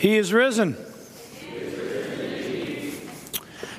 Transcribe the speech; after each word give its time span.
He 0.00 0.16
is 0.16 0.32
risen. 0.32 0.76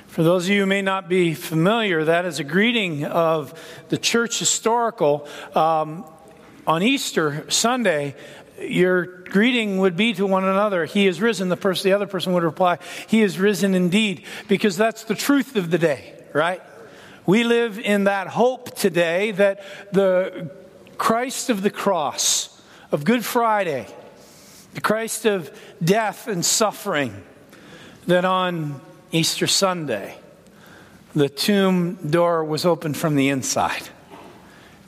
For 0.06 0.22
those 0.22 0.46
of 0.46 0.52
you 0.52 0.60
who 0.60 0.66
may 0.68 0.84
not 0.84 1.10
be 1.10 1.34
familiar, 1.34 2.04
that 2.04 2.26
is 2.26 2.38
a 2.38 2.44
greeting 2.44 3.06
of 3.06 3.60
the 3.90 3.98
church 3.98 4.38
historical. 4.38 5.28
Um, 5.56 6.06
on 6.68 6.84
Easter 6.84 7.50
Sunday, 7.50 8.16
your 8.60 9.24
greeting 9.24 9.80
would 9.80 9.98
be 9.98 10.14
to 10.14 10.28
one 10.28 10.44
another, 10.44 10.86
He 10.86 11.08
is 11.08 11.20
risen. 11.20 11.50
The, 11.50 11.58
person, 11.58 11.90
the 11.90 11.96
other 11.96 12.06
person 12.06 12.34
would 12.34 12.44
reply, 12.44 12.78
He 13.08 13.24
is 13.24 13.40
risen 13.40 13.74
indeed, 13.74 14.24
because 14.48 14.78
that's 14.78 15.06
the 15.06 15.16
truth 15.16 15.56
of 15.56 15.72
the 15.72 15.80
day, 15.80 16.14
right? 16.34 16.62
We 17.26 17.44
live 17.44 17.80
in 17.80 18.04
that 18.04 18.28
hope 18.28 18.76
today 18.76 19.32
that 19.32 19.64
the 19.92 20.52
Christ 21.00 21.50
of 21.50 21.64
the 21.64 21.72
cross, 21.72 22.62
of 22.92 23.06
Good 23.06 23.26
Friday, 23.26 23.88
the 24.74 24.82
Christ 24.82 25.26
of 25.26 25.58
death 25.84 26.28
and 26.28 26.46
suffering, 26.46 27.24
that 28.08 28.26
on 28.26 28.82
Easter 29.12 29.48
Sunday, 29.48 30.18
the 31.14 31.30
tomb 31.30 31.96
door 32.10 32.44
was 32.44 32.66
opened 32.66 32.98
from 32.98 33.16
the 33.16 33.30
inside. 33.30 33.90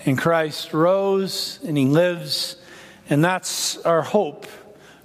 And 0.05 0.17
Christ 0.17 0.73
rose 0.73 1.59
and 1.65 1.77
he 1.77 1.85
lives, 1.85 2.57
and 3.09 3.23
that's 3.23 3.77
our 3.79 4.01
hope 4.01 4.47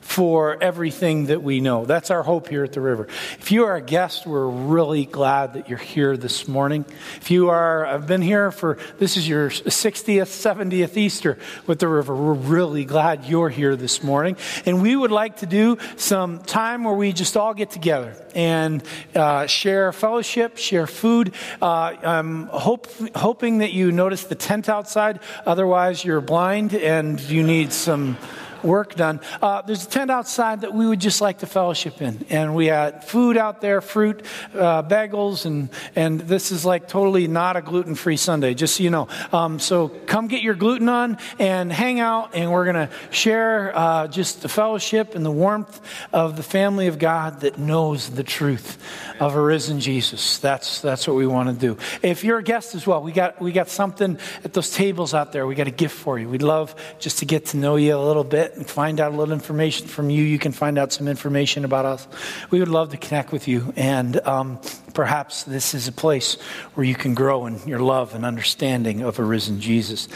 for 0.08 0.56
everything 0.62 1.26
that 1.26 1.42
we 1.42 1.60
know. 1.60 1.84
That's 1.84 2.10
our 2.10 2.22
hope 2.22 2.48
here 2.48 2.64
at 2.64 2.72
the 2.72 2.80
river. 2.80 3.06
If 3.38 3.52
you 3.52 3.66
are 3.66 3.76
a 3.76 3.82
guest, 3.82 4.26
we're 4.26 4.48
really 4.48 5.04
glad 5.04 5.52
that 5.52 5.68
you're 5.68 5.76
here 5.76 6.16
this 6.16 6.48
morning. 6.48 6.86
If 7.16 7.30
you 7.30 7.50
are, 7.50 7.84
I've 7.84 8.06
been 8.06 8.22
here 8.22 8.50
for, 8.50 8.78
this 8.98 9.18
is 9.18 9.28
your 9.28 9.50
60th, 9.50 10.22
70th 10.22 10.96
Easter 10.96 11.38
with 11.66 11.80
the 11.80 11.88
river. 11.88 12.16
We're 12.16 12.32
really 12.32 12.86
glad 12.86 13.26
you're 13.26 13.50
here 13.50 13.76
this 13.76 14.02
morning. 14.02 14.38
And 14.64 14.80
we 14.80 14.96
would 14.96 15.10
like 15.10 15.36
to 15.36 15.46
do 15.46 15.76
some 15.96 16.38
time 16.38 16.84
where 16.84 16.94
we 16.94 17.12
just 17.12 17.36
all 17.36 17.52
get 17.52 17.70
together 17.70 18.16
and 18.34 18.82
uh, 19.14 19.46
share 19.46 19.92
fellowship, 19.92 20.56
share 20.56 20.86
food. 20.86 21.34
Uh, 21.60 21.94
I'm 22.02 22.46
hope, 22.46 22.88
hoping 23.14 23.58
that 23.58 23.74
you 23.74 23.92
notice 23.92 24.24
the 24.24 24.34
tent 24.34 24.70
outside. 24.70 25.20
Otherwise, 25.44 26.02
you're 26.02 26.22
blind 26.22 26.74
and 26.74 27.20
you 27.20 27.42
need 27.42 27.74
some 27.74 28.16
work 28.62 28.94
done. 28.94 29.20
Uh, 29.40 29.62
there's 29.62 29.84
a 29.84 29.88
tent 29.88 30.10
outside 30.10 30.62
that 30.62 30.74
we 30.74 30.86
would 30.86 31.00
just 31.00 31.20
like 31.20 31.38
to 31.38 31.46
fellowship 31.46 32.00
in. 32.02 32.24
And 32.30 32.54
we 32.54 32.66
had 32.66 33.04
food 33.04 33.36
out 33.36 33.60
there, 33.60 33.80
fruit, 33.80 34.24
uh, 34.54 34.82
bagels, 34.82 35.44
and, 35.46 35.70
and 35.94 36.20
this 36.20 36.50
is 36.50 36.64
like 36.64 36.88
totally 36.88 37.26
not 37.26 37.56
a 37.56 37.62
gluten 37.62 37.94
free 37.94 38.16
Sunday, 38.16 38.54
just 38.54 38.76
so 38.76 38.82
you 38.82 38.90
know. 38.90 39.08
Um, 39.32 39.58
so 39.58 39.88
come 39.88 40.28
get 40.28 40.42
your 40.42 40.54
gluten 40.54 40.88
on 40.88 41.18
and 41.38 41.72
hang 41.72 42.00
out, 42.00 42.34
and 42.34 42.50
we're 42.52 42.64
going 42.64 42.88
to 42.88 42.90
share 43.10 43.76
uh, 43.76 44.08
just 44.08 44.42
the 44.42 44.48
fellowship 44.48 45.14
and 45.14 45.24
the 45.24 45.30
warmth 45.30 45.80
of 46.12 46.36
the 46.36 46.42
family 46.42 46.86
of 46.86 46.98
God 46.98 47.40
that 47.40 47.58
knows 47.58 48.10
the 48.10 48.24
truth 48.24 48.78
of 49.20 49.34
a 49.34 49.40
risen 49.40 49.80
Jesus. 49.80 50.38
That's, 50.38 50.80
that's 50.80 51.06
what 51.06 51.16
we 51.16 51.26
want 51.26 51.48
to 51.48 51.54
do. 51.54 51.78
If 52.02 52.24
you're 52.24 52.38
a 52.38 52.42
guest 52.42 52.74
as 52.74 52.86
well, 52.86 53.02
we 53.02 53.12
got, 53.12 53.40
we 53.40 53.52
got 53.52 53.68
something 53.68 54.18
at 54.44 54.52
those 54.52 54.70
tables 54.70 55.14
out 55.14 55.32
there. 55.32 55.46
We 55.46 55.54
got 55.54 55.66
a 55.66 55.72
gift 55.72 55.96
for 55.96 56.18
you. 56.18 56.28
We'd 56.28 56.42
love 56.42 56.74
just 56.98 57.18
to 57.18 57.24
get 57.24 57.46
to 57.46 57.56
know 57.56 57.76
you 57.76 57.96
a 57.96 57.98
little 57.98 58.24
bit 58.24 58.47
and 58.54 58.68
find 58.68 59.00
out 59.00 59.12
a 59.12 59.16
little 59.16 59.32
information 59.32 59.86
from 59.86 60.10
you. 60.10 60.22
You 60.22 60.38
can 60.38 60.52
find 60.52 60.78
out 60.78 60.92
some 60.92 61.08
information 61.08 61.64
about 61.64 61.84
us. 61.84 62.08
We 62.50 62.60
would 62.60 62.68
love 62.68 62.90
to 62.90 62.96
connect 62.96 63.32
with 63.32 63.48
you. 63.48 63.72
And 63.76 64.20
um, 64.26 64.60
perhaps 64.94 65.44
this 65.44 65.74
is 65.74 65.88
a 65.88 65.92
place 65.92 66.34
where 66.74 66.84
you 66.84 66.94
can 66.94 67.14
grow 67.14 67.46
in 67.46 67.66
your 67.66 67.80
love 67.80 68.14
and 68.14 68.24
understanding 68.24 69.02
of 69.02 69.18
a 69.18 69.24
risen 69.24 69.60
Jesus. 69.60 70.08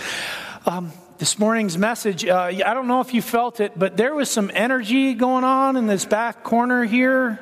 Um, 0.67 0.93
this 1.19 1.39
morning's 1.39 1.79
message, 1.79 2.25
uh, 2.25 2.41
I 2.43 2.75
don't 2.75 2.89
know 2.89 3.01
if 3.01 3.15
you 3.15 3.23
felt 3.23 3.61
it, 3.61 3.79
but 3.79 3.97
there 3.97 4.15
was 4.15 4.29
some 4.29 4.51
energy 4.53 5.15
going 5.15 5.45
on 5.45 5.77
in 5.77 5.87
this 5.87 6.05
back 6.05 6.43
corner 6.43 6.85
here 6.85 7.39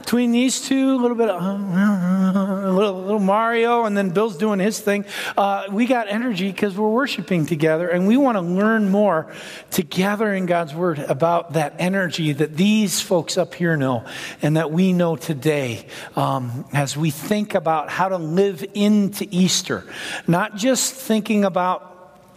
between 0.00 0.32
these 0.32 0.60
two, 0.60 0.94
a 0.94 0.96
little 0.96 1.16
bit 1.16 1.28
of 1.28 1.42
a 1.42 2.72
little, 2.72 3.02
little, 3.02 3.18
Mario, 3.20 3.84
and 3.84 3.96
then 3.96 4.10
Bill's 4.10 4.38
doing 4.38 4.58
his 4.58 4.80
thing. 4.80 5.04
Uh, 5.36 5.64
we 5.70 5.86
got 5.86 6.08
energy 6.08 6.50
because 6.50 6.76
we're 6.76 6.88
worshiping 6.88 7.46
together, 7.46 7.88
and 7.88 8.06
we 8.06 8.16
want 8.16 8.36
to 8.36 8.40
learn 8.40 8.90
more 8.90 9.32
together 9.70 10.32
in 10.32 10.46
God's 10.46 10.74
Word 10.74 10.98
about 10.98 11.52
that 11.52 11.74
energy 11.78 12.32
that 12.32 12.56
these 12.56 13.00
folks 13.00 13.36
up 13.36 13.54
here 13.54 13.76
know 13.76 14.04
and 14.40 14.56
that 14.56 14.72
we 14.72 14.92
know 14.92 15.16
today 15.16 15.86
um, 16.16 16.64
as 16.72 16.96
we 16.96 17.10
think 17.10 17.54
about 17.54 17.90
how 17.90 18.08
to 18.08 18.16
live 18.16 18.64
into 18.74 19.26
Easter. 19.30 19.84
Not 20.26 20.56
just 20.56 20.94
thinking 20.94 21.44
about 21.44 21.90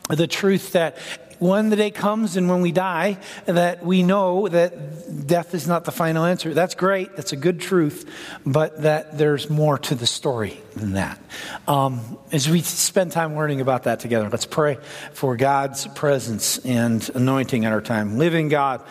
the 0.09 0.27
truth 0.27 0.73
that 0.73 0.97
when 1.43 1.69
the 1.69 1.75
day 1.75 1.91
comes 1.91 2.37
and 2.37 2.49
when 2.49 2.61
we 2.61 2.71
die, 2.71 3.17
that 3.45 3.85
we 3.85 4.01
know 4.01 4.47
that 4.47 5.27
death 5.27 5.53
is 5.53 5.67
not 5.67 5.83
the 5.83 5.91
final 5.91 6.23
answer. 6.23 6.53
That's 6.53 6.73
great. 6.73 7.17
That's 7.17 7.33
a 7.33 7.35
good 7.35 7.59
truth, 7.59 8.09
but 8.45 8.83
that 8.83 9.17
there's 9.17 9.49
more 9.49 9.77
to 9.79 9.93
the 9.93 10.07
story 10.07 10.61
than 10.75 10.93
that. 10.93 11.19
Um, 11.67 12.17
as 12.31 12.49
we 12.49 12.61
spend 12.61 13.11
time 13.11 13.35
learning 13.35 13.59
about 13.59 13.83
that 13.83 13.99
together, 13.99 14.29
let's 14.29 14.45
pray 14.45 14.77
for 15.11 15.35
God's 15.35 15.85
presence 15.87 16.59
and 16.59 17.07
anointing 17.13 17.63
in 17.63 17.73
our 17.73 17.81
time. 17.81 18.17
Living 18.17 18.47
God, 18.47 18.81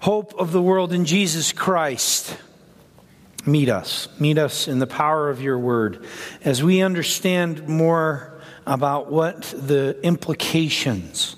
hope 0.00 0.34
of 0.34 0.50
the 0.50 0.60
world 0.60 0.92
in 0.92 1.04
Jesus 1.04 1.52
Christ. 1.52 2.36
Meet 3.46 3.68
us. 3.68 4.08
Meet 4.18 4.36
us 4.36 4.66
in 4.66 4.80
the 4.80 4.86
power 4.88 5.30
of 5.30 5.40
your 5.40 5.58
word 5.60 6.04
as 6.44 6.60
we 6.60 6.82
understand 6.82 7.68
more 7.68 8.40
about 8.66 9.12
what 9.12 9.42
the 9.42 9.98
implications 10.02 11.36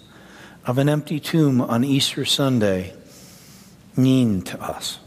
of 0.65 0.79
an 0.79 0.89
empty 0.89 1.21
tomb 1.21 1.61
on 1.61 1.85
Easter 1.85 2.25
Sunday 2.25 2.95
mean 3.97 4.43
to 4.43 4.61
us? 4.63 4.99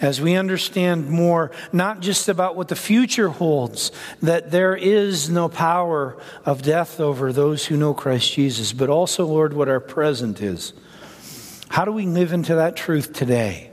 As 0.00 0.20
we 0.20 0.36
understand 0.36 1.10
more, 1.10 1.50
not 1.72 2.00
just 2.00 2.28
about 2.28 2.54
what 2.54 2.68
the 2.68 2.76
future 2.76 3.30
holds, 3.30 3.90
that 4.22 4.52
there 4.52 4.76
is 4.76 5.28
no 5.28 5.48
power 5.48 6.16
of 6.44 6.62
death 6.62 7.00
over 7.00 7.32
those 7.32 7.66
who 7.66 7.76
know 7.76 7.94
Christ 7.94 8.32
Jesus, 8.32 8.72
but 8.72 8.88
also, 8.88 9.26
Lord, 9.26 9.54
what 9.54 9.68
our 9.68 9.80
present 9.80 10.40
is. 10.40 10.72
How 11.68 11.84
do 11.84 11.92
we 11.92 12.06
live 12.06 12.32
into 12.32 12.54
that 12.54 12.76
truth 12.76 13.12
today 13.12 13.70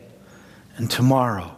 and 0.77 0.89
tomorrow 0.89 1.55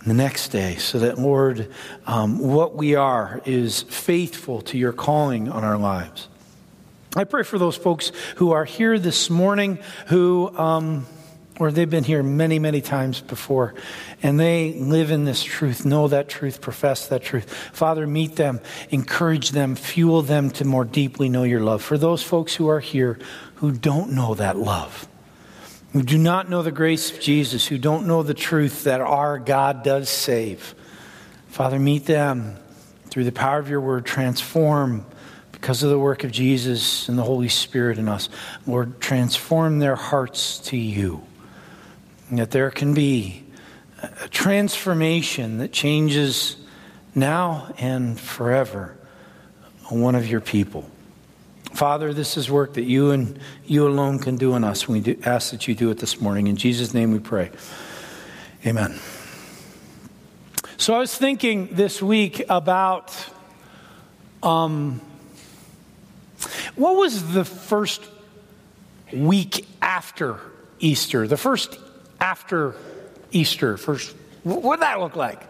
and 0.00 0.10
the 0.10 0.14
next 0.14 0.48
day 0.48 0.76
so 0.76 0.98
that, 0.98 1.18
Lord, 1.18 1.70
um, 2.06 2.38
what 2.40 2.74
we 2.74 2.96
are 2.96 3.40
is 3.44 3.82
faithful 3.82 4.62
to 4.62 4.78
your 4.78 4.92
calling 4.92 5.48
on 5.48 5.62
our 5.62 5.78
lives? 5.78 6.28
I 7.16 7.24
pray 7.24 7.42
for 7.42 7.58
those 7.58 7.76
folks 7.76 8.12
who 8.36 8.52
are 8.52 8.64
here 8.64 8.96
this 8.96 9.30
morning 9.30 9.80
who, 10.06 10.56
um, 10.56 11.06
or 11.58 11.72
they've 11.72 11.90
been 11.90 12.04
here 12.04 12.22
many, 12.22 12.60
many 12.60 12.80
times 12.80 13.20
before, 13.20 13.74
and 14.22 14.38
they 14.38 14.74
live 14.74 15.10
in 15.10 15.24
this 15.24 15.42
truth, 15.42 15.84
know 15.84 16.06
that 16.06 16.28
truth, 16.28 16.60
profess 16.60 17.08
that 17.08 17.24
truth. 17.24 17.52
Father, 17.72 18.06
meet 18.06 18.36
them, 18.36 18.60
encourage 18.90 19.50
them, 19.50 19.74
fuel 19.74 20.22
them 20.22 20.50
to 20.52 20.64
more 20.64 20.84
deeply 20.84 21.28
know 21.28 21.42
your 21.42 21.60
love. 21.60 21.82
For 21.82 21.98
those 21.98 22.22
folks 22.22 22.54
who 22.54 22.68
are 22.68 22.78
here 22.78 23.18
who 23.56 23.72
don't 23.72 24.12
know 24.12 24.34
that 24.34 24.56
love, 24.56 25.08
who 25.92 26.04
do 26.04 26.16
not 26.16 26.48
know 26.48 26.62
the 26.62 26.70
grace 26.70 27.10
of 27.10 27.18
Jesus, 27.18 27.66
who 27.66 27.76
don't 27.76 28.06
know 28.06 28.22
the 28.22 28.34
truth 28.34 28.84
that 28.84 29.00
our 29.00 29.40
God 29.40 29.82
does 29.82 30.08
save, 30.08 30.76
Father, 31.48 31.80
meet 31.80 32.06
them 32.06 32.56
through 33.06 33.24
the 33.24 33.32
power 33.32 33.58
of 33.58 33.68
your 33.68 33.80
word, 33.80 34.06
transform 34.06 35.04
because 35.60 35.82
of 35.82 35.90
the 35.90 35.98
work 35.98 36.24
of 36.24 36.32
Jesus 36.32 37.08
and 37.08 37.18
the 37.18 37.22
Holy 37.22 37.48
Spirit 37.48 37.98
in 37.98 38.08
us. 38.08 38.30
Lord, 38.66 38.98
transform 38.98 39.78
their 39.78 39.94
hearts 39.94 40.58
to 40.60 40.76
you. 40.76 41.22
And 42.30 42.38
that 42.38 42.50
there 42.50 42.70
can 42.70 42.94
be 42.94 43.44
a 44.02 44.28
transformation 44.28 45.58
that 45.58 45.70
changes 45.70 46.56
now 47.14 47.74
and 47.76 48.18
forever 48.18 48.96
one 49.90 50.14
of 50.14 50.26
your 50.26 50.40
people. 50.40 50.88
Father, 51.72 52.14
this 52.14 52.36
is 52.36 52.50
work 52.50 52.74
that 52.74 52.84
you 52.84 53.10
and 53.10 53.38
you 53.66 53.86
alone 53.86 54.18
can 54.18 54.36
do 54.36 54.54
in 54.54 54.64
us. 54.64 54.88
We 54.88 55.00
do, 55.00 55.20
ask 55.24 55.50
that 55.50 55.68
you 55.68 55.74
do 55.74 55.90
it 55.90 55.98
this 55.98 56.20
morning. 56.20 56.46
In 56.46 56.56
Jesus' 56.56 56.94
name 56.94 57.12
we 57.12 57.18
pray. 57.18 57.50
Amen. 58.64 58.98
So 60.78 60.94
I 60.94 60.98
was 60.98 61.14
thinking 61.14 61.68
this 61.72 62.00
week 62.02 62.44
about 62.48 63.14
um, 64.42 65.02
what 66.76 66.96
was 66.96 67.32
the 67.32 67.44
first 67.44 68.02
week 69.12 69.66
after 69.82 70.38
Easter? 70.78 71.26
The 71.26 71.36
first 71.36 71.78
after 72.20 72.74
Easter, 73.32 73.76
first, 73.76 74.14
what 74.42 74.76
did 74.76 74.82
that 74.82 75.00
look 75.00 75.16
like? 75.16 75.49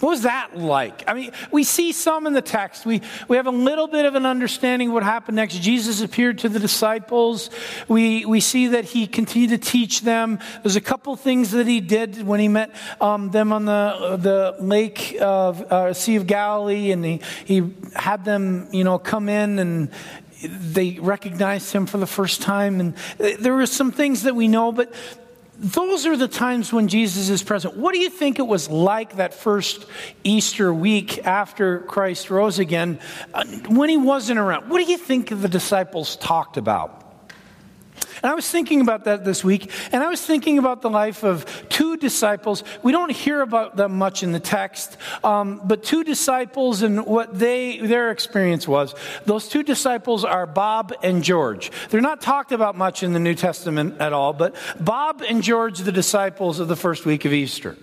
What 0.00 0.10
was 0.10 0.22
that 0.22 0.58
like? 0.58 1.04
I 1.08 1.14
mean, 1.14 1.32
we 1.50 1.64
see 1.64 1.92
some 1.92 2.26
in 2.26 2.34
the 2.34 2.42
text. 2.42 2.84
We, 2.84 3.00
we 3.28 3.38
have 3.38 3.46
a 3.46 3.50
little 3.50 3.86
bit 3.86 4.04
of 4.04 4.14
an 4.14 4.26
understanding 4.26 4.88
of 4.88 4.94
what 4.94 5.02
happened 5.02 5.36
next. 5.36 5.58
Jesus 5.60 6.02
appeared 6.02 6.38
to 6.38 6.50
the 6.50 6.58
disciples. 6.58 7.48
We, 7.88 8.26
we 8.26 8.40
see 8.40 8.68
that 8.68 8.84
he 8.84 9.06
continued 9.06 9.50
to 9.50 9.70
teach 9.70 10.02
them. 10.02 10.38
There's 10.62 10.76
a 10.76 10.82
couple 10.82 11.16
things 11.16 11.52
that 11.52 11.66
he 11.66 11.80
did 11.80 12.26
when 12.26 12.40
he 12.40 12.48
met 12.48 12.74
um, 13.00 13.30
them 13.30 13.52
on 13.52 13.64
the, 13.64 14.18
the 14.20 14.62
lake 14.62 15.16
of 15.18 15.62
uh, 15.62 15.94
Sea 15.94 16.16
of 16.16 16.26
Galilee, 16.26 16.90
and 16.90 17.02
he, 17.02 17.20
he 17.46 17.72
had 17.94 18.22
them, 18.22 18.68
you 18.72 18.84
know, 18.84 18.98
come 18.98 19.30
in 19.30 19.58
and 19.58 19.90
they 20.42 20.98
recognized 21.00 21.72
him 21.72 21.86
for 21.86 21.96
the 21.96 22.06
first 22.06 22.42
time. 22.42 22.80
And 22.80 22.94
there 23.40 23.54
were 23.54 23.64
some 23.64 23.92
things 23.92 24.24
that 24.24 24.36
we 24.36 24.46
know, 24.46 24.72
but 24.72 24.92
those 25.58 26.04
are 26.06 26.16
the 26.16 26.28
times 26.28 26.72
when 26.72 26.88
Jesus 26.88 27.30
is 27.30 27.42
present. 27.42 27.76
What 27.76 27.94
do 27.94 28.00
you 28.00 28.10
think 28.10 28.38
it 28.38 28.46
was 28.46 28.68
like 28.68 29.16
that 29.16 29.32
first 29.32 29.86
Easter 30.22 30.72
week 30.72 31.26
after 31.26 31.80
Christ 31.80 32.30
rose 32.30 32.58
again 32.58 32.98
uh, 33.32 33.44
when 33.68 33.88
he 33.88 33.96
wasn't 33.96 34.38
around? 34.38 34.68
What 34.68 34.84
do 34.84 34.90
you 34.90 34.98
think 34.98 35.28
the 35.28 35.48
disciples 35.48 36.16
talked 36.16 36.56
about? 36.56 37.05
And 38.22 38.30
I 38.30 38.34
was 38.34 38.50
thinking 38.50 38.80
about 38.80 39.04
that 39.04 39.24
this 39.24 39.44
week, 39.44 39.70
and 39.92 40.02
I 40.02 40.08
was 40.08 40.24
thinking 40.24 40.58
about 40.58 40.82
the 40.82 40.90
life 40.90 41.22
of 41.22 41.44
two 41.68 41.96
disciples. 41.96 42.64
We 42.82 42.92
don't 42.92 43.10
hear 43.10 43.40
about 43.40 43.76
them 43.76 43.98
much 43.98 44.22
in 44.22 44.32
the 44.32 44.40
text, 44.40 44.96
um, 45.24 45.60
but 45.64 45.82
two 45.82 46.04
disciples 46.04 46.82
and 46.82 47.04
what 47.06 47.38
they 47.38 47.78
their 47.78 48.10
experience 48.10 48.66
was. 48.66 48.94
Those 49.24 49.48
two 49.48 49.62
disciples 49.62 50.24
are 50.24 50.46
Bob 50.46 50.92
and 51.02 51.22
George. 51.22 51.70
They're 51.90 52.00
not 52.00 52.20
talked 52.20 52.52
about 52.52 52.76
much 52.76 53.02
in 53.02 53.12
the 53.12 53.20
New 53.20 53.34
Testament 53.34 54.00
at 54.00 54.12
all, 54.12 54.32
but 54.32 54.54
Bob 54.80 55.22
and 55.22 55.42
George, 55.42 55.80
the 55.80 55.92
disciples 55.92 56.60
of 56.60 56.68
the 56.68 56.76
first 56.76 57.04
week 57.04 57.24
of 57.24 57.32
Easter. 57.32 57.76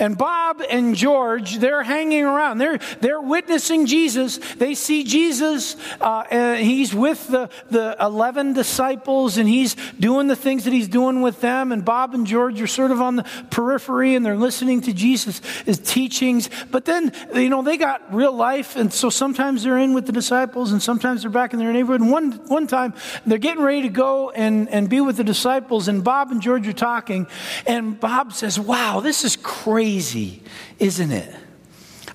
And 0.00 0.16
Bob 0.18 0.62
and 0.68 0.94
George, 0.94 1.58
they're 1.58 1.82
hanging 1.82 2.24
around. 2.24 2.58
They're, 2.58 2.78
they're 3.00 3.20
witnessing 3.20 3.86
Jesus. 3.86 4.38
They 4.56 4.74
see 4.74 5.04
Jesus. 5.04 5.76
Uh, 6.00 6.24
and 6.30 6.64
he's 6.64 6.94
with 6.94 7.28
the, 7.28 7.50
the 7.70 7.96
11 8.00 8.52
disciples 8.52 9.38
and 9.38 9.48
he's 9.48 9.76
doing 9.98 10.26
the 10.26 10.36
things 10.36 10.64
that 10.64 10.72
he's 10.72 10.88
doing 10.88 11.22
with 11.22 11.40
them. 11.40 11.72
And 11.72 11.84
Bob 11.84 12.14
and 12.14 12.26
George 12.26 12.60
are 12.60 12.66
sort 12.66 12.90
of 12.90 13.00
on 13.00 13.16
the 13.16 13.24
periphery 13.50 14.14
and 14.14 14.24
they're 14.24 14.36
listening 14.36 14.80
to 14.82 14.92
Jesus' 14.92 15.40
teachings. 15.84 16.50
But 16.70 16.84
then, 16.84 17.12
you 17.34 17.48
know, 17.48 17.62
they 17.62 17.76
got 17.76 18.14
real 18.14 18.32
life. 18.32 18.76
And 18.76 18.92
so 18.92 19.10
sometimes 19.10 19.62
they're 19.62 19.78
in 19.78 19.94
with 19.94 20.06
the 20.06 20.12
disciples 20.12 20.72
and 20.72 20.82
sometimes 20.82 21.22
they're 21.22 21.30
back 21.30 21.52
in 21.52 21.58
their 21.58 21.72
neighborhood. 21.72 22.00
And 22.00 22.10
one, 22.10 22.32
one 22.48 22.66
time 22.66 22.94
they're 23.26 23.38
getting 23.38 23.62
ready 23.62 23.82
to 23.82 23.88
go 23.88 24.30
and, 24.30 24.68
and 24.68 24.88
be 24.88 25.00
with 25.00 25.16
the 25.16 25.24
disciples. 25.24 25.88
And 25.88 26.02
Bob 26.02 26.30
and 26.30 26.40
George 26.42 26.66
are 26.68 26.72
talking. 26.72 27.26
And 27.66 27.98
Bob 27.98 28.32
says, 28.32 28.58
Wow, 28.58 29.00
this 29.00 29.24
is 29.24 29.36
crazy 29.36 29.83
crazy, 29.84 30.40
isn't 30.78 31.12
it? 31.12 31.34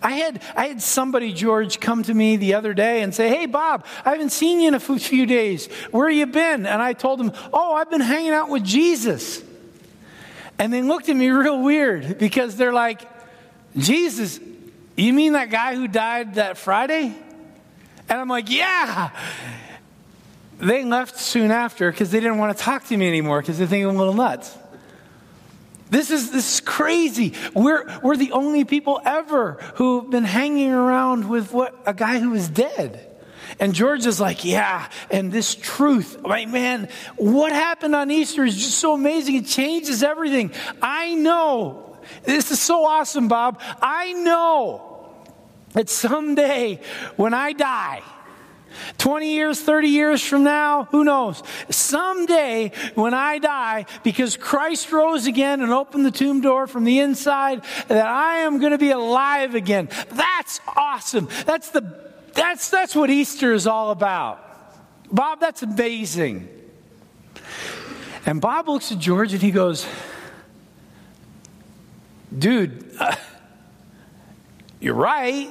I 0.01 0.13
had, 0.13 0.41
I 0.55 0.67
had 0.69 0.81
somebody, 0.81 1.33
George, 1.33 1.79
come 1.79 2.01
to 2.01 2.13
me 2.15 2.35
the 2.35 2.55
other 2.55 2.73
day 2.73 3.03
and 3.03 3.13
say, 3.13 3.29
Hey, 3.29 3.45
Bob, 3.45 3.85
I 4.03 4.11
haven't 4.11 4.31
seen 4.31 4.59
you 4.59 4.69
in 4.69 4.73
a 4.73 4.79
few 4.79 5.27
days. 5.27 5.67
Where 5.91 6.09
you 6.09 6.25
been? 6.25 6.65
And 6.65 6.81
I 6.81 6.93
told 6.93 7.21
him, 7.21 7.31
Oh, 7.53 7.75
I've 7.75 7.91
been 7.91 8.01
hanging 8.01 8.31
out 8.31 8.49
with 8.49 8.63
Jesus. 8.63 9.43
And 10.57 10.73
they 10.73 10.81
looked 10.81 11.09
at 11.09 11.15
me 11.15 11.29
real 11.29 11.61
weird 11.61 12.17
because 12.17 12.55
they're 12.55 12.73
like, 12.73 13.07
Jesus, 13.77 14.39
you 14.97 15.13
mean 15.13 15.33
that 15.33 15.51
guy 15.51 15.75
who 15.75 15.87
died 15.87 16.35
that 16.35 16.57
Friday? 16.57 17.13
And 18.09 18.19
I'm 18.19 18.29
like, 18.29 18.49
Yeah. 18.49 19.11
They 20.57 20.83
left 20.83 21.19
soon 21.19 21.51
after 21.51 21.91
because 21.91 22.09
they 22.09 22.19
didn't 22.19 22.39
want 22.39 22.57
to 22.57 22.63
talk 22.63 22.87
to 22.87 22.97
me 22.97 23.07
anymore 23.07 23.41
because 23.41 23.59
they 23.59 23.67
think 23.67 23.85
I'm 23.85 23.95
a 23.95 23.97
little 23.99 24.15
nuts. 24.15 24.57
This 25.89 26.11
is, 26.11 26.31
this 26.31 26.55
is 26.55 26.61
crazy. 26.61 27.33
We're, 27.53 27.99
we're 28.03 28.17
the 28.17 28.31
only 28.31 28.63
people 28.63 29.01
ever 29.03 29.53
who've 29.75 30.09
been 30.09 30.23
hanging 30.23 30.71
around 30.71 31.27
with 31.27 31.51
what, 31.51 31.75
a 31.85 31.93
guy 31.93 32.19
who 32.19 32.33
is 32.33 32.47
dead. 32.47 33.05
And 33.59 33.73
George 33.73 34.05
is 34.05 34.19
like, 34.19 34.45
yeah, 34.45 34.87
and 35.09 35.31
this 35.31 35.55
truth, 35.55 36.17
right, 36.23 36.47
man, 36.47 36.87
what 37.17 37.51
happened 37.51 37.95
on 37.95 38.11
Easter 38.11 38.45
is 38.45 38.55
just 38.55 38.77
so 38.77 38.93
amazing. 38.93 39.35
It 39.35 39.47
changes 39.47 40.03
everything. 40.03 40.51
I 40.81 41.15
know. 41.15 41.97
This 42.23 42.51
is 42.51 42.61
so 42.61 42.85
awesome, 42.85 43.27
Bob. 43.27 43.61
I 43.81 44.13
know 44.13 45.15
that 45.73 45.89
someday 45.89 46.79
when 47.15 47.33
I 47.33 47.53
die, 47.53 48.01
20 48.97 49.33
years, 49.33 49.61
30 49.61 49.87
years 49.87 50.21
from 50.21 50.43
now, 50.43 50.85
who 50.85 51.03
knows? 51.03 51.43
Someday 51.69 52.71
when 52.95 53.13
I 53.13 53.39
die, 53.39 53.85
because 54.03 54.37
Christ 54.37 54.91
rose 54.91 55.27
again 55.27 55.61
and 55.61 55.71
opened 55.71 56.05
the 56.05 56.11
tomb 56.11 56.41
door 56.41 56.67
from 56.67 56.83
the 56.83 56.99
inside, 56.99 57.63
that 57.87 58.05
I 58.05 58.37
am 58.37 58.59
going 58.59 58.71
to 58.71 58.77
be 58.77 58.91
alive 58.91 59.55
again. 59.55 59.89
That's 60.09 60.59
awesome. 60.75 61.27
That's 61.45 61.69
the, 61.69 62.11
that's, 62.33 62.69
that's 62.69 62.95
what 62.95 63.09
Easter 63.09 63.53
is 63.53 63.67
all 63.67 63.91
about. 63.91 64.45
Bob, 65.11 65.39
that's 65.39 65.63
amazing. 65.63 66.47
And 68.25 68.39
Bob 68.39 68.67
looks 68.67 68.91
at 68.91 68.99
George 68.99 69.33
and 69.33 69.41
he 69.41 69.51
goes, 69.51 69.87
dude, 72.37 72.91
uh, 72.99 73.15
you're 74.79 74.93
right. 74.93 75.49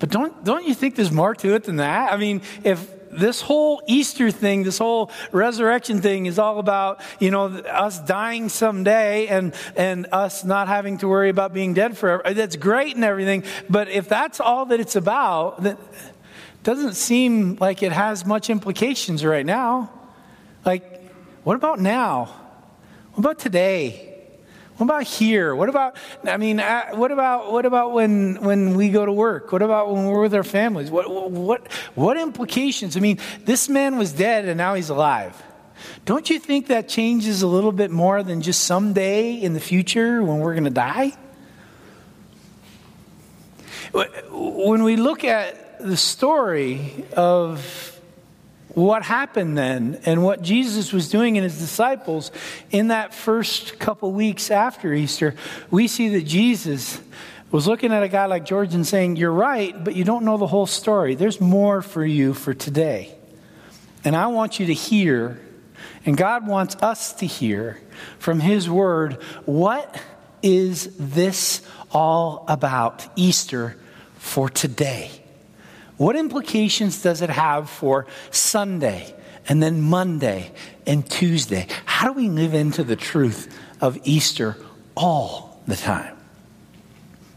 But 0.00 0.08
don't, 0.08 0.44
don't 0.44 0.66
you 0.66 0.74
think 0.74 0.96
there's 0.96 1.12
more 1.12 1.34
to 1.36 1.54
it 1.54 1.64
than 1.64 1.76
that? 1.76 2.12
I 2.12 2.16
mean, 2.16 2.42
if 2.64 2.90
this 3.10 3.40
whole 3.40 3.82
Easter 3.86 4.30
thing, 4.30 4.62
this 4.62 4.78
whole 4.78 5.10
resurrection 5.30 6.00
thing 6.00 6.26
is 6.26 6.38
all 6.38 6.58
about, 6.58 7.00
you 7.18 7.30
know, 7.30 7.46
us 7.46 8.00
dying 8.00 8.48
someday 8.48 9.26
and, 9.26 9.54
and 9.76 10.06
us 10.12 10.42
not 10.44 10.68
having 10.68 10.98
to 10.98 11.08
worry 11.08 11.28
about 11.28 11.52
being 11.52 11.74
dead 11.74 11.98
forever. 11.98 12.22
That's 12.32 12.56
great 12.56 12.94
and 12.94 13.04
everything. 13.04 13.44
But 13.68 13.88
if 13.88 14.08
that's 14.08 14.40
all 14.40 14.66
that 14.66 14.80
it's 14.80 14.96
about, 14.96 15.62
then 15.62 15.76
doesn't 16.62 16.94
seem 16.94 17.56
like 17.56 17.82
it 17.82 17.92
has 17.92 18.24
much 18.24 18.50
implications 18.50 19.24
right 19.24 19.46
now. 19.46 19.90
Like, 20.64 21.10
what 21.42 21.56
about 21.56 21.80
now? 21.80 22.26
What 23.12 23.18
about 23.18 23.38
today? 23.38 24.09
What 24.80 24.86
about 24.86 25.02
here? 25.02 25.54
What 25.54 25.68
about, 25.68 25.96
I 26.24 26.38
mean, 26.38 26.58
uh, 26.58 26.92
what 26.92 27.12
about, 27.12 27.52
what 27.52 27.66
about 27.66 27.92
when, 27.92 28.36
when 28.36 28.74
we 28.74 28.88
go 28.88 29.04
to 29.04 29.12
work? 29.12 29.52
What 29.52 29.60
about 29.60 29.92
when 29.92 30.06
we're 30.06 30.22
with 30.22 30.32
our 30.32 30.42
families? 30.42 30.90
What, 30.90 31.30
what, 31.30 31.70
what 31.94 32.16
implications? 32.16 32.96
I 32.96 33.00
mean, 33.00 33.18
this 33.44 33.68
man 33.68 33.98
was 33.98 34.14
dead 34.14 34.46
and 34.46 34.56
now 34.56 34.72
he's 34.72 34.88
alive. 34.88 35.36
Don't 36.06 36.30
you 36.30 36.38
think 36.38 36.68
that 36.68 36.88
changes 36.88 37.42
a 37.42 37.46
little 37.46 37.72
bit 37.72 37.90
more 37.90 38.22
than 38.22 38.40
just 38.40 38.64
someday 38.64 39.34
in 39.34 39.52
the 39.52 39.60
future 39.60 40.22
when 40.22 40.38
we're 40.38 40.54
going 40.54 40.64
to 40.64 40.70
die? 40.70 41.12
When 43.92 44.82
we 44.82 44.96
look 44.96 45.24
at 45.24 45.78
the 45.78 45.98
story 45.98 47.04
of 47.18 47.89
what 48.74 49.02
happened 49.02 49.58
then 49.58 50.00
and 50.04 50.22
what 50.22 50.42
Jesus 50.42 50.92
was 50.92 51.08
doing 51.08 51.36
in 51.36 51.42
his 51.42 51.58
disciples 51.58 52.30
in 52.70 52.88
that 52.88 53.14
first 53.14 53.78
couple 53.78 54.12
weeks 54.12 54.50
after 54.50 54.92
Easter, 54.92 55.34
we 55.70 55.88
see 55.88 56.10
that 56.10 56.22
Jesus 56.22 57.00
was 57.50 57.66
looking 57.66 57.92
at 57.92 58.02
a 58.02 58.08
guy 58.08 58.26
like 58.26 58.44
George 58.44 58.74
and 58.74 58.86
saying, 58.86 59.16
You're 59.16 59.32
right, 59.32 59.82
but 59.82 59.96
you 59.96 60.04
don't 60.04 60.24
know 60.24 60.36
the 60.36 60.46
whole 60.46 60.66
story. 60.66 61.14
There's 61.14 61.40
more 61.40 61.82
for 61.82 62.04
you 62.04 62.32
for 62.32 62.54
today. 62.54 63.14
And 64.04 64.16
I 64.16 64.28
want 64.28 64.60
you 64.60 64.66
to 64.66 64.74
hear, 64.74 65.40
and 66.06 66.16
God 66.16 66.46
wants 66.46 66.76
us 66.76 67.12
to 67.14 67.26
hear 67.26 67.80
from 68.18 68.40
His 68.40 68.70
Word, 68.70 69.14
what 69.44 70.00
is 70.42 70.96
this 70.96 71.62
all 71.90 72.44
about, 72.48 73.06
Easter, 73.16 73.76
for 74.16 74.48
today? 74.48 75.19
What 76.00 76.16
implications 76.16 77.02
does 77.02 77.20
it 77.20 77.28
have 77.28 77.68
for 77.68 78.06
Sunday 78.30 79.14
and 79.46 79.62
then 79.62 79.82
Monday 79.82 80.50
and 80.86 81.04
Tuesday? 81.06 81.66
How 81.84 82.06
do 82.06 82.14
we 82.14 82.30
live 82.30 82.54
into 82.54 82.84
the 82.84 82.96
truth 82.96 83.54
of 83.82 83.98
Easter 84.04 84.56
all 84.94 85.60
the 85.66 85.76
time? 85.76 86.16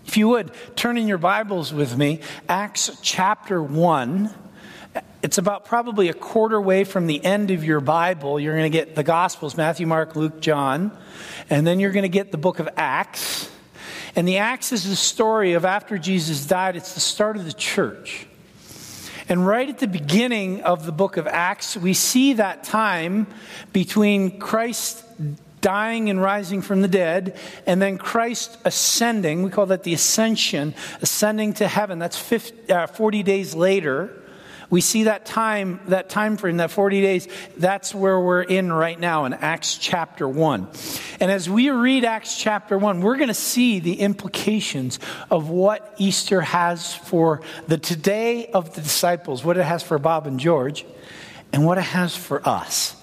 If 0.07 0.15
you 0.15 0.29
would, 0.29 0.51
turn 0.77 0.97
in 0.97 1.09
your 1.09 1.17
Bibles 1.17 1.73
with 1.73 1.97
me, 1.97 2.21
Acts 2.47 2.89
chapter 3.01 3.61
1. 3.61 4.33
It's 5.21 5.37
about 5.37 5.65
probably 5.65 6.07
a 6.07 6.13
quarter 6.13 6.61
way 6.61 6.85
from 6.85 7.05
the 7.07 7.21
end 7.21 7.51
of 7.51 7.65
your 7.65 7.81
Bible. 7.81 8.39
You're 8.39 8.55
going 8.55 8.71
to 8.71 8.77
get 8.77 8.95
the 8.95 9.03
Gospels 9.03 9.57
Matthew, 9.57 9.87
Mark, 9.87 10.15
Luke, 10.15 10.39
John. 10.39 10.97
And 11.49 11.67
then 11.67 11.81
you're 11.81 11.91
going 11.91 12.03
to 12.03 12.07
get 12.07 12.31
the 12.31 12.37
book 12.37 12.59
of 12.59 12.69
Acts. 12.77 13.51
And 14.15 14.25
the 14.25 14.37
Acts 14.37 14.71
is 14.71 14.87
the 14.87 14.95
story 14.95 15.51
of 15.51 15.65
after 15.65 15.97
Jesus 15.97 16.45
died, 16.45 16.77
it's 16.77 16.93
the 16.93 17.01
start 17.01 17.35
of 17.35 17.43
the 17.43 17.51
church. 17.51 18.25
And 19.29 19.45
right 19.47 19.69
at 19.69 19.79
the 19.79 19.87
beginning 19.87 20.61
of 20.63 20.85
the 20.85 20.91
book 20.91 21.17
of 21.17 21.27
Acts, 21.27 21.77
we 21.77 21.93
see 21.93 22.33
that 22.33 22.63
time 22.63 23.27
between 23.71 24.39
Christ 24.39 25.03
dying 25.61 26.09
and 26.09 26.21
rising 26.21 26.61
from 26.61 26.81
the 26.81 26.87
dead, 26.87 27.37
and 27.65 27.81
then 27.81 27.97
Christ 27.97 28.57
ascending. 28.65 29.43
We 29.43 29.49
call 29.49 29.65
that 29.67 29.83
the 29.83 29.93
ascension, 29.93 30.75
ascending 31.01 31.53
to 31.53 31.67
heaven. 31.67 31.99
That's 31.99 32.17
50, 32.17 32.71
uh, 32.71 32.87
40 32.87 33.23
days 33.23 33.55
later. 33.55 34.22
We 34.73 34.81
see 34.81 35.03
that 35.03 35.27
time, 35.27 35.81
that 35.89 36.09
time 36.09 36.35
frame, 36.35 36.57
that 36.57 36.71
40 36.71 36.99
days, 36.99 37.27
that's 37.57 37.93
where 37.93 38.19
we're 38.19 38.41
in 38.41 38.73
right 38.73 38.99
now 38.99 39.25
in 39.25 39.33
Acts 39.33 39.77
chapter 39.77 40.27
1. 40.27 40.67
And 41.19 41.29
as 41.29 41.47
we 41.47 41.69
read 41.69 42.05
Acts 42.05 42.35
chapter 42.39 42.75
1, 42.75 43.01
we're 43.01 43.17
going 43.17 43.27
to 43.27 43.35
see 43.35 43.79
the 43.79 43.99
implications 43.99 44.97
of 45.29 45.47
what 45.47 45.93
Easter 45.99 46.41
has 46.41 46.91
for 46.91 47.41
the 47.67 47.77
today 47.77 48.47
of 48.47 48.73
the 48.73 48.81
disciples, 48.81 49.45
what 49.45 49.57
it 49.57 49.63
has 49.63 49.83
for 49.83 49.99
Bob 49.99 50.25
and 50.25 50.39
George, 50.39 50.87
and 51.51 51.67
what 51.67 51.77
it 51.77 51.81
has 51.81 52.15
for 52.15 52.41
us. 52.43 52.95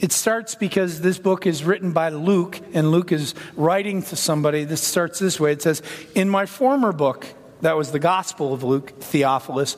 It 0.00 0.12
starts 0.12 0.54
because 0.54 1.00
this 1.00 1.18
book 1.18 1.46
is 1.46 1.64
written 1.64 1.92
by 1.92 2.10
Luke, 2.10 2.60
and 2.74 2.90
Luke 2.90 3.10
is 3.10 3.34
writing 3.56 4.02
to 4.02 4.16
somebody. 4.16 4.64
This 4.64 4.82
starts 4.82 5.18
this 5.18 5.40
way 5.40 5.52
it 5.52 5.62
says, 5.62 5.80
In 6.14 6.28
my 6.28 6.44
former 6.44 6.92
book, 6.92 7.26
that 7.60 7.76
was 7.76 7.90
the 7.90 7.98
Gospel 7.98 8.52
of 8.52 8.62
Luke, 8.62 9.00
Theophilus. 9.00 9.76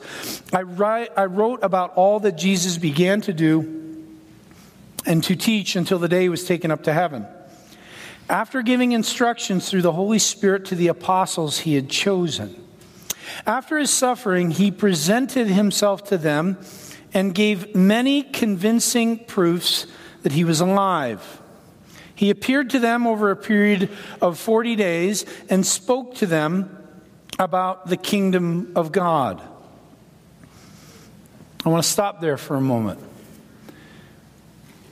I, 0.53 0.61
write, 0.61 1.09
I 1.17 1.25
wrote 1.25 1.59
about 1.63 1.93
all 1.95 2.19
that 2.21 2.37
Jesus 2.37 2.77
began 2.77 3.21
to 3.21 3.33
do 3.33 4.05
and 5.05 5.23
to 5.23 5.35
teach 5.35 5.75
until 5.75 5.97
the 5.97 6.07
day 6.07 6.23
he 6.23 6.29
was 6.29 6.45
taken 6.45 6.69
up 6.71 6.83
to 6.83 6.93
heaven. 6.93 7.25
After 8.29 8.61
giving 8.61 8.91
instructions 8.91 9.69
through 9.69 9.81
the 9.81 9.91
Holy 9.91 10.19
Spirit 10.19 10.65
to 10.65 10.75
the 10.75 10.87
apostles 10.87 11.59
he 11.59 11.75
had 11.75 11.89
chosen. 11.89 12.55
After 13.45 13.77
his 13.77 13.89
suffering, 13.89 14.51
he 14.51 14.71
presented 14.71 15.47
himself 15.47 16.03
to 16.05 16.17
them 16.17 16.57
and 17.13 17.33
gave 17.33 17.75
many 17.75 18.23
convincing 18.23 19.19
proofs 19.25 19.87
that 20.21 20.31
he 20.31 20.43
was 20.43 20.61
alive. 20.61 21.41
He 22.13 22.29
appeared 22.29 22.69
to 22.69 22.79
them 22.79 23.07
over 23.07 23.31
a 23.31 23.35
period 23.35 23.89
of 24.21 24.37
40 24.37 24.75
days 24.75 25.25
and 25.49 25.65
spoke 25.65 26.15
to 26.15 26.27
them 26.27 26.77
about 27.39 27.87
the 27.87 27.97
kingdom 27.97 28.73
of 28.75 28.91
God. 28.91 29.41
I 31.65 31.69
want 31.69 31.83
to 31.83 31.89
stop 31.89 32.21
there 32.21 32.37
for 32.37 32.55
a 32.55 32.61
moment. 32.61 32.99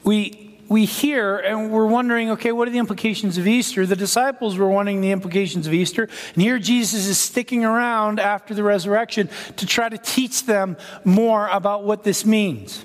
We 0.04 0.50
we 0.70 0.84
hear 0.84 1.36
and 1.36 1.72
we're 1.72 1.86
wondering, 1.86 2.30
okay, 2.30 2.52
what 2.52 2.68
are 2.68 2.70
the 2.70 2.78
implications 2.78 3.36
of 3.38 3.46
Easter? 3.48 3.84
The 3.84 3.96
disciples 3.96 4.56
were 4.56 4.68
wondering 4.68 5.00
the 5.00 5.10
implications 5.10 5.66
of 5.66 5.74
Easter. 5.74 6.08
And 6.34 6.42
here 6.42 6.60
Jesus 6.60 7.08
is 7.08 7.18
sticking 7.18 7.64
around 7.64 8.20
after 8.20 8.54
the 8.54 8.62
resurrection 8.62 9.28
to 9.56 9.66
try 9.66 9.88
to 9.88 9.98
teach 9.98 10.46
them 10.46 10.76
more 11.04 11.48
about 11.48 11.82
what 11.82 12.04
this 12.04 12.24
means. 12.24 12.84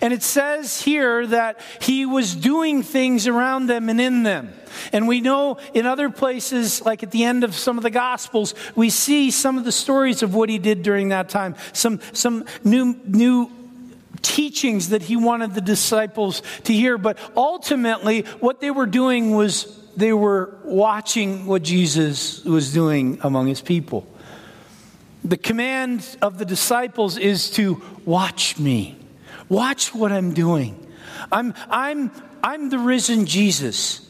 And 0.00 0.12
it 0.12 0.22
says 0.22 0.80
here 0.80 1.26
that 1.26 1.60
he 1.80 2.06
was 2.06 2.34
doing 2.34 2.82
things 2.82 3.26
around 3.26 3.66
them 3.66 3.88
and 3.88 4.00
in 4.00 4.22
them. 4.22 4.52
And 4.92 5.08
we 5.08 5.20
know 5.20 5.58
in 5.74 5.86
other 5.86 6.10
places, 6.10 6.84
like 6.84 7.02
at 7.02 7.10
the 7.10 7.24
end 7.24 7.44
of 7.44 7.54
some 7.54 7.76
of 7.76 7.82
the 7.82 7.90
Gospels, 7.90 8.54
we 8.74 8.90
see 8.90 9.30
some 9.30 9.58
of 9.58 9.64
the 9.64 9.72
stories 9.72 10.22
of 10.22 10.34
what 10.34 10.48
he 10.48 10.58
did 10.58 10.82
during 10.82 11.08
that 11.08 11.28
time. 11.28 11.56
Some, 11.72 12.00
some 12.12 12.44
new, 12.64 12.98
new 13.04 13.50
teachings 14.22 14.90
that 14.90 15.02
he 15.02 15.16
wanted 15.16 15.54
the 15.54 15.60
disciples 15.60 16.42
to 16.64 16.72
hear. 16.72 16.98
But 16.98 17.18
ultimately, 17.36 18.22
what 18.40 18.60
they 18.60 18.70
were 18.70 18.86
doing 18.86 19.32
was 19.32 19.78
they 19.96 20.12
were 20.12 20.56
watching 20.64 21.46
what 21.46 21.62
Jesus 21.62 22.44
was 22.44 22.72
doing 22.72 23.18
among 23.22 23.48
his 23.48 23.60
people. 23.60 24.06
The 25.24 25.36
command 25.36 26.16
of 26.22 26.38
the 26.38 26.44
disciples 26.44 27.18
is 27.18 27.50
to 27.50 27.82
watch 28.04 28.58
me. 28.58 28.96
Watch 29.48 29.94
what 29.94 30.12
I'm 30.12 30.34
doing. 30.34 30.86
I'm, 31.32 31.54
I'm, 31.68 32.10
I'm 32.42 32.70
the 32.70 32.78
risen 32.78 33.26
Jesus. 33.26 34.07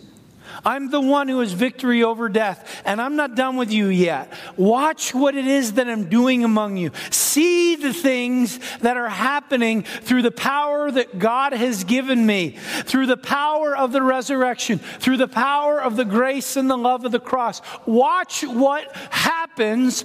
I'm 0.68 0.90
the 0.90 1.00
one 1.00 1.28
who 1.28 1.40
has 1.40 1.54
victory 1.54 2.02
over 2.02 2.28
death, 2.28 2.82
and 2.84 3.00
I'm 3.00 3.16
not 3.16 3.34
done 3.34 3.56
with 3.56 3.72
you 3.72 3.86
yet. 3.86 4.30
Watch 4.58 5.14
what 5.14 5.34
it 5.34 5.46
is 5.46 5.72
that 5.72 5.88
I'm 5.88 6.10
doing 6.10 6.44
among 6.44 6.76
you. 6.76 6.90
See 7.10 7.74
the 7.76 7.94
things 7.94 8.60
that 8.80 8.98
are 8.98 9.08
happening 9.08 9.82
through 9.82 10.20
the 10.20 10.30
power 10.30 10.90
that 10.90 11.18
God 11.18 11.54
has 11.54 11.84
given 11.84 12.26
me, 12.26 12.58
through 12.84 13.06
the 13.06 13.16
power 13.16 13.74
of 13.74 13.92
the 13.92 14.02
resurrection, 14.02 14.78
through 14.78 15.16
the 15.16 15.26
power 15.26 15.80
of 15.80 15.96
the 15.96 16.04
grace 16.04 16.54
and 16.54 16.68
the 16.68 16.76
love 16.76 17.06
of 17.06 17.12
the 17.12 17.18
cross. 17.18 17.62
Watch 17.86 18.42
what 18.42 18.94
happens 19.10 20.04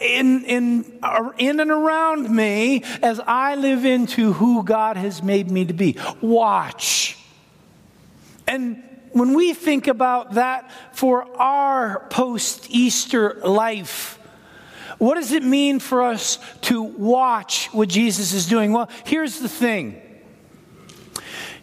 in, 0.00 0.44
in, 0.46 1.00
in 1.38 1.60
and 1.60 1.70
around 1.70 2.28
me 2.28 2.82
as 3.04 3.20
I 3.20 3.54
live 3.54 3.84
into 3.84 4.32
who 4.32 4.64
God 4.64 4.96
has 4.96 5.22
made 5.22 5.48
me 5.48 5.64
to 5.66 5.74
be. 5.74 5.96
Watch. 6.20 7.16
And 8.48 8.82
when 9.16 9.32
we 9.32 9.54
think 9.54 9.88
about 9.88 10.34
that 10.34 10.70
for 10.92 11.26
our 11.40 12.06
post 12.10 12.66
Easter 12.68 13.40
life, 13.42 14.18
what 14.98 15.14
does 15.14 15.32
it 15.32 15.42
mean 15.42 15.78
for 15.78 16.02
us 16.02 16.38
to 16.62 16.82
watch 16.82 17.68
what 17.72 17.88
Jesus 17.88 18.34
is 18.34 18.46
doing? 18.46 18.72
Well, 18.72 18.90
here's 19.04 19.40
the 19.40 19.48
thing. 19.48 20.02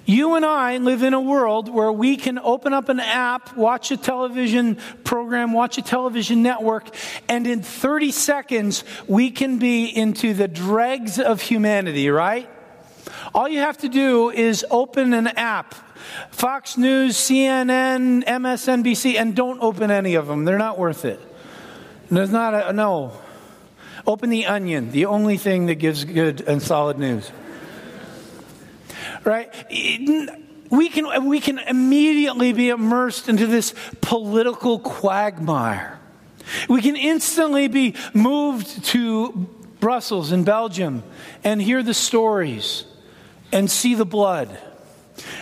You 0.05 0.35
and 0.35 0.43
I 0.43 0.77
live 0.77 1.03
in 1.03 1.13
a 1.13 1.21
world 1.21 1.69
where 1.69 1.91
we 1.91 2.17
can 2.17 2.39
open 2.39 2.73
up 2.73 2.89
an 2.89 2.99
app, 2.99 3.55
watch 3.55 3.91
a 3.91 3.97
television 3.97 4.77
program, 5.03 5.53
watch 5.53 5.77
a 5.77 5.81
television 5.81 6.41
network, 6.41 6.89
and 7.29 7.45
in 7.45 7.61
30 7.61 8.11
seconds, 8.11 8.83
we 9.07 9.29
can 9.29 9.59
be 9.59 9.85
into 9.85 10.33
the 10.33 10.47
dregs 10.47 11.19
of 11.19 11.39
humanity, 11.41 12.09
right? 12.09 12.49
All 13.33 13.47
you 13.47 13.59
have 13.59 13.79
to 13.79 13.89
do 13.89 14.29
is 14.29 14.65
open 14.69 15.13
an 15.13 15.27
app 15.27 15.73
Fox 16.31 16.77
News, 16.77 17.15
CNN, 17.15 18.23
MSNBC, 18.25 19.15
and 19.15 19.35
don't 19.35 19.61
open 19.61 19.89
any 19.89 20.15
of 20.15 20.27
them. 20.27 20.45
They're 20.45 20.57
not 20.57 20.77
worth 20.77 21.05
it. 21.05 21.19
There's 22.11 22.29
not 22.29 22.53
a, 22.53 22.73
no. 22.73 23.13
Open 24.05 24.29
the 24.29 24.45
onion, 24.45 24.91
the 24.91 25.05
only 25.05 25.37
thing 25.37 25.67
that 25.67 25.75
gives 25.75 26.03
good 26.03 26.41
and 26.41 26.61
solid 26.61 26.99
news. 26.99 27.31
Right? 29.23 29.49
We 30.69 30.89
can, 30.89 31.25
we 31.25 31.39
can 31.39 31.57
immediately 31.59 32.51
be 32.51 32.69
immersed 32.69 33.29
into 33.29 33.47
this 33.47 33.73
political 34.01 34.79
quagmire. 34.79 35.99
We 36.67 36.81
can 36.81 36.97
instantly 36.97 37.69
be 37.69 37.95
moved 38.13 38.83
to 38.85 39.47
Brussels 39.79 40.31
in 40.31 40.43
Belgium 40.43 41.03
and 41.43 41.61
hear 41.61 41.81
the 41.81 41.93
stories 41.93 42.85
and 43.53 43.71
see 43.71 43.95
the 43.95 44.05
blood 44.05 44.59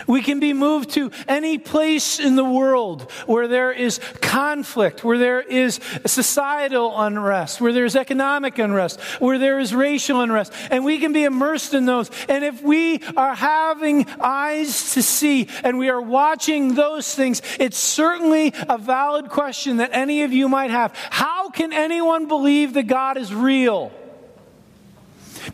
we 0.06 0.22
can 0.22 0.40
be 0.40 0.52
moved 0.52 0.90
to 0.90 1.10
any 1.28 1.58
place 1.58 2.18
in 2.18 2.36
the 2.36 2.44
world 2.44 3.10
where 3.26 3.48
there 3.48 3.72
is 3.72 3.98
conflict, 4.20 5.04
where 5.04 5.18
there 5.18 5.40
is 5.40 5.80
societal 6.06 7.00
unrest, 7.00 7.60
where 7.60 7.72
there's 7.72 7.96
economic 7.96 8.58
unrest, 8.58 9.00
where 9.20 9.38
there 9.38 9.58
is 9.58 9.74
racial 9.74 10.20
unrest, 10.20 10.52
and 10.70 10.84
we 10.84 10.98
can 10.98 11.12
be 11.12 11.24
immersed 11.24 11.74
in 11.74 11.86
those. 11.86 12.10
And 12.28 12.44
if 12.44 12.62
we 12.62 13.02
are 13.16 13.34
having 13.34 14.06
eyes 14.20 14.94
to 14.94 15.02
see 15.02 15.48
and 15.64 15.78
we 15.78 15.88
are 15.88 16.00
watching 16.00 16.74
those 16.74 17.14
things, 17.14 17.42
it's 17.58 17.78
certainly 17.78 18.52
a 18.68 18.78
valid 18.78 19.28
question 19.28 19.78
that 19.78 19.90
any 19.92 20.22
of 20.22 20.32
you 20.32 20.48
might 20.48 20.70
have. 20.70 20.94
How 21.10 21.50
can 21.50 21.72
anyone 21.72 22.26
believe 22.26 22.74
that 22.74 22.84
God 22.84 23.16
is 23.16 23.32
real? 23.34 23.92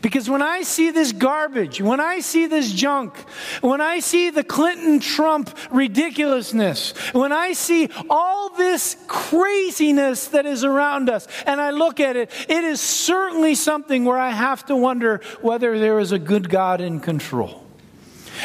Because 0.01 0.29
when 0.29 0.41
I 0.41 0.61
see 0.61 0.91
this 0.91 1.11
garbage, 1.11 1.81
when 1.81 1.99
I 1.99 2.19
see 2.19 2.45
this 2.45 2.71
junk, 2.71 3.17
when 3.61 3.81
I 3.81 3.99
see 3.99 4.29
the 4.29 4.43
Clinton 4.43 4.99
Trump 4.99 5.55
ridiculousness, 5.71 6.93
when 7.13 7.31
I 7.31 7.53
see 7.53 7.89
all 8.09 8.49
this 8.49 8.95
craziness 9.07 10.27
that 10.27 10.45
is 10.45 10.63
around 10.63 11.09
us, 11.09 11.27
and 11.45 11.59
I 11.59 11.71
look 11.71 11.99
at 11.99 12.15
it, 12.15 12.31
it 12.47 12.63
is 12.63 12.81
certainly 12.81 13.55
something 13.55 14.05
where 14.05 14.17
I 14.17 14.29
have 14.29 14.65
to 14.67 14.75
wonder 14.75 15.21
whether 15.41 15.79
there 15.79 15.99
is 15.99 16.11
a 16.11 16.19
good 16.19 16.49
God 16.49 16.81
in 16.81 16.99
control. 16.99 17.65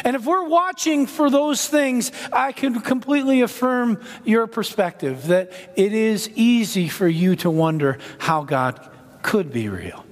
And 0.03 0.17
if 0.17 0.25
we're 0.25 0.49
watching 0.49 1.07
for 1.07 1.31
those 1.31 1.69
things, 1.69 2.11
I 2.33 2.53
can 2.53 2.81
completely 2.81 3.43
affirm 3.43 4.03
your 4.25 4.47
perspective 4.47 5.29
that 5.29 5.53
it 5.77 5.93
is 5.93 6.29
easy 6.35 6.89
for 6.89 7.07
you 7.07 7.37
to 7.37 7.51
wonder 7.51 7.99
how 8.19 8.43
God 8.43 8.81
could 9.23 9.53
be 9.53 9.69
real. 9.69 10.04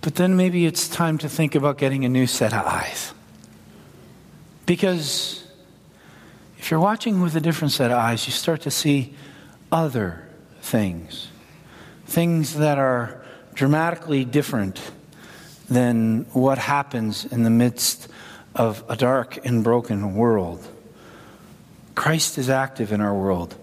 But 0.00 0.14
then 0.14 0.36
maybe 0.36 0.66
it's 0.66 0.88
time 0.88 1.18
to 1.18 1.28
think 1.28 1.54
about 1.54 1.78
getting 1.78 2.04
a 2.04 2.08
new 2.08 2.26
set 2.26 2.54
of 2.54 2.66
eyes. 2.66 3.12
Because 4.64 5.44
if 6.58 6.70
you're 6.70 6.80
watching 6.80 7.20
with 7.20 7.36
a 7.36 7.40
different 7.40 7.72
set 7.72 7.90
of 7.90 7.98
eyes, 7.98 8.26
you 8.26 8.32
start 8.32 8.62
to 8.62 8.70
see 8.70 9.14
other 9.70 10.26
things. 10.62 11.28
Things 12.06 12.54
that 12.54 12.78
are 12.78 13.24
dramatically 13.54 14.24
different 14.24 14.80
than 15.68 16.26
what 16.32 16.58
happens 16.58 17.24
in 17.24 17.42
the 17.42 17.50
midst 17.50 18.08
of 18.54 18.84
a 18.88 18.96
dark 18.96 19.44
and 19.44 19.62
broken 19.62 20.14
world. 20.14 20.66
Christ 21.94 22.38
is 22.38 22.48
active 22.48 22.92
in 22.92 23.00
our 23.00 23.14
world. 23.14 23.54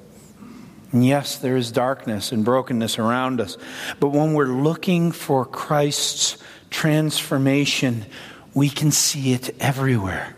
And 0.91 1.05
yes, 1.05 1.37
there 1.37 1.57
is 1.57 1.71
darkness 1.71 2.31
and 2.31 2.45
brokenness 2.45 2.97
around 2.97 3.41
us. 3.41 3.57
But 3.99 4.09
when 4.09 4.33
we're 4.33 4.45
looking 4.45 5.11
for 5.11 5.45
Christ's 5.45 6.37
transformation, 6.69 8.05
we 8.53 8.69
can 8.69 8.91
see 8.91 9.33
it 9.33 9.55
everywhere. 9.59 10.36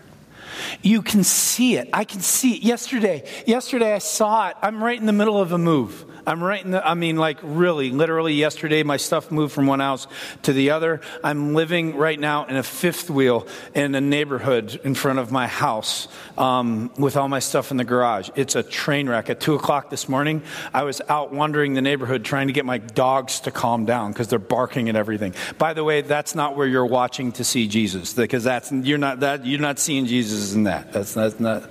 You 0.82 1.02
can 1.02 1.24
see 1.24 1.78
it. 1.78 1.90
I 1.94 2.04
can 2.04 2.22
see 2.22 2.56
it. 2.56 2.64
Yesterday, 2.64 3.24
yesterday 3.46 3.94
I 3.94 4.00
saw 4.00 4.50
it. 4.50 4.58
I'm 4.62 4.84
right 4.84 5.00
in 5.00 5.06
the 5.06 5.14
middle 5.14 5.40
of 5.40 5.52
a 5.52 5.58
move. 5.58 6.06
I'm 6.30 6.44
right 6.44 6.64
in 6.64 6.72
the, 6.72 6.88
I 6.88 6.94
mean, 6.94 7.16
like 7.16 7.40
really, 7.42 7.90
literally 7.90 8.34
yesterday, 8.34 8.84
my 8.84 8.98
stuff 8.98 9.32
moved 9.32 9.52
from 9.52 9.66
one 9.66 9.80
house 9.80 10.06
to 10.44 10.54
the 10.54 10.70
other. 10.70 11.02
I'm 11.24 11.56
living 11.56 11.96
right 11.96 12.20
now 12.20 12.46
in 12.46 12.56
a 12.56 12.62
fifth 12.62 13.10
wheel 13.10 13.48
in 13.74 13.96
a 13.96 14.02
neighborhood 14.02 14.80
in 14.84 14.94
front 14.94 15.18
of 15.18 15.32
my 15.32 15.48
house 15.48 16.08
um, 16.38 16.92
with 17.00 17.18
all 17.18 17.28
my 17.30 17.40
stuff 17.40 17.72
in 17.72 17.78
the 17.78 17.84
garage. 17.84 18.30
It's 18.36 18.56
a 18.56 18.62
train 18.62 19.10
wreck. 19.10 19.32
At 19.32 19.40
2 19.40 19.56
o'clock 19.56 19.90
this 19.90 20.08
morning, 20.08 20.44
I 20.72 20.84
was 20.84 21.02
out 21.10 21.34
wandering 21.34 21.74
the 21.74 21.82
neighborhood 21.82 22.24
trying 22.24 22.46
to 22.46 22.54
get 22.54 22.66
my 22.66 22.78
dogs 22.78 23.40
to 23.42 23.52
calm 23.52 23.86
down 23.86 24.12
because 24.12 24.28
they're 24.28 24.40
barking 24.40 24.88
and 24.88 24.98
everything. 24.98 25.34
By 25.58 25.74
the 25.74 25.84
way, 25.84 26.02
that's 26.02 26.36
not 26.36 26.56
where 26.56 26.68
you're 26.68 26.86
watching 26.86 27.32
to 27.34 27.44
see 27.44 27.68
Jesus 27.68 28.14
because 28.14 28.44
that's, 28.44 28.72
you're 28.72 29.00
not, 29.00 29.22
that, 29.22 29.48
you're 29.48 29.60
not 29.60 29.80
seeing 29.80 30.06
Jesus 30.06 30.54
in 30.60 30.63
that. 30.66 30.92
That's, 30.94 31.13
that's, 31.13 31.39
not, 31.39 31.70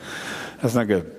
that's 0.60 0.74
not 0.74 0.86
good. 0.86 1.14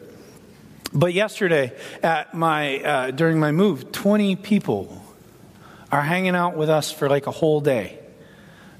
But 0.93 1.13
yesterday, 1.13 1.71
at 2.01 2.33
my 2.33 2.79
uh, 2.79 3.11
during 3.11 3.39
my 3.39 3.51
move, 3.51 3.91
20 3.91 4.35
people 4.37 5.03
are 5.91 6.01
hanging 6.01 6.35
out 6.35 6.57
with 6.57 6.69
us 6.69 6.91
for 6.91 7.07
like 7.07 7.27
a 7.27 7.31
whole 7.31 7.61
day. 7.61 7.99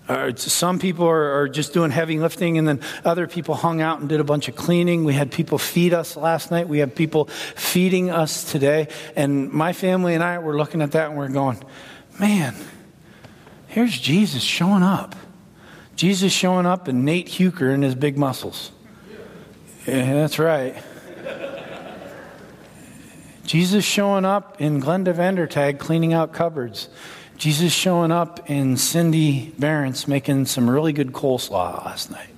uh, 0.07 0.35
some 0.35 0.79
people 0.79 1.07
are, 1.07 1.41
are, 1.41 1.47
just 1.47 1.71
doing 1.71 1.91
heavy 1.91 2.19
lifting, 2.19 2.57
and 2.57 2.67
then 2.67 2.79
other 3.05 3.27
people 3.27 3.53
hung 3.53 3.79
out 3.79 3.99
and 3.99 4.09
did 4.09 4.19
a 4.19 4.23
bunch 4.23 4.47
of 4.47 4.55
cleaning. 4.55 5.03
We 5.03 5.13
had 5.13 5.31
people 5.31 5.59
feed 5.59 5.93
us 5.93 6.17
last 6.17 6.49
night. 6.49 6.67
We 6.67 6.79
have 6.79 6.95
people 6.95 7.25
feeding 7.55 8.09
us 8.09 8.51
today. 8.51 8.87
And 9.15 9.51
my 9.51 9.73
family 9.73 10.15
and 10.15 10.23
I 10.23 10.39
were 10.39 10.57
looking 10.57 10.81
at 10.81 10.93
that 10.93 11.09
and 11.09 11.17
we're 11.17 11.29
going, 11.29 11.63
man, 12.19 12.55
here's 13.67 13.97
Jesus 13.99 14.41
showing 14.41 14.81
up. 14.81 15.15
Jesus 15.95 16.31
showing 16.31 16.65
up 16.65 16.87
and 16.87 17.05
Nate 17.05 17.27
Huker 17.27 17.71
and 17.71 17.83
his 17.83 17.93
big 17.93 18.17
muscles. 18.17 18.71
Yeah, 19.89 20.13
that's 20.13 20.37
right. 20.37 20.75
Jesus 23.43 23.83
showing 23.83 24.23
up 24.23 24.61
in 24.61 24.79
Glenda 24.79 25.15
Vandertag 25.15 25.79
cleaning 25.79 26.13
out 26.13 26.31
cupboards. 26.31 26.89
Jesus 27.37 27.73
showing 27.73 28.11
up 28.11 28.51
in 28.51 28.77
Cindy 28.77 29.51
Barron's 29.57 30.07
making 30.07 30.45
some 30.45 30.69
really 30.69 30.93
good 30.93 31.11
coleslaw 31.11 31.83
last 31.85 32.11
night. 32.11 32.29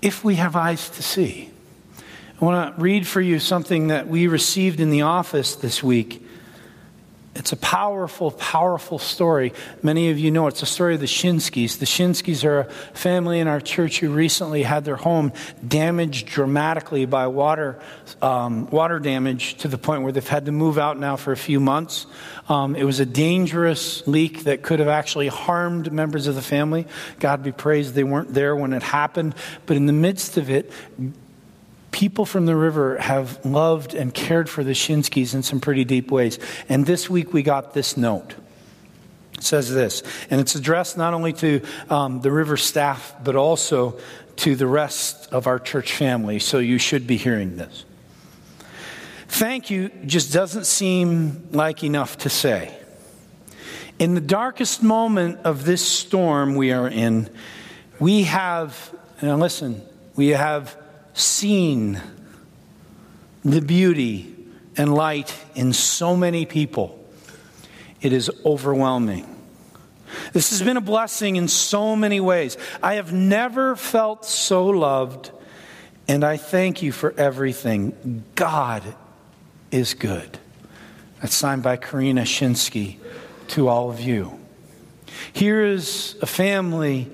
If 0.00 0.22
we 0.22 0.36
have 0.36 0.54
eyes 0.54 0.90
to 0.90 1.02
see, 1.02 1.50
I 2.40 2.44
want 2.44 2.76
to 2.76 2.80
read 2.80 3.04
for 3.04 3.20
you 3.20 3.40
something 3.40 3.88
that 3.88 4.06
we 4.06 4.28
received 4.28 4.78
in 4.78 4.90
the 4.90 5.02
office 5.02 5.56
this 5.56 5.82
week 5.82 6.24
it's 7.38 7.52
a 7.52 7.56
powerful, 7.56 8.30
powerful 8.30 8.98
story. 8.98 9.52
Many 9.82 10.10
of 10.10 10.18
you 10.18 10.30
know 10.30 10.46
it's 10.46 10.62
a 10.62 10.66
story 10.66 10.94
of 10.94 11.00
the 11.00 11.06
Shinskys. 11.06 11.78
The 11.78 11.84
Shinskys 11.84 12.44
are 12.44 12.60
a 12.60 12.64
family 12.94 13.40
in 13.40 13.46
our 13.46 13.60
church 13.60 14.00
who 14.00 14.10
recently 14.10 14.62
had 14.62 14.86
their 14.86 14.96
home 14.96 15.32
damaged 15.66 16.28
dramatically 16.28 17.04
by 17.04 17.26
water, 17.26 17.78
um, 18.22 18.70
water 18.70 18.98
damage 18.98 19.56
to 19.58 19.68
the 19.68 19.76
point 19.76 20.02
where 20.02 20.12
they've 20.12 20.26
had 20.26 20.46
to 20.46 20.52
move 20.52 20.78
out 20.78 20.98
now 20.98 21.16
for 21.16 21.32
a 21.32 21.36
few 21.36 21.60
months. 21.60 22.06
Um, 22.48 22.74
it 22.74 22.84
was 22.84 23.00
a 23.00 23.06
dangerous 23.06 24.06
leak 24.06 24.44
that 24.44 24.62
could 24.62 24.78
have 24.78 24.88
actually 24.88 25.28
harmed 25.28 25.92
members 25.92 26.26
of 26.28 26.36
the 26.36 26.42
family. 26.42 26.86
God 27.20 27.42
be 27.42 27.52
praised 27.52 27.94
they 27.94 28.04
weren't 28.04 28.32
there 28.32 28.56
when 28.56 28.72
it 28.72 28.82
happened. 28.82 29.34
But 29.66 29.76
in 29.76 29.84
the 29.84 29.92
midst 29.92 30.38
of 30.38 30.48
it, 30.48 30.72
people 31.96 32.26
from 32.26 32.44
the 32.44 32.54
river 32.54 32.98
have 32.98 33.42
loved 33.46 33.94
and 33.94 34.12
cared 34.12 34.50
for 34.50 34.62
the 34.62 34.72
Shinskys 34.72 35.32
in 35.32 35.42
some 35.42 35.60
pretty 35.60 35.82
deep 35.82 36.10
ways. 36.10 36.38
And 36.68 36.84
this 36.84 37.08
week 37.08 37.32
we 37.32 37.42
got 37.42 37.72
this 37.72 37.96
note. 37.96 38.34
It 39.32 39.42
says 39.42 39.72
this, 39.72 40.02
and 40.28 40.38
it's 40.38 40.54
addressed 40.54 40.98
not 40.98 41.14
only 41.14 41.32
to 41.32 41.62
um, 41.88 42.20
the 42.20 42.30
river 42.30 42.58
staff, 42.58 43.14
but 43.24 43.34
also 43.34 43.98
to 44.36 44.56
the 44.56 44.66
rest 44.66 45.32
of 45.32 45.46
our 45.46 45.58
church 45.58 45.94
family. 45.94 46.38
So 46.38 46.58
you 46.58 46.76
should 46.76 47.06
be 47.06 47.16
hearing 47.16 47.56
this. 47.56 47.86
Thank 49.28 49.70
you 49.70 49.88
just 50.04 50.34
doesn't 50.34 50.66
seem 50.66 51.48
like 51.52 51.82
enough 51.82 52.18
to 52.18 52.28
say. 52.28 52.76
In 53.98 54.12
the 54.12 54.20
darkest 54.20 54.82
moment 54.82 55.38
of 55.44 55.64
this 55.64 55.80
storm 55.80 56.56
we 56.56 56.72
are 56.72 56.88
in, 56.88 57.30
we 57.98 58.24
have, 58.24 58.94
now 59.22 59.38
listen, 59.38 59.80
we 60.14 60.28
have 60.28 60.76
seen 61.18 62.00
the 63.44 63.60
beauty 63.60 64.34
and 64.76 64.94
light 64.94 65.34
in 65.54 65.72
so 65.72 66.16
many 66.16 66.44
people, 66.46 67.02
it 68.00 68.12
is 68.12 68.30
overwhelming. 68.44 69.32
This 70.32 70.50
has 70.50 70.62
been 70.62 70.76
a 70.76 70.82
blessing 70.82 71.36
in 71.36 71.48
so 71.48 71.96
many 71.96 72.20
ways. 72.20 72.56
I 72.82 72.94
have 72.94 73.12
never 73.12 73.74
felt 73.76 74.24
so 74.24 74.66
loved, 74.66 75.30
and 76.06 76.22
I 76.24 76.36
thank 76.36 76.82
you 76.82 76.92
for 76.92 77.12
everything. 77.18 78.24
God 78.34 78.82
is 79.70 79.94
good. 79.94 80.38
That's 81.20 81.34
signed 81.34 81.62
by 81.62 81.76
Karina 81.76 82.22
Shinsky 82.22 82.98
to 83.48 83.68
all 83.68 83.90
of 83.90 84.00
you. 84.00 84.38
Here 85.32 85.64
is 85.64 86.16
a 86.20 86.26
family 86.26 87.10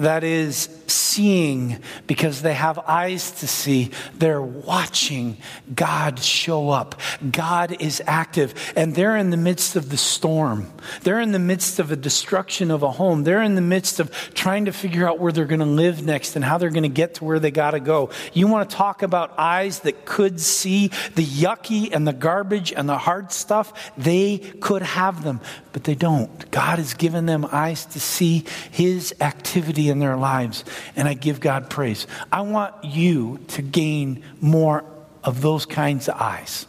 that 0.00 0.24
is 0.24 0.70
seeing 0.86 1.78
because 2.06 2.40
they 2.40 2.54
have 2.54 2.78
eyes 2.78 3.30
to 3.32 3.46
see. 3.46 3.90
They're 4.14 4.40
watching 4.40 5.36
God 5.74 6.18
show 6.18 6.70
up. 6.70 6.98
God 7.30 7.76
is 7.80 8.02
active, 8.06 8.72
and 8.76 8.94
they're 8.94 9.16
in 9.16 9.28
the 9.28 9.36
midst 9.36 9.76
of 9.76 9.90
the 9.90 9.98
storm. 9.98 10.72
They're 11.02 11.20
in 11.20 11.32
the 11.32 11.38
midst 11.38 11.78
of 11.78 11.92
a 11.92 11.96
destruction 11.96 12.70
of 12.70 12.82
a 12.82 12.90
home. 12.90 13.24
They're 13.24 13.42
in 13.42 13.56
the 13.56 13.60
midst 13.60 14.00
of 14.00 14.10
trying 14.32 14.64
to 14.64 14.72
figure 14.72 15.06
out 15.06 15.18
where 15.18 15.32
they're 15.32 15.44
going 15.44 15.60
to 15.60 15.66
live 15.66 16.04
next 16.04 16.34
and 16.34 16.44
how 16.44 16.56
they're 16.56 16.70
going 16.70 16.82
to 16.84 16.88
get 16.88 17.14
to 17.14 17.24
where 17.24 17.38
they 17.38 17.50
got 17.50 17.72
to 17.72 17.80
go. 17.80 18.08
You 18.32 18.46
want 18.46 18.70
to 18.70 18.76
talk 18.76 19.02
about 19.02 19.38
eyes 19.38 19.80
that 19.80 20.06
could 20.06 20.40
see 20.40 20.88
the 21.14 21.24
yucky 21.24 21.90
and 21.92 22.08
the 22.08 22.14
garbage 22.14 22.72
and 22.72 22.88
the 22.88 22.96
hard 22.96 23.32
stuff? 23.32 23.92
They 23.98 24.38
could 24.38 24.82
have 24.82 25.24
them, 25.24 25.40
but 25.72 25.84
they 25.84 25.94
don't. 25.94 26.50
God 26.50 26.78
has 26.78 26.94
given 26.94 27.26
them 27.26 27.46
eyes 27.52 27.84
to 27.86 28.00
see 28.00 28.44
His 28.70 29.14
activity 29.20 29.89
in 29.90 29.98
their 29.98 30.16
lives. 30.16 30.64
And 30.96 31.06
I 31.06 31.12
give 31.12 31.40
God 31.40 31.68
praise. 31.68 32.06
I 32.32 32.40
want 32.40 32.84
you 32.84 33.38
to 33.48 33.62
gain 33.62 34.24
more 34.40 34.84
of 35.22 35.42
those 35.42 35.66
kinds 35.66 36.08
of 36.08 36.14
eyes. 36.18 36.66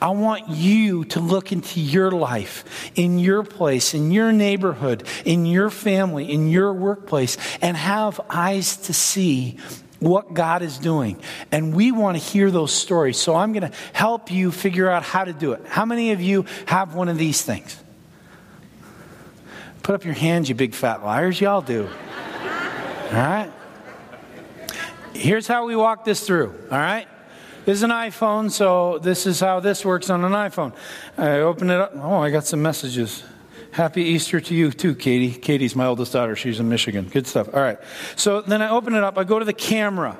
I 0.00 0.10
want 0.10 0.48
you 0.48 1.04
to 1.06 1.20
look 1.20 1.50
into 1.50 1.80
your 1.80 2.10
life, 2.10 2.92
in 2.94 3.18
your 3.18 3.42
place, 3.42 3.94
in 3.94 4.10
your 4.10 4.30
neighborhood, 4.30 5.04
in 5.24 5.46
your 5.46 5.70
family, 5.70 6.30
in 6.30 6.48
your 6.48 6.72
workplace, 6.72 7.36
and 7.60 7.76
have 7.76 8.20
eyes 8.28 8.76
to 8.76 8.92
see 8.92 9.56
what 9.98 10.34
God 10.34 10.62
is 10.62 10.78
doing. 10.78 11.20
And 11.50 11.74
we 11.74 11.92
want 11.92 12.18
to 12.18 12.22
hear 12.22 12.50
those 12.50 12.72
stories. 12.72 13.18
So 13.18 13.34
I'm 13.34 13.52
going 13.52 13.70
to 13.70 13.76
help 13.92 14.30
you 14.30 14.50
figure 14.50 14.90
out 14.90 15.04
how 15.04 15.24
to 15.24 15.32
do 15.32 15.52
it. 15.52 15.62
How 15.66 15.84
many 15.84 16.12
of 16.12 16.20
you 16.20 16.44
have 16.66 16.94
one 16.94 17.08
of 17.08 17.16
these 17.16 17.42
things? 17.42 17.76
Put 19.82 19.94
up 19.94 20.04
your 20.04 20.14
hands, 20.14 20.48
you 20.48 20.54
big 20.54 20.74
fat 20.74 21.02
liars. 21.04 21.40
Y'all 21.40 21.62
do. 21.62 21.88
All 23.12 23.18
right? 23.18 23.52
Here's 25.12 25.46
how 25.46 25.66
we 25.66 25.76
walk 25.76 26.06
this 26.06 26.26
through, 26.26 26.54
all 26.70 26.78
right? 26.78 27.06
This 27.66 27.76
is 27.76 27.82
an 27.82 27.90
iPhone, 27.90 28.50
so 28.50 28.98
this 28.98 29.26
is 29.26 29.38
how 29.38 29.60
this 29.60 29.84
works 29.84 30.08
on 30.08 30.24
an 30.24 30.32
iPhone. 30.32 30.74
I 31.18 31.40
open 31.40 31.68
it 31.68 31.78
up. 31.78 31.92
Oh, 31.94 32.20
I 32.20 32.30
got 32.30 32.46
some 32.46 32.62
messages. 32.62 33.22
Happy 33.70 34.02
Easter 34.02 34.40
to 34.40 34.54
you 34.54 34.72
too, 34.72 34.94
Katie. 34.94 35.30
Katie's 35.30 35.76
my 35.76 35.86
oldest 35.86 36.14
daughter. 36.14 36.34
She's 36.34 36.58
in 36.58 36.70
Michigan. 36.70 37.04
Good 37.04 37.26
stuff. 37.26 37.54
All 37.54 37.60
right. 37.60 37.78
So 38.16 38.40
then 38.40 38.62
I 38.62 38.70
open 38.70 38.94
it 38.94 39.04
up. 39.04 39.18
I 39.18 39.24
go 39.24 39.38
to 39.38 39.44
the 39.44 39.52
camera. 39.52 40.18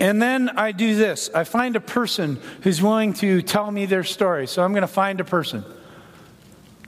And 0.00 0.20
then 0.20 0.50
I 0.50 0.72
do 0.72 0.96
this 0.96 1.30
I 1.34 1.44
find 1.44 1.76
a 1.76 1.80
person 1.80 2.40
who's 2.62 2.82
willing 2.82 3.14
to 3.14 3.40
tell 3.40 3.70
me 3.70 3.86
their 3.86 4.04
story. 4.04 4.46
So 4.46 4.62
I'm 4.62 4.72
going 4.72 4.82
to 4.82 4.86
find 4.86 5.18
a 5.20 5.24
person. 5.24 5.64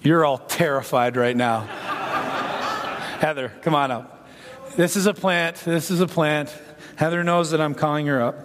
You're 0.03 0.25
all 0.25 0.39
terrified 0.39 1.17
right 1.17 1.37
now. 1.37 1.61
Heather, 3.21 3.53
come 3.63 3.75
on 3.75 3.91
up. 3.91 4.16
This 4.77 4.95
is 4.95 5.07
a 5.07 5.15
plant. 5.15 5.57
This 5.57 5.91
is 5.91 6.03
a 6.03 6.07
plant. 6.07 6.55
Heather 6.97 7.25
knows 7.25 7.53
that 7.53 7.63
I'm 7.63 7.75
calling 7.75 8.07
her 8.09 8.21
up. 8.21 8.37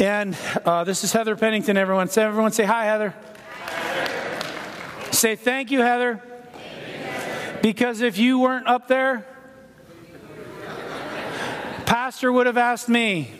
And 0.00 0.36
uh, 0.64 0.82
this 0.82 1.04
is 1.04 1.12
Heather 1.12 1.36
Pennington, 1.36 1.76
everyone. 1.76 2.08
Say, 2.08 2.24
everyone 2.24 2.50
say 2.50 2.64
hi, 2.64 2.86
Heather. 2.86 3.14
Hi. 3.66 5.10
Say 5.12 5.36
thank 5.36 5.70
you, 5.70 5.78
Heather. 5.78 6.20
Because 7.62 8.00
if 8.00 8.18
you 8.18 8.40
weren't 8.40 8.66
up 8.66 8.88
there, 8.88 9.24
Pastor 11.86 12.32
would 12.32 12.46
have 12.46 12.56
asked 12.56 12.88
me. 12.88 13.30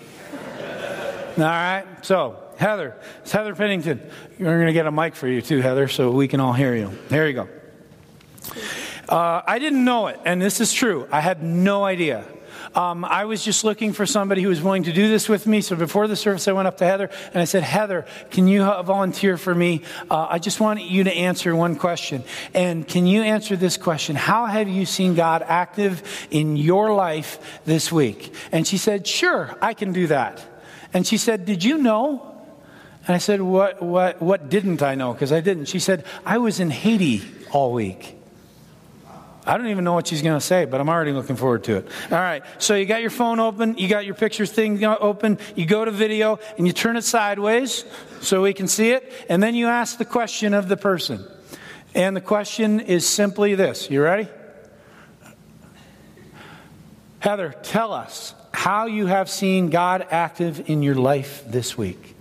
All 1.36 1.42
right? 1.42 1.84
So, 2.02 2.36
Heather, 2.58 2.94
it's 3.22 3.32
Heather 3.32 3.56
Pennington. 3.56 4.08
We're 4.38 4.54
going 4.54 4.66
to 4.66 4.72
get 4.72 4.86
a 4.86 4.92
mic 4.92 5.16
for 5.16 5.26
you 5.26 5.42
too, 5.42 5.62
Heather, 5.62 5.88
so 5.88 6.12
we 6.12 6.28
can 6.28 6.38
all 6.38 6.52
hear 6.52 6.76
you. 6.76 6.96
There 7.08 7.26
you 7.26 7.34
go. 7.34 7.48
Uh, 9.10 9.42
I 9.44 9.58
didn't 9.58 9.84
know 9.84 10.06
it, 10.06 10.20
and 10.24 10.40
this 10.40 10.60
is 10.60 10.72
true. 10.72 11.08
I 11.10 11.20
had 11.20 11.42
no 11.42 11.84
idea. 11.84 12.24
Um, 12.74 13.04
I 13.04 13.24
was 13.24 13.44
just 13.44 13.64
looking 13.64 13.92
for 13.92 14.06
somebody 14.06 14.42
who 14.42 14.48
was 14.48 14.62
willing 14.62 14.84
to 14.84 14.92
do 14.92 15.08
this 15.08 15.28
with 15.28 15.46
me. 15.46 15.60
So 15.60 15.74
before 15.74 16.06
the 16.06 16.14
service, 16.14 16.46
I 16.46 16.52
went 16.52 16.68
up 16.68 16.76
to 16.76 16.84
Heather 16.84 17.10
and 17.32 17.42
I 17.42 17.44
said, 17.44 17.64
Heather, 17.64 18.06
can 18.30 18.46
you 18.46 18.62
volunteer 18.62 19.36
for 19.36 19.52
me? 19.52 19.82
Uh, 20.08 20.28
I 20.30 20.38
just 20.38 20.60
want 20.60 20.80
you 20.82 21.02
to 21.04 21.12
answer 21.12 21.54
one 21.56 21.74
question. 21.74 22.22
And 22.54 22.86
can 22.86 23.06
you 23.06 23.22
answer 23.22 23.56
this 23.56 23.76
question? 23.76 24.14
How 24.14 24.46
have 24.46 24.68
you 24.68 24.86
seen 24.86 25.14
God 25.16 25.42
active 25.44 26.28
in 26.30 26.56
your 26.56 26.94
life 26.94 27.60
this 27.64 27.90
week? 27.90 28.32
And 28.52 28.64
she 28.64 28.76
said, 28.76 29.04
Sure, 29.04 29.56
I 29.60 29.74
can 29.74 29.92
do 29.92 30.06
that. 30.06 30.44
And 30.92 31.04
she 31.04 31.16
said, 31.16 31.44
Did 31.44 31.64
you 31.64 31.78
know? 31.78 32.26
And 33.08 33.16
I 33.16 33.18
said, 33.18 33.42
What, 33.42 33.82
what, 33.82 34.22
what 34.22 34.48
didn't 34.48 34.80
I 34.80 34.94
know? 34.94 35.12
Because 35.12 35.32
I 35.32 35.40
didn't. 35.40 35.64
She 35.64 35.80
said, 35.80 36.04
I 36.24 36.38
was 36.38 36.60
in 36.60 36.70
Haiti 36.70 37.22
all 37.50 37.72
week. 37.72 38.19
I 39.50 39.56
don't 39.56 39.66
even 39.66 39.82
know 39.82 39.94
what 39.94 40.06
she's 40.06 40.22
going 40.22 40.38
to 40.38 40.46
say, 40.46 40.64
but 40.64 40.80
I'm 40.80 40.88
already 40.88 41.10
looking 41.10 41.34
forward 41.34 41.64
to 41.64 41.78
it. 41.78 41.88
All 42.12 42.18
right. 42.18 42.44
So 42.58 42.76
you 42.76 42.86
got 42.86 43.00
your 43.00 43.10
phone 43.10 43.40
open, 43.40 43.76
you 43.78 43.88
got 43.88 44.06
your 44.06 44.14
pictures 44.14 44.52
thing 44.52 44.84
open, 44.84 45.40
you 45.56 45.66
go 45.66 45.84
to 45.84 45.90
video, 45.90 46.38
and 46.56 46.68
you 46.68 46.72
turn 46.72 46.96
it 46.96 47.02
sideways 47.02 47.84
so 48.20 48.42
we 48.42 48.52
can 48.52 48.68
see 48.68 48.92
it, 48.92 49.12
and 49.28 49.42
then 49.42 49.56
you 49.56 49.66
ask 49.66 49.98
the 49.98 50.04
question 50.04 50.54
of 50.54 50.68
the 50.68 50.76
person. 50.76 51.26
And 51.96 52.14
the 52.14 52.20
question 52.20 52.78
is 52.78 53.08
simply 53.08 53.56
this 53.56 53.90
You 53.90 54.02
ready? 54.02 54.28
Heather, 57.18 57.52
tell 57.64 57.92
us 57.92 58.34
how 58.54 58.86
you 58.86 59.06
have 59.06 59.28
seen 59.28 59.68
God 59.70 60.06
active 60.12 60.70
in 60.70 60.84
your 60.84 60.94
life 60.94 61.42
this 61.44 61.76
week. 61.76 62.14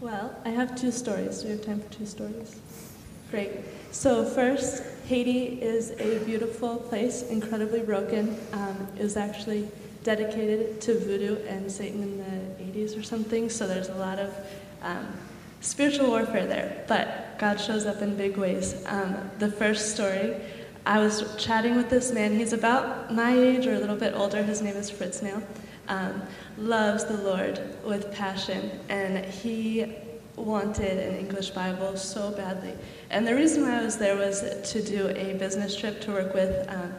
Well, 0.00 0.32
I 0.44 0.50
have 0.50 0.80
two 0.80 0.92
stories. 0.92 1.42
Do 1.42 1.48
we 1.48 1.56
have 1.56 1.66
time 1.66 1.80
for 1.80 1.92
two 1.92 2.06
stories? 2.06 2.60
Great. 3.32 3.50
So, 3.90 4.24
first, 4.24 4.84
Haiti 5.06 5.60
is 5.60 5.90
a 6.00 6.18
beautiful 6.24 6.76
place, 6.76 7.22
incredibly 7.28 7.80
broken. 7.80 8.38
Um, 8.54 8.88
it 8.98 9.02
was 9.02 9.18
actually 9.18 9.68
dedicated 10.02 10.80
to 10.80 10.98
voodoo 10.98 11.36
and 11.46 11.70
Satan 11.70 12.02
in 12.02 12.18
the 12.18 12.64
80s 12.64 12.98
or 12.98 13.02
something, 13.02 13.50
so 13.50 13.66
there's 13.66 13.90
a 13.90 13.94
lot 13.96 14.18
of 14.18 14.34
um, 14.80 15.06
spiritual 15.60 16.08
warfare 16.08 16.46
there. 16.46 16.84
But 16.88 17.38
God 17.38 17.60
shows 17.60 17.84
up 17.84 18.00
in 18.00 18.16
big 18.16 18.38
ways. 18.38 18.82
Um, 18.86 19.30
the 19.38 19.50
first 19.50 19.94
story, 19.94 20.36
I 20.86 21.00
was 21.00 21.36
chatting 21.36 21.76
with 21.76 21.90
this 21.90 22.10
man. 22.10 22.32
He's 22.38 22.54
about 22.54 23.12
my 23.12 23.36
age 23.36 23.66
or 23.66 23.74
a 23.74 23.78
little 23.78 23.96
bit 23.96 24.14
older. 24.14 24.42
His 24.42 24.62
name 24.62 24.76
is 24.76 24.88
Fritz 24.88 25.20
Nail. 25.20 25.42
Um, 25.88 26.22
loves 26.56 27.04
the 27.04 27.18
Lord 27.18 27.60
with 27.84 28.10
passion, 28.10 28.70
and 28.88 29.22
he 29.22 29.92
wanted 30.36 30.98
an 30.98 31.16
English 31.16 31.50
Bible 31.50 31.96
so 31.96 32.30
badly. 32.32 32.72
And 33.10 33.26
the 33.26 33.34
reason 33.34 33.62
why 33.62 33.80
I 33.80 33.84
was 33.84 33.96
there 33.98 34.16
was 34.16 34.42
to 34.72 34.82
do 34.82 35.08
a 35.08 35.34
business 35.34 35.76
trip 35.76 36.00
to 36.02 36.12
work 36.12 36.34
with 36.34 36.68
um, 36.68 36.92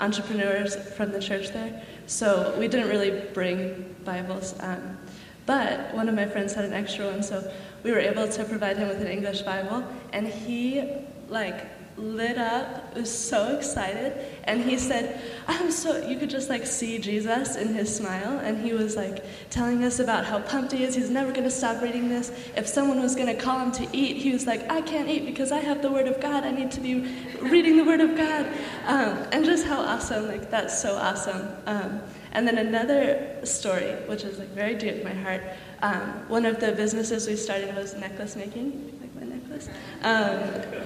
entrepreneurs 0.00 0.76
from 0.96 1.12
the 1.12 1.20
church 1.20 1.48
there. 1.50 1.82
So 2.06 2.54
we 2.58 2.68
didn't 2.68 2.88
really 2.88 3.28
bring 3.32 3.94
Bibles. 4.04 4.54
Um, 4.60 4.98
but 5.46 5.94
one 5.94 6.08
of 6.08 6.14
my 6.14 6.26
friends 6.26 6.54
had 6.54 6.64
an 6.64 6.72
extra 6.72 7.06
one, 7.06 7.22
so 7.22 7.50
we 7.82 7.90
were 7.92 7.98
able 7.98 8.28
to 8.28 8.44
provide 8.44 8.76
him 8.76 8.88
with 8.88 9.00
an 9.00 9.08
English 9.08 9.42
Bible. 9.42 9.84
And 10.12 10.26
he, 10.26 10.82
like, 11.28 11.66
lit 12.00 12.38
up, 12.38 12.94
was 12.94 13.12
so 13.12 13.56
excited, 13.56 14.14
and 14.44 14.62
he 14.62 14.78
said, 14.78 15.20
I'm 15.46 15.70
so, 15.70 16.06
you 16.08 16.18
could 16.18 16.30
just 16.30 16.48
like 16.48 16.66
see 16.66 16.98
Jesus 16.98 17.56
in 17.56 17.74
his 17.74 17.94
smile, 17.94 18.38
and 18.38 18.58
he 18.58 18.72
was 18.72 18.96
like 18.96 19.24
telling 19.50 19.84
us 19.84 19.98
about 19.98 20.24
how 20.24 20.40
pumped 20.40 20.72
he 20.72 20.84
is, 20.84 20.94
he's 20.94 21.10
never 21.10 21.30
gonna 21.32 21.50
stop 21.50 21.82
reading 21.82 22.08
this. 22.08 22.32
If 22.56 22.66
someone 22.66 23.00
was 23.00 23.14
gonna 23.14 23.34
call 23.34 23.58
him 23.58 23.72
to 23.72 23.86
eat, 23.96 24.16
he 24.16 24.32
was 24.32 24.46
like, 24.46 24.70
I 24.70 24.80
can't 24.80 25.08
eat 25.08 25.26
because 25.26 25.52
I 25.52 25.60
have 25.60 25.82
the 25.82 25.90
Word 25.90 26.08
of 26.08 26.20
God, 26.20 26.44
I 26.44 26.50
need 26.50 26.70
to 26.72 26.80
be 26.80 27.06
reading 27.40 27.76
the 27.76 27.84
Word 27.84 28.00
of 28.00 28.16
God. 28.16 28.46
Um, 28.86 29.26
and 29.32 29.44
just 29.44 29.66
how 29.66 29.80
awesome, 29.80 30.26
like 30.26 30.50
that's 30.50 30.80
so 30.80 30.96
awesome. 30.96 31.48
Um, 31.66 32.00
and 32.32 32.46
then 32.46 32.58
another 32.58 33.44
story, 33.44 33.92
which 34.06 34.24
is 34.24 34.38
like 34.38 34.48
very 34.48 34.74
dear 34.74 34.96
to 34.96 35.04
my 35.04 35.14
heart, 35.14 35.42
um, 35.82 36.28
one 36.28 36.46
of 36.46 36.60
the 36.60 36.72
businesses 36.72 37.26
we 37.26 37.36
started 37.36 37.74
was 37.74 37.94
necklace 37.94 38.36
making. 38.36 38.99
Um, 40.02 40.40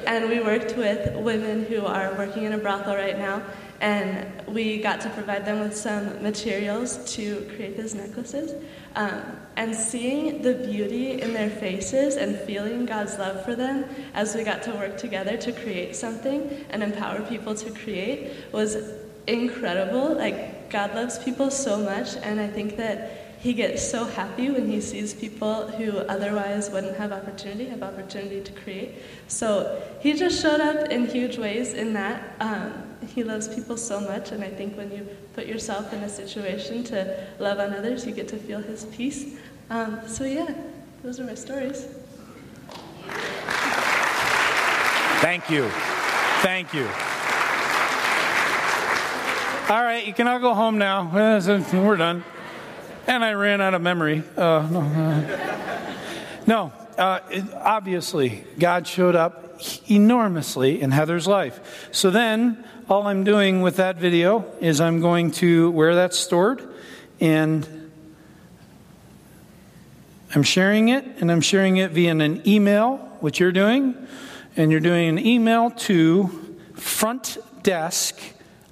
and 0.07 0.29
we 0.29 0.41
worked 0.41 0.77
with 0.77 1.15
women 1.17 1.65
who 1.65 1.85
are 1.87 2.15
working 2.15 2.45
in 2.45 2.53
a 2.53 2.59
brothel 2.59 2.97
right 2.97 3.17
now, 3.17 3.43
and 3.81 4.27
we 4.49 4.81
got 4.81 5.01
to 5.03 5.11
provide 5.11 5.45
them 5.45 5.61
with 5.61 5.77
some 5.77 6.23
materials 6.23 7.15
to 7.15 7.49
create 7.55 7.77
these 7.77 7.95
necklaces. 7.95 8.55
Um, 8.97 9.23
and 9.57 9.75
seeing 9.75 10.43
the 10.43 10.55
beauty 10.55 11.21
in 11.21 11.33
their 11.33 11.51
faces 11.51 12.17
and 12.17 12.37
feeling 12.37 12.87
God's 12.87 13.19
love 13.19 13.45
for 13.45 13.55
them 13.55 13.85
as 14.15 14.35
we 14.35 14.43
got 14.43 14.63
to 14.65 14.73
work 14.73 14.97
together 14.97 15.37
to 15.37 15.53
create 15.53 15.95
something 15.95 16.65
and 16.71 16.83
empower 16.83 17.23
people 17.23 17.55
to 17.55 17.71
create 17.71 18.33
was 18.53 18.77
incredible. 19.27 20.15
Like, 20.15 20.71
God 20.71 20.95
loves 20.95 21.19
people 21.19 21.51
so 21.51 21.79
much, 21.79 22.17
and 22.17 22.41
I 22.41 22.49
think 22.49 22.77
that 22.77 23.24
he 23.45 23.53
gets 23.53 23.87
so 23.87 24.07
happy 24.07 24.51
when 24.51 24.67
he 24.67 24.81
sees 24.81 25.13
people 25.13 25.67
who 25.67 25.99
otherwise 25.99 26.71
wouldn't 26.71 26.97
have 26.97 27.13
opportunity 27.13 27.67
have 27.67 27.83
opportunity 27.83 28.41
to 28.41 28.51
create. 28.53 28.95
So 29.29 29.83
he 30.01 30.15
just 30.15 30.41
showed 30.41 30.63
up 30.63 30.89
in 30.89 31.07
huge 31.07 31.37
ways 31.37 31.75
in 31.75 31.93
that. 31.93 32.37
Um, 32.41 32.73
he 33.07 33.23
loves 33.23 33.55
people 33.55 33.77
so 33.77 34.01
much, 34.01 34.33
and 34.33 34.43
I 34.43 34.49
think 34.49 34.79
when 34.79 34.91
you 34.91 35.07
put 35.35 35.45
yourself 35.45 35.93
in 35.93 35.99
a 35.99 36.09
situation 36.09 36.85
to 36.85 37.27
love 37.39 37.59
on 37.59 37.75
others, 37.75 38.07
you 38.07 38.13
get 38.13 38.29
to 38.29 38.39
feel 38.39 38.61
his 38.61 38.87
peace. 38.87 39.37
Um, 39.69 40.01
so 40.09 40.25
yeah, 40.25 40.55
those 41.03 41.21
are 41.21 41.25
my 41.25 41.35
stories. 41.35 41.87
Thank 45.21 45.51
you. 45.51 45.69
Thank 46.41 46.73
you. 46.73 46.87
All 49.69 49.83
right, 49.83 50.03
you 50.07 50.15
can 50.15 50.29
all 50.29 50.39
go 50.39 50.55
home 50.55 50.79
now. 50.79 51.11
We're 51.13 51.97
done. 51.99 52.25
And 53.07 53.25
I 53.25 53.33
ran 53.33 53.61
out 53.61 53.75
of 53.75 53.83
memory. 53.83 54.23
Uh, 54.37 54.67
no, 54.71 54.81
uh, 54.81 55.97
no 56.47 56.73
uh, 56.99 57.21
it, 57.31 57.45
obviously, 57.55 58.45
God 58.59 58.87
showed 58.87 59.17
up 59.17 59.61
enormously 59.91 60.81
in 60.81 60.91
Heather's 60.91 61.27
life. 61.27 61.89
So 61.93 62.11
then, 62.11 62.65
all 62.89 63.07
I'm 63.07 63.25
doing 63.25 63.63
with 63.63 63.77
that 63.77 63.97
video 63.97 64.45
is 64.61 64.81
I'm 64.81 65.01
going 65.01 65.33
to 65.33 65.71
where 65.71 65.95
that's 65.95 66.19
stored, 66.19 66.63
and 67.21 67.91
I'm 70.35 70.43
sharing 70.43 70.89
it, 70.89 71.05
and 71.21 71.31
I'm 71.31 71.41
sharing 71.41 71.77
it 71.79 71.93
via 71.93 72.11
an 72.11 72.47
email, 72.47 72.99
which 73.21 73.41
you're 73.41 73.53
doing, 73.53 73.95
and 74.57 74.71
you're 74.71 74.81
doing 74.81 75.09
an 75.09 75.25
email 75.25 75.71
to 75.71 76.57
front 76.75 77.39
desk 77.63 78.21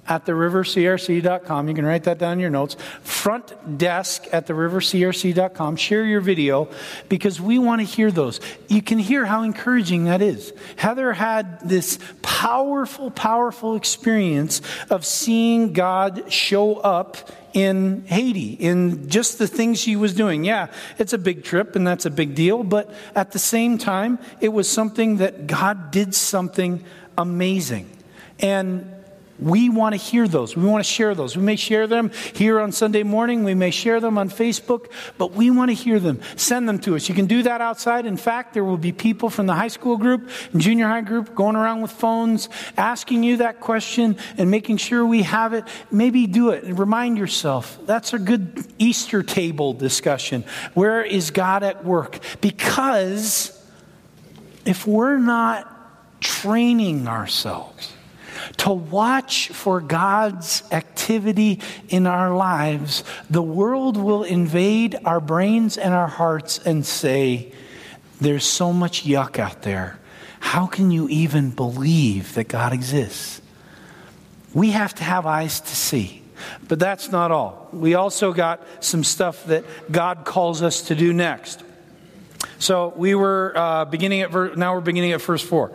at 0.07 0.25
therivercrc.com. 0.25 1.69
You 1.69 1.75
can 1.75 1.85
write 1.85 2.03
that 2.03 2.17
down 2.17 2.33
in 2.33 2.39
your 2.39 2.49
notes. 2.49 2.75
Front 3.01 3.77
desk 3.77 4.25
at 4.31 4.47
therivercrc.com. 4.47 5.75
Share 5.77 6.05
your 6.05 6.21
video 6.21 6.67
because 7.09 7.39
we 7.39 7.57
want 7.57 7.81
to 7.81 7.85
hear 7.85 8.11
those. 8.11 8.39
You 8.67 8.81
can 8.81 8.99
hear 8.99 9.25
how 9.25 9.43
encouraging 9.43 10.05
that 10.05 10.21
is. 10.21 10.53
Heather 10.75 11.13
had 11.13 11.67
this 11.67 11.99
powerful, 12.21 13.11
powerful 13.11 13.75
experience 13.75 14.61
of 14.89 15.05
seeing 15.05 15.73
God 15.73 16.31
show 16.31 16.75
up 16.75 17.31
in 17.53 18.03
Haiti, 18.07 18.53
in 18.53 19.09
just 19.09 19.37
the 19.37 19.47
things 19.47 19.79
she 19.79 19.95
was 19.95 20.13
doing. 20.13 20.43
Yeah, 20.43 20.67
it's 20.97 21.13
a 21.13 21.17
big 21.17 21.43
trip 21.43 21.75
and 21.75 21.85
that's 21.85 22.05
a 22.05 22.09
big 22.09 22.35
deal, 22.35 22.63
but 22.63 22.93
at 23.15 23.31
the 23.31 23.39
same 23.39 23.77
time, 23.77 24.19
it 24.41 24.49
was 24.49 24.67
something 24.67 25.17
that 25.17 25.45
God 25.45 25.91
did 25.91 26.15
something 26.15 26.83
amazing. 27.17 27.89
And 28.39 28.92
we 29.43 29.69
want 29.69 29.93
to 29.93 29.97
hear 29.97 30.27
those. 30.27 30.55
We 30.55 30.65
want 30.65 30.83
to 30.83 30.89
share 30.89 31.13
those. 31.13 31.35
We 31.35 31.43
may 31.43 31.55
share 31.55 31.87
them 31.87 32.11
here 32.33 32.59
on 32.59 32.71
Sunday 32.71 33.03
morning. 33.03 33.43
We 33.43 33.53
may 33.53 33.71
share 33.71 33.99
them 33.99 34.17
on 34.17 34.29
Facebook, 34.29 34.89
but 35.17 35.33
we 35.33 35.51
want 35.51 35.69
to 35.69 35.75
hear 35.75 35.99
them. 35.99 36.21
Send 36.35 36.67
them 36.67 36.79
to 36.79 36.95
us. 36.95 37.09
You 37.09 37.15
can 37.15 37.25
do 37.25 37.43
that 37.43 37.61
outside. 37.61 38.05
In 38.05 38.17
fact, 38.17 38.53
there 38.53 38.63
will 38.63 38.77
be 38.77 38.91
people 38.91 39.29
from 39.29 39.45
the 39.45 39.53
high 39.53 39.67
school 39.67 39.97
group 39.97 40.29
and 40.51 40.61
junior 40.61 40.87
high 40.87 41.01
group 41.01 41.35
going 41.35 41.55
around 41.55 41.81
with 41.81 41.91
phones 41.91 42.49
asking 42.77 43.23
you 43.23 43.37
that 43.37 43.59
question 43.59 44.17
and 44.37 44.49
making 44.49 44.77
sure 44.77 45.05
we 45.05 45.23
have 45.23 45.53
it. 45.53 45.65
Maybe 45.91 46.27
do 46.27 46.49
it 46.51 46.63
and 46.63 46.79
remind 46.79 47.17
yourself. 47.17 47.77
That's 47.85 48.13
a 48.13 48.19
good 48.19 48.65
Easter 48.77 49.23
table 49.23 49.73
discussion. 49.73 50.45
Where 50.73 51.03
is 51.03 51.31
God 51.31 51.63
at 51.63 51.83
work? 51.83 52.19
Because 52.41 53.59
if 54.65 54.87
we're 54.87 55.17
not 55.17 55.69
training 56.21 57.07
ourselves, 57.07 57.93
to 58.57 58.71
watch 58.71 59.49
for 59.49 59.81
God's 59.81 60.63
activity 60.71 61.59
in 61.89 62.07
our 62.07 62.35
lives, 62.35 63.03
the 63.29 63.41
world 63.41 63.97
will 63.97 64.23
invade 64.23 64.97
our 65.05 65.19
brains 65.19 65.77
and 65.77 65.93
our 65.93 66.07
hearts 66.07 66.59
and 66.59 66.85
say, 66.85 67.53
There's 68.21 68.45
so 68.45 68.73
much 68.73 69.05
yuck 69.05 69.39
out 69.39 69.61
there. 69.63 69.99
How 70.39 70.67
can 70.67 70.91
you 70.91 71.07
even 71.09 71.51
believe 71.51 72.33
that 72.35 72.47
God 72.47 72.73
exists? 72.73 73.41
We 74.53 74.71
have 74.71 74.93
to 74.95 75.03
have 75.03 75.25
eyes 75.25 75.61
to 75.61 75.75
see. 75.75 76.23
But 76.67 76.79
that's 76.79 77.11
not 77.11 77.31
all. 77.31 77.69
We 77.71 77.95
also 77.95 78.33
got 78.33 78.65
some 78.83 79.03
stuff 79.03 79.45
that 79.45 79.63
God 79.91 80.25
calls 80.25 80.61
us 80.61 80.83
to 80.83 80.95
do 80.95 81.13
next. 81.13 81.63
So 82.59 82.93
we 82.95 83.15
were 83.15 83.53
uh, 83.55 83.85
beginning 83.85 84.21
at 84.21 84.31
ver- 84.31 84.55
now 84.55 84.73
we're 84.73 84.81
beginning 84.81 85.11
at 85.11 85.21
verse 85.21 85.41
four. 85.41 85.71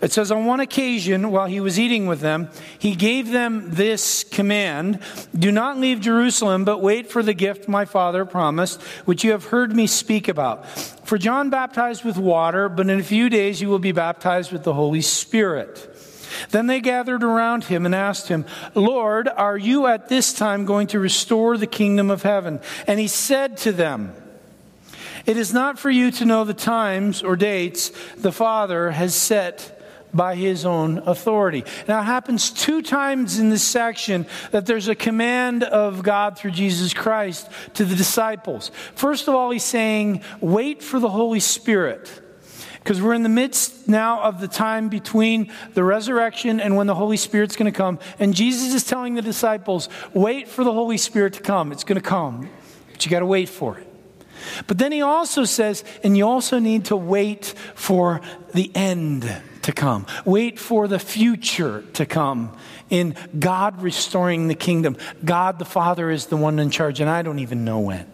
It 0.00 0.12
says, 0.12 0.30
on 0.30 0.44
one 0.44 0.60
occasion 0.60 1.30
while 1.30 1.46
he 1.46 1.60
was 1.60 1.78
eating 1.78 2.06
with 2.06 2.20
them, 2.20 2.48
he 2.78 2.94
gave 2.94 3.30
them 3.30 3.70
this 3.70 4.24
command: 4.24 5.00
Do 5.36 5.52
not 5.52 5.78
leave 5.78 6.00
Jerusalem, 6.00 6.64
but 6.64 6.80
wait 6.80 7.10
for 7.10 7.22
the 7.22 7.34
gift 7.34 7.68
my 7.68 7.84
father 7.84 8.24
promised, 8.24 8.82
which 9.04 9.24
you 9.24 9.32
have 9.32 9.46
heard 9.46 9.74
me 9.74 9.86
speak 9.86 10.28
about. 10.28 10.68
For 11.04 11.18
John 11.18 11.50
baptized 11.50 12.04
with 12.04 12.16
water, 12.16 12.68
but 12.68 12.88
in 12.88 12.98
a 12.98 13.04
few 13.04 13.28
days 13.28 13.60
you 13.60 13.68
will 13.68 13.78
be 13.78 13.92
baptized 13.92 14.52
with 14.52 14.64
the 14.64 14.74
Holy 14.74 15.02
Spirit. 15.02 15.88
Then 16.50 16.66
they 16.66 16.80
gathered 16.80 17.22
around 17.22 17.64
him 17.64 17.84
and 17.84 17.94
asked 17.94 18.28
him, 18.28 18.46
Lord, 18.74 19.28
are 19.28 19.58
you 19.58 19.86
at 19.86 20.08
this 20.08 20.32
time 20.32 20.64
going 20.64 20.86
to 20.88 20.98
restore 20.98 21.58
the 21.58 21.66
kingdom 21.66 22.10
of 22.10 22.22
heaven? 22.22 22.60
And 22.86 22.98
he 22.98 23.06
said 23.06 23.58
to 23.58 23.72
them, 23.72 24.14
it 25.26 25.36
is 25.36 25.52
not 25.52 25.78
for 25.78 25.90
you 25.90 26.10
to 26.12 26.24
know 26.24 26.44
the 26.44 26.54
times 26.54 27.22
or 27.22 27.36
dates 27.36 27.90
the 28.16 28.32
Father 28.32 28.90
has 28.90 29.14
set 29.14 29.78
by 30.14 30.34
his 30.34 30.64
own 30.64 30.98
authority. 30.98 31.64
Now, 31.88 32.00
it 32.00 32.04
happens 32.04 32.50
two 32.50 32.82
times 32.82 33.38
in 33.38 33.50
this 33.50 33.62
section 33.62 34.26
that 34.50 34.66
there's 34.66 34.88
a 34.88 34.94
command 34.94 35.64
of 35.64 36.02
God 36.02 36.36
through 36.36 36.50
Jesus 36.50 36.92
Christ 36.92 37.48
to 37.74 37.84
the 37.84 37.94
disciples. 37.94 38.70
First 38.94 39.28
of 39.28 39.34
all, 39.34 39.50
he's 39.50 39.64
saying, 39.64 40.22
wait 40.40 40.82
for 40.82 41.00
the 41.00 41.08
Holy 41.08 41.40
Spirit. 41.40 42.20
Because 42.78 43.00
we're 43.00 43.14
in 43.14 43.22
the 43.22 43.28
midst 43.28 43.88
now 43.88 44.22
of 44.22 44.40
the 44.40 44.48
time 44.48 44.88
between 44.88 45.52
the 45.74 45.84
resurrection 45.84 46.58
and 46.58 46.76
when 46.76 46.88
the 46.88 46.96
Holy 46.96 47.16
Spirit's 47.16 47.54
going 47.54 47.72
to 47.72 47.76
come. 47.76 48.00
And 48.18 48.34
Jesus 48.34 48.74
is 48.74 48.84
telling 48.84 49.14
the 49.14 49.22
disciples, 49.22 49.88
wait 50.12 50.48
for 50.48 50.64
the 50.64 50.72
Holy 50.72 50.98
Spirit 50.98 51.34
to 51.34 51.42
come. 51.42 51.70
It's 51.70 51.84
going 51.84 52.00
to 52.00 52.06
come, 52.06 52.50
but 52.90 53.04
you 53.04 53.10
got 53.10 53.20
to 53.20 53.26
wait 53.26 53.48
for 53.48 53.78
it. 53.78 53.91
But 54.66 54.78
then 54.78 54.92
he 54.92 55.02
also 55.02 55.44
says, 55.44 55.84
and 56.02 56.16
you 56.16 56.26
also 56.26 56.58
need 56.58 56.86
to 56.86 56.96
wait 56.96 57.54
for 57.74 58.20
the 58.52 58.70
end 58.74 59.30
to 59.62 59.72
come. 59.72 60.06
Wait 60.24 60.58
for 60.58 60.88
the 60.88 60.98
future 60.98 61.84
to 61.94 62.06
come 62.06 62.56
in 62.90 63.14
God 63.38 63.80
restoring 63.82 64.48
the 64.48 64.54
kingdom. 64.54 64.96
God 65.24 65.58
the 65.58 65.64
Father 65.64 66.10
is 66.10 66.26
the 66.26 66.36
one 66.36 66.58
in 66.58 66.70
charge, 66.70 67.00
and 67.00 67.08
I 67.08 67.22
don't 67.22 67.38
even 67.38 67.64
know 67.64 67.80
when. 67.80 68.06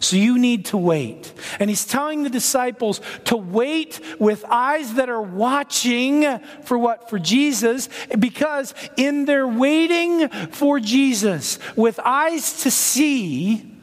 So 0.00 0.16
you 0.16 0.38
need 0.38 0.66
to 0.66 0.76
wait. 0.76 1.32
And 1.60 1.70
he's 1.70 1.86
telling 1.86 2.24
the 2.24 2.30
disciples 2.30 3.00
to 3.26 3.36
wait 3.36 4.00
with 4.18 4.44
eyes 4.48 4.94
that 4.94 5.08
are 5.08 5.22
watching 5.22 6.40
for 6.64 6.76
what? 6.78 7.08
For 7.08 7.18
Jesus. 7.18 7.88
Because 8.18 8.74
in 8.96 9.24
their 9.24 9.46
waiting 9.46 10.28
for 10.28 10.80
Jesus, 10.80 11.58
with 11.76 12.00
eyes 12.00 12.62
to 12.62 12.70
see, 12.70 13.73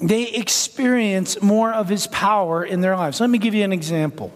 they 0.00 0.28
experience 0.28 1.42
more 1.42 1.72
of 1.72 1.88
his 1.88 2.06
power 2.06 2.64
in 2.64 2.80
their 2.80 2.96
lives. 2.96 3.20
Let 3.20 3.30
me 3.30 3.38
give 3.38 3.54
you 3.54 3.64
an 3.64 3.72
example. 3.72 4.32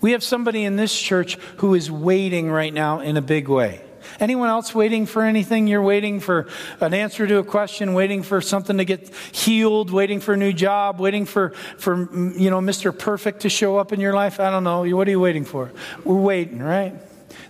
We 0.00 0.12
have 0.12 0.22
somebody 0.22 0.64
in 0.64 0.76
this 0.76 0.96
church 0.96 1.36
who 1.56 1.74
is 1.74 1.90
waiting 1.90 2.50
right 2.50 2.72
now 2.72 3.00
in 3.00 3.16
a 3.16 3.22
big 3.22 3.48
way. 3.48 3.80
Anyone 4.20 4.48
else 4.48 4.74
waiting 4.74 5.04
for 5.04 5.22
anything? 5.22 5.66
You're 5.66 5.82
waiting 5.82 6.20
for 6.20 6.46
an 6.80 6.94
answer 6.94 7.26
to 7.26 7.38
a 7.38 7.44
question, 7.44 7.92
waiting 7.92 8.22
for 8.22 8.40
something 8.40 8.78
to 8.78 8.84
get 8.84 9.12
healed, 9.32 9.90
waiting 9.90 10.20
for 10.20 10.34
a 10.34 10.36
new 10.36 10.52
job, 10.52 11.00
waiting 11.00 11.26
for, 11.26 11.50
for 11.76 11.96
you 12.14 12.48
know, 12.48 12.60
Mr. 12.60 12.96
Perfect 12.96 13.40
to 13.40 13.48
show 13.48 13.76
up 13.76 13.92
in 13.92 14.00
your 14.00 14.14
life? 14.14 14.38
I 14.38 14.50
don't 14.50 14.64
know. 14.64 14.84
What 14.96 15.08
are 15.08 15.10
you 15.10 15.20
waiting 15.20 15.44
for? 15.44 15.72
We're 16.04 16.14
waiting, 16.14 16.62
right? 16.62 16.94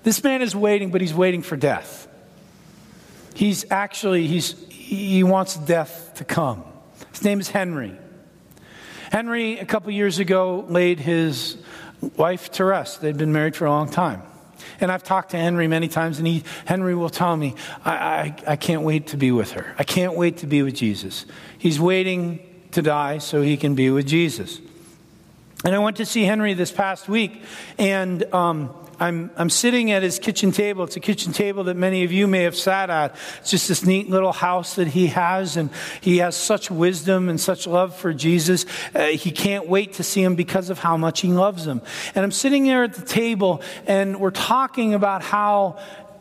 This 0.02 0.24
man 0.24 0.40
is 0.40 0.56
waiting, 0.56 0.90
but 0.90 1.02
he's 1.02 1.14
waiting 1.14 1.42
for 1.42 1.56
death. 1.56 2.08
He's 3.34 3.70
actually, 3.70 4.26
he's, 4.26 4.66
he 4.70 5.22
wants 5.22 5.56
death 5.56 6.05
to 6.16 6.24
come. 6.24 6.64
His 7.12 7.24
name 7.24 7.40
is 7.40 7.48
Henry. 7.48 7.96
Henry, 9.10 9.58
a 9.58 9.64
couple 9.64 9.90
years 9.92 10.18
ago, 10.18 10.64
laid 10.68 10.98
his 10.98 11.56
wife 12.16 12.50
to 12.52 12.64
rest. 12.64 13.00
They'd 13.00 13.16
been 13.16 13.32
married 13.32 13.56
for 13.56 13.66
a 13.66 13.70
long 13.70 13.88
time. 13.88 14.22
And 14.80 14.90
I've 14.90 15.04
talked 15.04 15.30
to 15.30 15.38
Henry 15.38 15.68
many 15.68 15.88
times, 15.88 16.18
and 16.18 16.26
he, 16.26 16.44
Henry 16.64 16.94
will 16.94 17.10
tell 17.10 17.36
me, 17.36 17.54
I, 17.84 17.92
I, 17.92 18.36
I 18.48 18.56
can't 18.56 18.82
wait 18.82 19.08
to 19.08 19.16
be 19.16 19.30
with 19.30 19.52
her. 19.52 19.74
I 19.78 19.84
can't 19.84 20.16
wait 20.16 20.38
to 20.38 20.46
be 20.46 20.62
with 20.62 20.74
Jesus. 20.74 21.24
He's 21.58 21.80
waiting 21.80 22.40
to 22.72 22.82
die 22.82 23.18
so 23.18 23.42
he 23.42 23.56
can 23.56 23.74
be 23.74 23.90
with 23.90 24.06
Jesus. 24.06 24.60
And 25.64 25.74
I 25.74 25.78
went 25.78 25.96
to 25.96 26.06
see 26.06 26.24
Henry 26.24 26.54
this 26.54 26.70
past 26.70 27.08
week, 27.08 27.42
and 27.78 28.22
um, 28.34 28.74
I'm, 28.98 29.30
I'm 29.36 29.50
sitting 29.50 29.90
at 29.90 30.02
his 30.02 30.18
kitchen 30.18 30.52
table. 30.52 30.84
It's 30.84 30.96
a 30.96 31.00
kitchen 31.00 31.32
table 31.32 31.64
that 31.64 31.76
many 31.76 32.04
of 32.04 32.12
you 32.12 32.26
may 32.26 32.44
have 32.44 32.56
sat 32.56 32.88
at. 32.88 33.14
It's 33.40 33.50
just 33.50 33.68
this 33.68 33.84
neat 33.84 34.08
little 34.08 34.32
house 34.32 34.76
that 34.76 34.88
he 34.88 35.08
has, 35.08 35.56
and 35.56 35.70
he 36.00 36.18
has 36.18 36.34
such 36.34 36.70
wisdom 36.70 37.28
and 37.28 37.38
such 37.38 37.66
love 37.66 37.94
for 37.94 38.14
Jesus. 38.14 38.64
Uh, 38.94 39.06
he 39.06 39.30
can't 39.30 39.68
wait 39.68 39.94
to 39.94 40.02
see 40.02 40.22
him 40.22 40.34
because 40.34 40.70
of 40.70 40.78
how 40.78 40.96
much 40.96 41.20
he 41.20 41.28
loves 41.28 41.66
him. 41.66 41.82
And 42.14 42.24
I'm 42.24 42.32
sitting 42.32 42.64
there 42.64 42.84
at 42.84 42.94
the 42.94 43.04
table, 43.04 43.60
and 43.86 44.18
we're 44.18 44.30
talking 44.30 44.94
about 44.94 45.22
how 45.22 45.78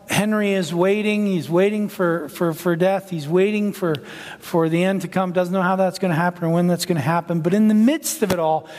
Henry 0.10 0.52
is 0.52 0.74
waiting. 0.74 1.26
He's 1.26 1.50
waiting 1.50 1.88
for, 1.88 2.30
for, 2.30 2.54
for 2.54 2.76
death. 2.76 3.10
He's 3.10 3.28
waiting 3.28 3.72
for, 3.74 3.96
for 4.40 4.70
the 4.70 4.84
end 4.84 5.02
to 5.02 5.08
come. 5.08 5.32
Doesn't 5.32 5.54
know 5.54 5.62
how 5.62 5.78
that's 5.78 6.00
going 6.00 6.12
to 6.12 6.16
happen 6.16 6.44
or 6.44 6.50
when 6.50 6.68
that's 6.68 6.86
going 6.86 6.98
to 6.98 7.02
happen. 7.02 7.42
But 7.42 7.54
in 7.54 7.70
the 7.70 7.74
midst 7.74 8.22
of 8.22 8.32
it 8.32 8.38
all, 8.38 8.70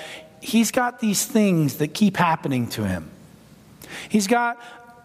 he's 0.41 0.71
got 0.71 1.01
these 1.01 1.25
things 1.25 1.77
that 1.77 1.95
keep 1.95 2.17
happening 2.17 2.69
to 2.69 2.87
him. 2.87 3.11
He's 4.09 4.27
got 4.27 4.61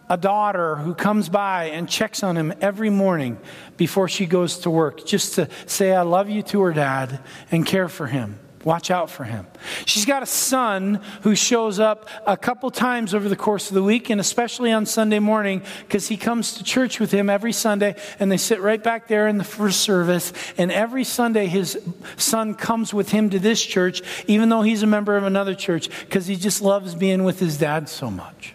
a 0.08 0.16
daughter 0.16 0.76
who 0.76 0.94
comes 0.94 1.28
by 1.28 1.66
and 1.66 1.88
checks 1.88 2.22
on 2.22 2.36
him 2.36 2.52
every 2.60 2.90
morning 2.90 3.38
before 3.76 4.08
she 4.08 4.26
goes 4.26 4.58
to 4.58 4.70
work 4.70 5.06
just 5.06 5.36
to 5.36 5.48
say, 5.66 5.94
I 5.94 6.02
love 6.02 6.28
you 6.28 6.42
to 6.42 6.60
her 6.62 6.72
dad 6.72 7.20
and 7.50 7.64
care 7.64 7.88
for 7.88 8.06
him. 8.06 8.38
Watch 8.64 8.90
out 8.92 9.10
for 9.10 9.24
him. 9.24 9.46
She's 9.86 10.04
got 10.04 10.22
a 10.22 10.26
son 10.26 11.00
who 11.22 11.34
shows 11.34 11.80
up 11.80 12.08
a 12.26 12.36
couple 12.36 12.70
times 12.70 13.12
over 13.12 13.28
the 13.28 13.36
course 13.36 13.70
of 13.70 13.74
the 13.74 13.82
week, 13.82 14.08
and 14.08 14.20
especially 14.20 14.70
on 14.70 14.86
Sunday 14.86 15.18
morning, 15.18 15.62
because 15.80 16.06
he 16.06 16.16
comes 16.16 16.54
to 16.54 16.64
church 16.64 17.00
with 17.00 17.10
him 17.10 17.28
every 17.28 17.52
Sunday, 17.52 17.96
and 18.20 18.30
they 18.30 18.36
sit 18.36 18.60
right 18.60 18.80
back 18.80 19.08
there 19.08 19.26
in 19.26 19.38
the 19.38 19.44
first 19.44 19.80
service. 19.80 20.32
And 20.58 20.70
every 20.70 21.02
Sunday, 21.02 21.46
his 21.46 21.76
son 22.16 22.54
comes 22.54 22.94
with 22.94 23.08
him 23.10 23.30
to 23.30 23.40
this 23.40 23.64
church, 23.64 24.00
even 24.28 24.48
though 24.48 24.62
he's 24.62 24.84
a 24.84 24.86
member 24.86 25.16
of 25.16 25.24
another 25.24 25.56
church, 25.56 25.88
because 26.00 26.26
he 26.26 26.36
just 26.36 26.62
loves 26.62 26.94
being 26.94 27.24
with 27.24 27.40
his 27.40 27.58
dad 27.58 27.88
so 27.88 28.12
much. 28.12 28.54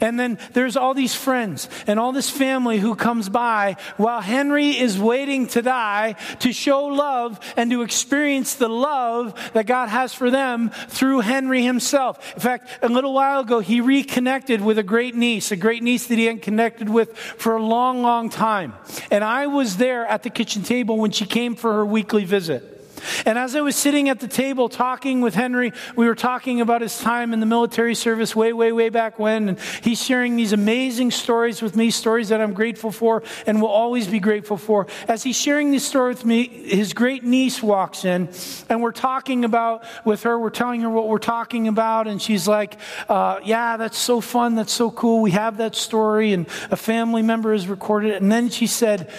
And 0.00 0.18
then 0.18 0.38
there's 0.52 0.76
all 0.76 0.94
these 0.94 1.14
friends 1.14 1.68
and 1.86 1.98
all 1.98 2.12
this 2.12 2.30
family 2.30 2.78
who 2.78 2.94
comes 2.94 3.28
by 3.28 3.76
while 3.96 4.20
Henry 4.20 4.70
is 4.70 4.98
waiting 4.98 5.46
to 5.48 5.62
die 5.62 6.16
to 6.40 6.52
show 6.52 6.84
love 6.84 7.38
and 7.56 7.70
to 7.70 7.82
experience 7.82 8.54
the 8.54 8.68
love 8.68 9.38
that 9.52 9.66
God 9.66 9.88
has 9.88 10.14
for 10.14 10.30
them 10.30 10.70
through 10.88 11.20
Henry 11.20 11.62
himself. 11.62 12.34
In 12.34 12.40
fact, 12.40 12.68
a 12.82 12.88
little 12.88 13.12
while 13.12 13.40
ago, 13.40 13.60
he 13.60 13.80
reconnected 13.80 14.60
with 14.60 14.78
a 14.78 14.82
great 14.82 15.14
niece, 15.14 15.52
a 15.52 15.56
great 15.56 15.82
niece 15.82 16.06
that 16.06 16.18
he 16.18 16.26
hadn't 16.26 16.42
connected 16.42 16.88
with 16.88 17.16
for 17.16 17.56
a 17.56 17.62
long, 17.62 18.02
long 18.02 18.30
time. 18.30 18.74
And 19.10 19.22
I 19.24 19.46
was 19.46 19.76
there 19.76 20.06
at 20.06 20.22
the 20.22 20.30
kitchen 20.30 20.62
table 20.62 20.98
when 20.98 21.10
she 21.10 21.26
came 21.26 21.54
for 21.54 21.72
her 21.72 21.86
weekly 21.86 22.24
visit. 22.24 22.81
And 23.26 23.38
as 23.38 23.54
I 23.54 23.60
was 23.60 23.76
sitting 23.76 24.08
at 24.08 24.20
the 24.20 24.28
table 24.28 24.68
talking 24.68 25.20
with 25.20 25.34
Henry, 25.34 25.72
we 25.96 26.06
were 26.06 26.14
talking 26.14 26.60
about 26.60 26.82
his 26.82 26.98
time 26.98 27.32
in 27.32 27.40
the 27.40 27.46
military 27.46 27.94
service 27.94 28.34
way, 28.34 28.52
way, 28.52 28.72
way 28.72 28.88
back 28.88 29.18
when. 29.18 29.48
And 29.50 29.60
he's 29.82 30.02
sharing 30.02 30.36
these 30.36 30.52
amazing 30.52 31.10
stories 31.10 31.62
with 31.62 31.76
me, 31.76 31.90
stories 31.90 32.28
that 32.28 32.40
I'm 32.40 32.52
grateful 32.52 32.90
for 32.90 33.22
and 33.46 33.60
will 33.60 33.68
always 33.68 34.06
be 34.06 34.20
grateful 34.20 34.56
for. 34.56 34.86
As 35.08 35.22
he's 35.22 35.36
sharing 35.36 35.70
this 35.70 35.86
story 35.86 36.10
with 36.10 36.24
me, 36.24 36.46
his 36.46 36.92
great 36.92 37.24
niece 37.24 37.62
walks 37.62 38.04
in, 38.04 38.28
and 38.68 38.82
we're 38.82 38.92
talking 38.92 39.44
about 39.44 39.84
with 40.04 40.22
her, 40.22 40.38
we're 40.38 40.50
telling 40.50 40.80
her 40.82 40.90
what 40.90 41.08
we're 41.08 41.18
talking 41.18 41.68
about. 41.68 42.06
And 42.06 42.20
she's 42.20 42.48
like, 42.48 42.78
uh, 43.08 43.40
Yeah, 43.44 43.76
that's 43.76 43.98
so 43.98 44.20
fun. 44.20 44.54
That's 44.54 44.72
so 44.72 44.90
cool. 44.90 45.20
We 45.20 45.32
have 45.32 45.58
that 45.58 45.74
story, 45.74 46.32
and 46.32 46.46
a 46.70 46.76
family 46.76 47.22
member 47.22 47.52
has 47.52 47.68
recorded 47.68 48.12
it. 48.12 48.22
And 48.22 48.30
then 48.30 48.48
she 48.48 48.66
said, 48.66 49.10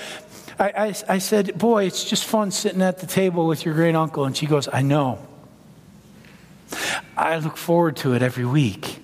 I, 0.60 0.70
I, 0.70 0.96
I 1.10 1.18
said, 1.18 1.58
Boy, 1.58 1.86
it's 1.86 2.04
just 2.04 2.26
fun 2.26 2.52
sitting 2.52 2.82
at 2.82 3.00
the 3.00 3.08
table 3.08 3.48
with 3.48 3.66
your 3.66 3.74
great 3.74 3.96
uncle. 3.96 4.26
And 4.26 4.36
she 4.36 4.46
goes, 4.46 4.68
I 4.72 4.82
know. 4.82 5.20
I 7.16 7.38
look 7.38 7.58
forward 7.58 7.98
to 7.98 8.14
it 8.14 8.22
every 8.22 8.46
week. 8.46 9.00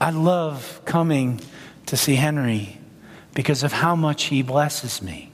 I 0.00 0.10
love 0.10 0.80
coming 0.84 1.40
to 1.86 1.96
see 1.96 2.16
Henry 2.16 2.78
because 3.34 3.62
of 3.62 3.72
how 3.72 3.94
much 3.94 4.24
he 4.24 4.42
blesses 4.42 5.00
me. 5.00 5.30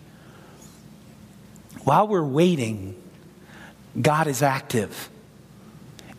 While 1.84 2.08
we're 2.08 2.24
waiting, 2.24 3.00
God 4.00 4.26
is 4.26 4.42
active. 4.42 5.08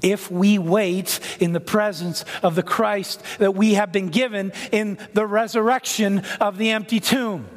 If 0.01 0.31
we 0.31 0.57
wait 0.57 1.19
in 1.39 1.53
the 1.53 1.59
presence 1.59 2.25
of 2.41 2.55
the 2.55 2.63
Christ 2.63 3.21
that 3.37 3.53
we 3.53 3.75
have 3.75 3.91
been 3.91 4.07
given 4.07 4.53
in 4.71 4.97
the 5.13 5.27
resurrection 5.27 6.23
of 6.39 6.57
the 6.57 6.71
empty 6.71 6.99
tomb. 6.99 7.47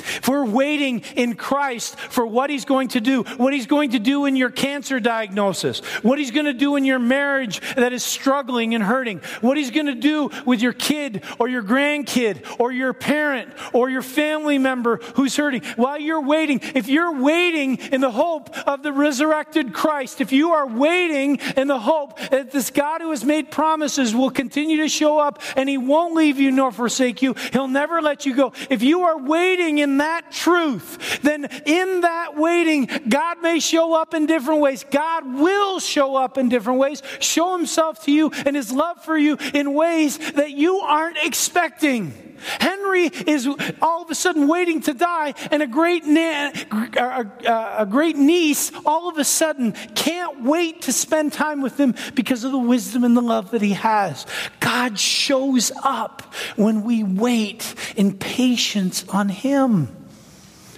If 0.00 0.28
we're 0.28 0.44
waiting 0.44 1.00
in 1.16 1.34
Christ 1.34 1.98
for 1.98 2.26
what 2.26 2.50
He's 2.50 2.64
going 2.64 2.88
to 2.88 3.00
do, 3.00 3.22
what 3.36 3.52
He's 3.52 3.66
going 3.66 3.90
to 3.90 3.98
do 3.98 4.24
in 4.26 4.36
your 4.36 4.50
cancer 4.50 5.00
diagnosis, 5.00 5.80
what 6.02 6.18
He's 6.18 6.30
going 6.30 6.46
to 6.46 6.52
do 6.52 6.76
in 6.76 6.84
your 6.84 6.98
marriage 6.98 7.60
that 7.74 7.92
is 7.92 8.02
struggling 8.02 8.74
and 8.74 8.82
hurting, 8.82 9.20
what 9.40 9.56
He's 9.56 9.70
going 9.70 9.86
to 9.86 9.94
do 9.94 10.30
with 10.44 10.60
your 10.60 10.72
kid 10.72 11.22
or 11.38 11.48
your 11.48 11.62
grandkid 11.62 12.44
or 12.58 12.72
your 12.72 12.92
parent 12.92 13.52
or 13.72 13.88
your 13.90 14.02
family 14.02 14.58
member 14.58 14.98
who's 15.14 15.36
hurting, 15.36 15.62
while 15.76 15.98
you're 15.98 16.20
waiting, 16.20 16.60
if 16.74 16.88
you're 16.88 17.20
waiting 17.20 17.76
in 17.76 18.00
the 18.00 18.10
hope 18.10 18.56
of 18.66 18.82
the 18.82 18.92
resurrected 18.92 19.72
Christ, 19.72 20.20
if 20.20 20.32
you 20.32 20.52
are 20.52 20.66
waiting 20.66 21.36
in 21.56 21.68
the 21.68 21.78
hope 21.78 22.18
that 22.30 22.50
this 22.50 22.70
God 22.70 23.00
who 23.00 23.10
has 23.10 23.24
made 23.24 23.50
promises 23.50 24.14
will 24.14 24.30
continue 24.30 24.78
to 24.78 24.88
show 24.88 25.18
up 25.18 25.42
and 25.56 25.68
He 25.68 25.78
won't 25.78 26.14
leave 26.14 26.38
you 26.38 26.50
nor 26.50 26.72
forsake 26.72 27.22
you, 27.22 27.34
He'll 27.52 27.68
never 27.68 28.00
let 28.00 28.26
you 28.26 28.34
go. 28.34 28.52
If 28.70 28.82
you 28.82 29.02
are 29.02 29.18
waiting 29.18 29.78
in 29.78 29.87
in 29.88 29.98
that 29.98 30.30
truth, 30.30 31.20
then 31.22 31.46
in 31.64 32.02
that 32.02 32.36
waiting, 32.36 32.88
God 33.08 33.40
may 33.40 33.58
show 33.58 33.94
up 33.94 34.12
in 34.12 34.26
different 34.26 34.60
ways. 34.60 34.84
God 34.90 35.24
will 35.34 35.80
show 35.80 36.16
up 36.16 36.36
in 36.36 36.50
different 36.50 36.78
ways, 36.78 37.02
show 37.20 37.56
himself 37.56 38.04
to 38.04 38.12
you 38.12 38.30
and 38.44 38.54
his 38.54 38.70
love 38.70 39.02
for 39.02 39.16
you 39.16 39.38
in 39.54 39.72
ways 39.72 40.18
that 40.32 40.50
you 40.50 40.78
aren't 40.80 41.16
expecting. 41.18 42.27
Henry 42.60 43.04
is 43.04 43.48
all 43.80 44.02
of 44.02 44.10
a 44.10 44.14
sudden 44.14 44.48
waiting 44.48 44.80
to 44.82 44.94
die, 44.94 45.34
and 45.50 45.62
a 45.62 45.66
great, 45.66 46.04
na- 46.04 46.50
a, 46.72 47.86
great 47.88 48.16
niece 48.16 48.72
all 48.84 49.08
of 49.08 49.18
a 49.18 49.24
sudden 49.24 49.72
can't 49.94 50.42
wait 50.42 50.82
to 50.82 50.92
spend 50.92 51.32
time 51.32 51.62
with 51.62 51.78
him 51.78 51.94
because 52.14 52.44
of 52.44 52.52
the 52.52 52.58
wisdom 52.58 53.04
and 53.04 53.16
the 53.16 53.22
love 53.22 53.50
that 53.52 53.62
he 53.62 53.72
has. 53.72 54.26
God 54.60 54.98
shows 54.98 55.72
up 55.82 56.34
when 56.56 56.82
we 56.82 57.02
wait 57.02 57.74
in 57.96 58.16
patience 58.16 59.04
on 59.08 59.28
him. 59.28 59.94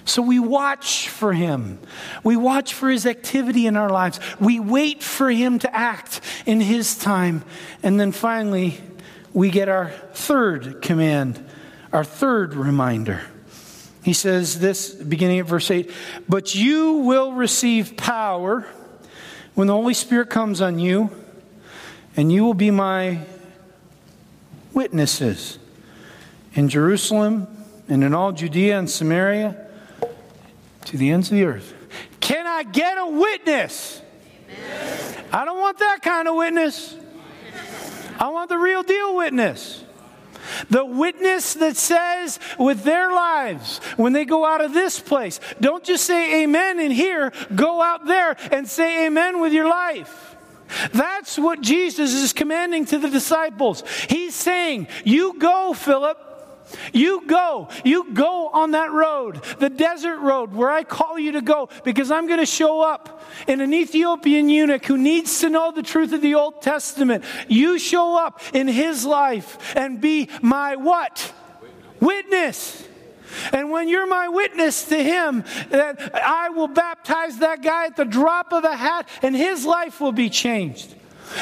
So 0.05 0.21
we 0.21 0.39
watch 0.39 1.09
for 1.09 1.31
him. 1.31 1.79
We 2.23 2.35
watch 2.35 2.73
for 2.73 2.89
his 2.89 3.05
activity 3.05 3.67
in 3.67 3.77
our 3.77 3.89
lives. 3.89 4.19
We 4.39 4.59
wait 4.59 5.03
for 5.03 5.29
him 5.29 5.59
to 5.59 5.75
act 5.75 6.21
in 6.45 6.59
his 6.59 6.97
time. 6.97 7.43
And 7.83 7.99
then 7.99 8.11
finally, 8.11 8.79
we 9.33 9.51
get 9.51 9.69
our 9.69 9.89
third 9.89 10.81
command 10.81 11.45
our 11.91 12.03
third 12.03 12.53
reminder. 12.53 13.21
He 14.03 14.13
says 14.13 14.59
this, 14.59 14.93
beginning 14.93 15.39
at 15.39 15.45
verse 15.45 15.69
8 15.69 15.91
But 16.27 16.55
you 16.55 16.93
will 16.93 17.33
receive 17.33 17.97
power 17.97 18.65
when 19.53 19.67
the 19.67 19.73
Holy 19.73 19.93
Spirit 19.93 20.29
comes 20.29 20.61
on 20.61 20.79
you, 20.79 21.09
and 22.15 22.31
you 22.31 22.43
will 22.43 22.53
be 22.53 22.71
my 22.71 23.19
witnesses 24.73 25.59
in 26.53 26.69
Jerusalem 26.69 27.47
and 27.87 28.03
in 28.03 28.13
all 28.13 28.31
Judea 28.31 28.79
and 28.79 28.89
Samaria 28.89 29.67
to 30.85 30.97
the 30.97 31.11
ends 31.11 31.29
of 31.29 31.35
the 31.35 31.43
earth. 31.43 31.73
Can 32.19 32.47
I 32.47 32.63
get 32.63 32.97
a 32.97 33.05
witness? 33.05 34.01
Amen. 34.49 35.25
I 35.31 35.45
don't 35.45 35.59
want 35.59 35.79
that 35.79 35.99
kind 36.01 36.27
of 36.27 36.35
witness. 36.35 36.95
I 38.19 38.29
want 38.29 38.49
the 38.49 38.57
real 38.57 38.83
deal 38.83 39.15
witness. 39.15 39.80
The 40.69 40.85
witness 40.85 41.53
that 41.55 41.77
says 41.77 42.39
with 42.57 42.83
their 42.83 43.11
lives 43.11 43.79
when 43.97 44.13
they 44.13 44.25
go 44.25 44.45
out 44.45 44.61
of 44.61 44.73
this 44.73 44.99
place, 44.99 45.39
don't 45.59 45.83
just 45.83 46.05
say 46.05 46.43
amen 46.43 46.79
in 46.79 46.91
here, 46.91 47.31
go 47.55 47.81
out 47.81 48.05
there 48.05 48.35
and 48.51 48.67
say 48.67 49.05
amen 49.07 49.39
with 49.39 49.53
your 49.53 49.69
life. 49.69 50.35
That's 50.93 51.37
what 51.37 51.61
Jesus 51.61 52.13
is 52.13 52.33
commanding 52.33 52.85
to 52.85 52.97
the 52.97 53.09
disciples. 53.09 53.83
He's 54.09 54.35
saying, 54.35 54.87
You 55.03 55.37
go, 55.37 55.73
Philip. 55.73 56.30
You 56.93 57.25
go. 57.27 57.69
You 57.83 58.13
go 58.13 58.49
on 58.49 58.71
that 58.71 58.91
road, 58.91 59.43
the 59.59 59.69
desert 59.69 60.19
road 60.19 60.53
where 60.53 60.71
I 60.71 60.83
call 60.83 61.19
you 61.19 61.33
to 61.33 61.41
go, 61.41 61.69
because 61.83 62.11
I'm 62.11 62.27
going 62.27 62.39
to 62.39 62.45
show 62.45 62.81
up 62.81 63.21
in 63.47 63.61
an 63.61 63.73
Ethiopian 63.73 64.49
eunuch 64.49 64.85
who 64.85 64.97
needs 64.97 65.39
to 65.41 65.49
know 65.49 65.71
the 65.71 65.83
truth 65.83 66.13
of 66.13 66.21
the 66.21 66.35
Old 66.35 66.61
Testament. 66.61 67.23
You 67.47 67.79
show 67.79 68.17
up 68.17 68.41
in 68.53 68.67
his 68.67 69.05
life 69.05 69.75
and 69.75 70.01
be 70.01 70.29
my 70.41 70.75
what? 70.75 71.33
Witness. 71.99 72.87
And 73.53 73.71
when 73.71 73.87
you're 73.87 74.07
my 74.07 74.27
witness 74.27 74.85
to 74.85 75.01
him, 75.01 75.43
that 75.69 76.13
I 76.13 76.49
will 76.49 76.67
baptize 76.67 77.37
that 77.37 77.61
guy 77.61 77.85
at 77.85 77.95
the 77.95 78.05
drop 78.05 78.51
of 78.51 78.63
a 78.63 78.75
hat 78.75 79.07
and 79.21 79.35
his 79.35 79.65
life 79.65 80.01
will 80.01 80.11
be 80.11 80.29
changed. 80.29 80.93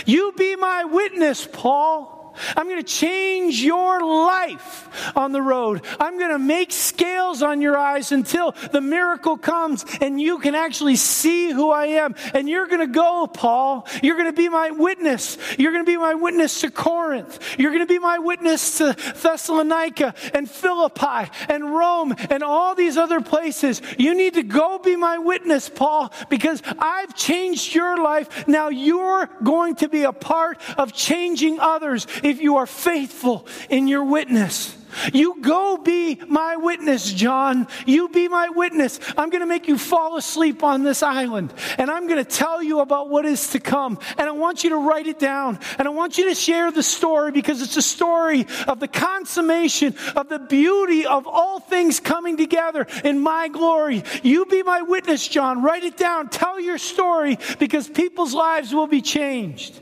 You 0.06 0.34
be 0.38 0.56
my 0.56 0.84
witness, 0.84 1.48
Paul. 1.52 2.19
I'm 2.56 2.68
going 2.68 2.78
to 2.78 2.84
change 2.84 3.62
your 3.62 4.02
life 4.02 5.16
on 5.16 5.32
the 5.32 5.42
road. 5.42 5.82
I'm 6.00 6.18
going 6.18 6.32
to 6.32 6.40
make 6.40 6.72
scales 6.72 7.42
on 7.42 7.62
your 7.62 7.78
eyes 7.78 8.12
until 8.12 8.56
the 8.72 8.82
miracle 8.82 9.38
comes 9.38 9.86
and 10.02 10.20
you 10.20 10.40
can 10.40 10.56
actually 10.56 10.96
see 10.96 11.52
who 11.52 11.70
I 11.70 11.86
am. 11.86 12.16
And 12.34 12.50
you're 12.50 12.68
going 12.68 12.80
to 12.80 12.88
go, 12.88 13.28
Paul. 13.28 13.88
You're 14.02 14.16
going 14.16 14.28
to 14.28 14.34
be 14.34 14.50
my 14.50 14.72
witness. 14.72 15.38
You're 15.58 15.72
going 15.72 15.86
to 15.86 15.92
be 15.92 15.98
my 15.98 16.14
witness 16.14 16.62
to 16.62 16.72
Corinth. 16.72 17.40
You're 17.58 17.72
going 17.72 17.86
to 17.86 17.94
be 17.94 18.00
my 18.00 18.20
witness 18.20 18.78
to 18.78 18.96
Thessalonica 19.22 20.14
and 20.34 20.50
Philippi 20.50 21.32
and 21.48 21.76
Rome 21.76 22.16
and 22.30 22.44
all 22.44 22.76
these 22.76 22.98
other 22.98 23.22
places. 23.22 23.82
You 23.98 24.16
need 24.16 24.36
to 24.36 24.44
go 24.44 24.80
be 24.80 24.96
my 24.96 25.18
witness, 25.18 25.70
Paul, 25.70 26.12
because 26.30 26.62
I've 26.78 27.16
changed 27.16 27.76
your 27.76 28.02
life. 28.02 28.48
Now 28.48 28.70
you're 28.70 29.30
going 29.44 29.76
to 29.76 29.90
be 29.90 30.04
a 30.04 30.14
part 30.14 30.60
of 30.78 30.94
changing 30.94 31.60
others 31.60 32.08
if 32.30 32.42
you 32.42 32.58
are 32.58 32.68
faithful 32.68 33.46
in 33.70 33.88
your 33.88 34.04
witness. 34.04 34.76
You 35.14 35.42
go 35.42 35.78
be 35.78 36.20
my 36.28 36.56
witness, 36.56 37.12
John. 37.12 37.68
You 37.86 38.10
be 38.10 38.28
my 38.28 38.50
witness. 38.50 39.00
I'm 39.18 39.30
going 39.30 39.42
to 39.42 39.48
make 39.48 39.68
you 39.68 39.78
fall 39.78 40.18
asleep 40.18 40.64
on 40.64 40.84
this 40.84 41.04
island. 41.04 41.54
And 41.78 41.90
I'm 41.90 42.08
going 42.08 42.24
to 42.24 42.30
tell 42.30 42.62
you 42.62 42.80
about 42.80 43.10
what 43.10 43.26
is 43.26 43.50
to 43.52 43.60
come. 43.60 44.00
And 44.18 44.28
I 44.28 44.32
want 44.32 44.64
you 44.64 44.72
to 44.72 44.78
write 44.78 45.08
it 45.08 45.20
down. 45.20 45.60
And 45.78 45.88
I 45.88 45.92
want 45.92 46.18
you 46.18 46.30
to 46.30 46.36
share 46.36 46.72
the 46.72 46.84
story 46.84 47.32
because 47.32 47.62
it's 47.62 47.78
a 47.78 47.82
story 47.82 48.46
of 48.68 48.80
the 48.80 48.88
consummation 48.88 49.96
of 50.16 50.30
the 50.30 50.40
beauty 50.40 51.06
of 51.06 51.28
all 51.28 51.60
things 51.60 52.00
coming 52.00 52.38
together 52.38 52.88
in 53.04 53.20
my 53.20 53.48
glory. 53.48 54.04
You 54.24 54.46
be 54.46 54.64
my 54.64 54.82
witness, 54.82 55.28
John. 55.28 55.62
Write 55.64 55.84
it 55.84 55.98
down. 55.98 56.30
Tell 56.30 56.60
your 56.60 56.78
story 56.78 57.38
because 57.60 57.88
people's 57.88 58.34
lives 58.34 58.74
will 58.74 58.88
be 58.88 59.02
changed. 59.02 59.80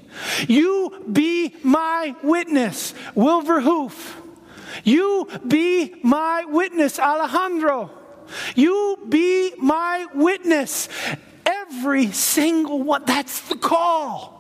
You 0.48 1.06
be 1.12 1.54
my 1.64 2.16
witness, 2.24 2.94
Wilver 3.16 3.62
Hoof. 3.62 4.27
You 4.84 5.28
be 5.48 5.96
my 6.04 6.46
witness, 6.48 7.00
Alejandro. 7.00 7.92
You 8.56 8.98
be 9.08 9.54
my 9.58 10.08
witness. 10.14 10.90
Every 11.46 12.12
single 12.12 12.84
one. 12.84 13.04
That's 13.06 13.42
the 13.48 13.56
call. 13.56 14.37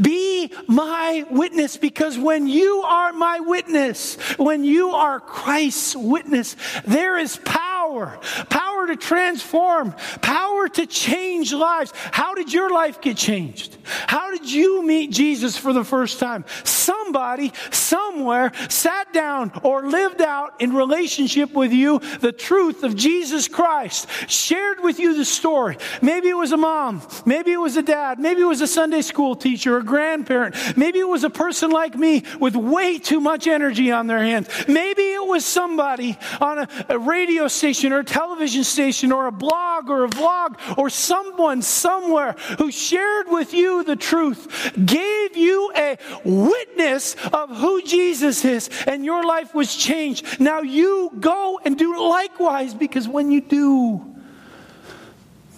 Be 0.00 0.52
my 0.66 1.26
witness 1.30 1.76
because 1.76 2.18
when 2.18 2.46
you 2.46 2.82
are 2.82 3.12
my 3.12 3.40
witness, 3.40 4.16
when 4.36 4.64
you 4.64 4.90
are 4.90 5.20
Christ's 5.20 5.96
witness, 5.96 6.56
there 6.84 7.18
is 7.18 7.38
power. 7.44 8.18
Power 8.50 8.86
to 8.88 8.96
transform, 8.96 9.92
power 10.22 10.68
to 10.68 10.86
change 10.86 11.52
lives. 11.52 11.92
How 11.94 12.34
did 12.34 12.52
your 12.52 12.70
life 12.70 13.00
get 13.00 13.16
changed? 13.16 13.76
How 13.84 14.30
did 14.30 14.50
you 14.50 14.84
meet 14.84 15.10
Jesus 15.10 15.56
for 15.56 15.72
the 15.72 15.84
first 15.84 16.18
time? 16.18 16.44
Somebody, 16.64 17.52
somewhere, 17.70 18.52
sat 18.68 19.12
down 19.12 19.52
or 19.62 19.88
lived 19.88 20.20
out 20.20 20.60
in 20.60 20.72
relationship 20.72 21.52
with 21.52 21.72
you 21.72 22.00
the 22.20 22.32
truth 22.32 22.82
of 22.82 22.96
Jesus 22.96 23.48
Christ, 23.48 24.08
shared 24.28 24.80
with 24.80 24.98
you 24.98 25.16
the 25.16 25.24
story. 25.24 25.78
Maybe 26.02 26.28
it 26.28 26.36
was 26.36 26.52
a 26.52 26.56
mom, 26.56 27.02
maybe 27.24 27.52
it 27.52 27.60
was 27.60 27.76
a 27.76 27.82
dad, 27.82 28.18
maybe 28.18 28.42
it 28.42 28.46
was 28.46 28.60
a 28.60 28.66
Sunday 28.66 29.02
school 29.02 29.36
teacher, 29.36 29.65
a 29.74 29.82
grandparent, 29.82 30.54
maybe 30.76 30.98
it 30.98 31.08
was 31.08 31.24
a 31.24 31.30
person 31.30 31.70
like 31.70 31.96
me 31.96 32.22
with 32.40 32.54
way 32.54 32.98
too 32.98 33.20
much 33.20 33.46
energy 33.46 33.90
on 33.90 34.06
their 34.06 34.22
hands. 34.22 34.48
Maybe 34.68 35.02
it 35.02 35.26
was 35.26 35.44
somebody 35.44 36.16
on 36.40 36.58
a, 36.58 36.68
a 36.88 36.98
radio 36.98 37.48
station 37.48 37.92
or 37.92 38.00
a 38.00 38.04
television 38.04 38.64
station 38.64 39.12
or 39.12 39.26
a 39.26 39.32
blog 39.32 39.90
or 39.90 40.04
a 40.04 40.08
vlog 40.08 40.78
or 40.78 40.90
someone 40.90 41.62
somewhere 41.62 42.32
who 42.58 42.70
shared 42.70 43.26
with 43.28 43.52
you 43.54 43.82
the 43.84 43.96
truth, 43.96 44.72
gave 44.84 45.36
you 45.36 45.72
a 45.76 45.98
witness 46.24 47.16
of 47.32 47.56
who 47.56 47.82
Jesus 47.82 48.44
is, 48.44 48.70
and 48.86 49.04
your 49.04 49.24
life 49.24 49.54
was 49.54 49.74
changed. 49.74 50.40
Now 50.40 50.60
you 50.60 51.10
go 51.18 51.60
and 51.64 51.78
do 51.78 52.08
likewise 52.08 52.74
because 52.74 53.08
when 53.08 53.30
you 53.30 53.40
do, 53.40 54.16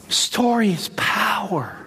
story 0.09 0.71
is 0.71 0.88
power. 0.97 1.78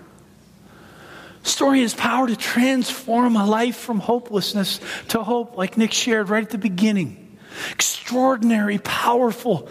Story 1.44 1.82
has 1.82 1.94
power 1.94 2.28
to 2.28 2.36
transform 2.36 3.36
a 3.36 3.46
life 3.46 3.78
from 3.78 4.00
hopelessness 4.00 4.80
to 5.10 5.24
hope, 5.24 5.58
like 5.58 5.78
Nick 5.78 5.92
shared 5.94 6.30
right 6.30 6.44
at 6.44 6.50
the 6.50 6.58
beginning. 6.58 7.38
Extraordinary, 7.72 8.78
powerful, 8.78 9.68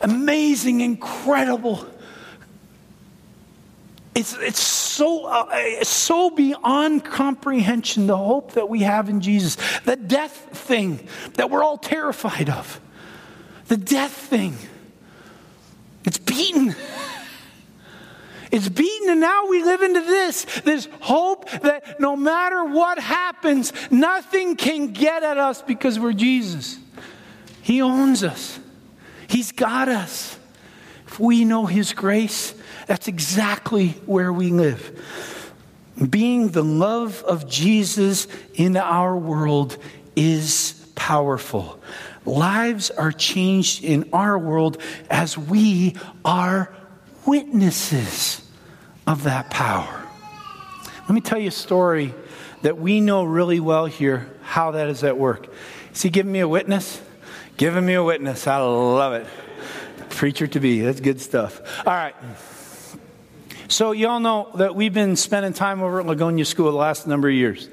amazing, 0.00 0.80
incredible 0.80 1.86
it's, 4.14 4.36
it's 4.38 4.60
so, 4.60 5.24
uh, 5.24 5.48
it's 5.52 5.88
so 5.88 6.28
beyond 6.30 7.04
comprehension 7.04 8.06
the 8.06 8.16
hope 8.16 8.52
that 8.52 8.68
we 8.68 8.80
have 8.80 9.08
in 9.08 9.20
Jesus. 9.22 9.56
The 9.84 9.96
death 9.96 10.36
thing 10.52 11.08
that 11.34 11.50
we're 11.50 11.64
all 11.64 11.78
terrified 11.78 12.50
of. 12.50 12.78
The 13.68 13.78
death 13.78 14.12
thing. 14.12 14.56
It's 16.04 16.18
beaten. 16.18 16.74
It's 18.52 18.68
beaten, 18.68 19.08
and 19.08 19.20
now 19.20 19.46
we 19.46 19.64
live 19.64 19.80
into 19.80 20.02
this 20.02 20.44
this 20.60 20.86
hope 21.00 21.48
that 21.62 21.98
no 21.98 22.14
matter 22.14 22.62
what 22.64 22.98
happens, 22.98 23.72
nothing 23.90 24.56
can 24.56 24.88
get 24.88 25.22
at 25.22 25.38
us 25.38 25.62
because 25.62 25.98
we're 25.98 26.12
Jesus. 26.12 26.78
He 27.62 27.80
owns 27.80 28.22
us, 28.22 28.60
He's 29.26 29.52
got 29.52 29.88
us. 29.88 30.38
If 31.06 31.18
we 31.18 31.46
know 31.46 31.64
His 31.64 31.94
grace, 31.94 32.54
that's 32.86 33.08
exactly 33.08 33.88
where 34.04 34.32
we 34.32 34.50
live. 34.50 35.00
Being 36.10 36.48
the 36.48 36.64
love 36.64 37.22
of 37.22 37.48
Jesus 37.48 38.28
in 38.54 38.76
our 38.76 39.16
world 39.16 39.78
is 40.14 40.86
powerful. 40.94 41.80
Lives 42.26 42.90
are 42.90 43.12
changed 43.12 43.82
in 43.82 44.10
our 44.12 44.38
world 44.38 44.76
as 45.10 45.38
we 45.38 45.96
are 46.24 46.74
witnesses 47.26 48.42
of 49.06 49.24
that 49.24 49.50
power. 49.50 50.06
Let 51.02 51.10
me 51.10 51.20
tell 51.20 51.38
you 51.38 51.48
a 51.48 51.52
story 51.52 52.14
that 52.62 52.78
we 52.78 53.00
know 53.00 53.24
really 53.24 53.60
well 53.60 53.86
here 53.86 54.30
how 54.42 54.72
that 54.72 54.88
is 54.88 55.02
at 55.04 55.18
work. 55.18 55.48
Is 55.92 56.02
he 56.02 56.10
giving 56.10 56.32
me 56.32 56.40
a 56.40 56.48
witness? 56.48 57.00
Giving 57.56 57.84
me 57.84 57.94
a 57.94 58.02
witness. 58.02 58.46
I 58.46 58.58
love 58.58 59.14
it. 59.14 59.26
Preacher 60.10 60.46
to 60.46 60.60
be. 60.60 60.80
That's 60.80 61.00
good 61.00 61.20
stuff. 61.20 61.60
All 61.86 61.92
right. 61.92 62.14
So, 63.68 63.92
you 63.92 64.08
all 64.08 64.20
know 64.20 64.50
that 64.56 64.74
we've 64.74 64.92
been 64.92 65.16
spending 65.16 65.54
time 65.54 65.82
over 65.82 66.00
at 66.00 66.06
Ligonia 66.06 66.46
School 66.46 66.70
the 66.70 66.76
last 66.76 67.06
number 67.06 67.28
of 67.28 67.34
years. 67.34 67.68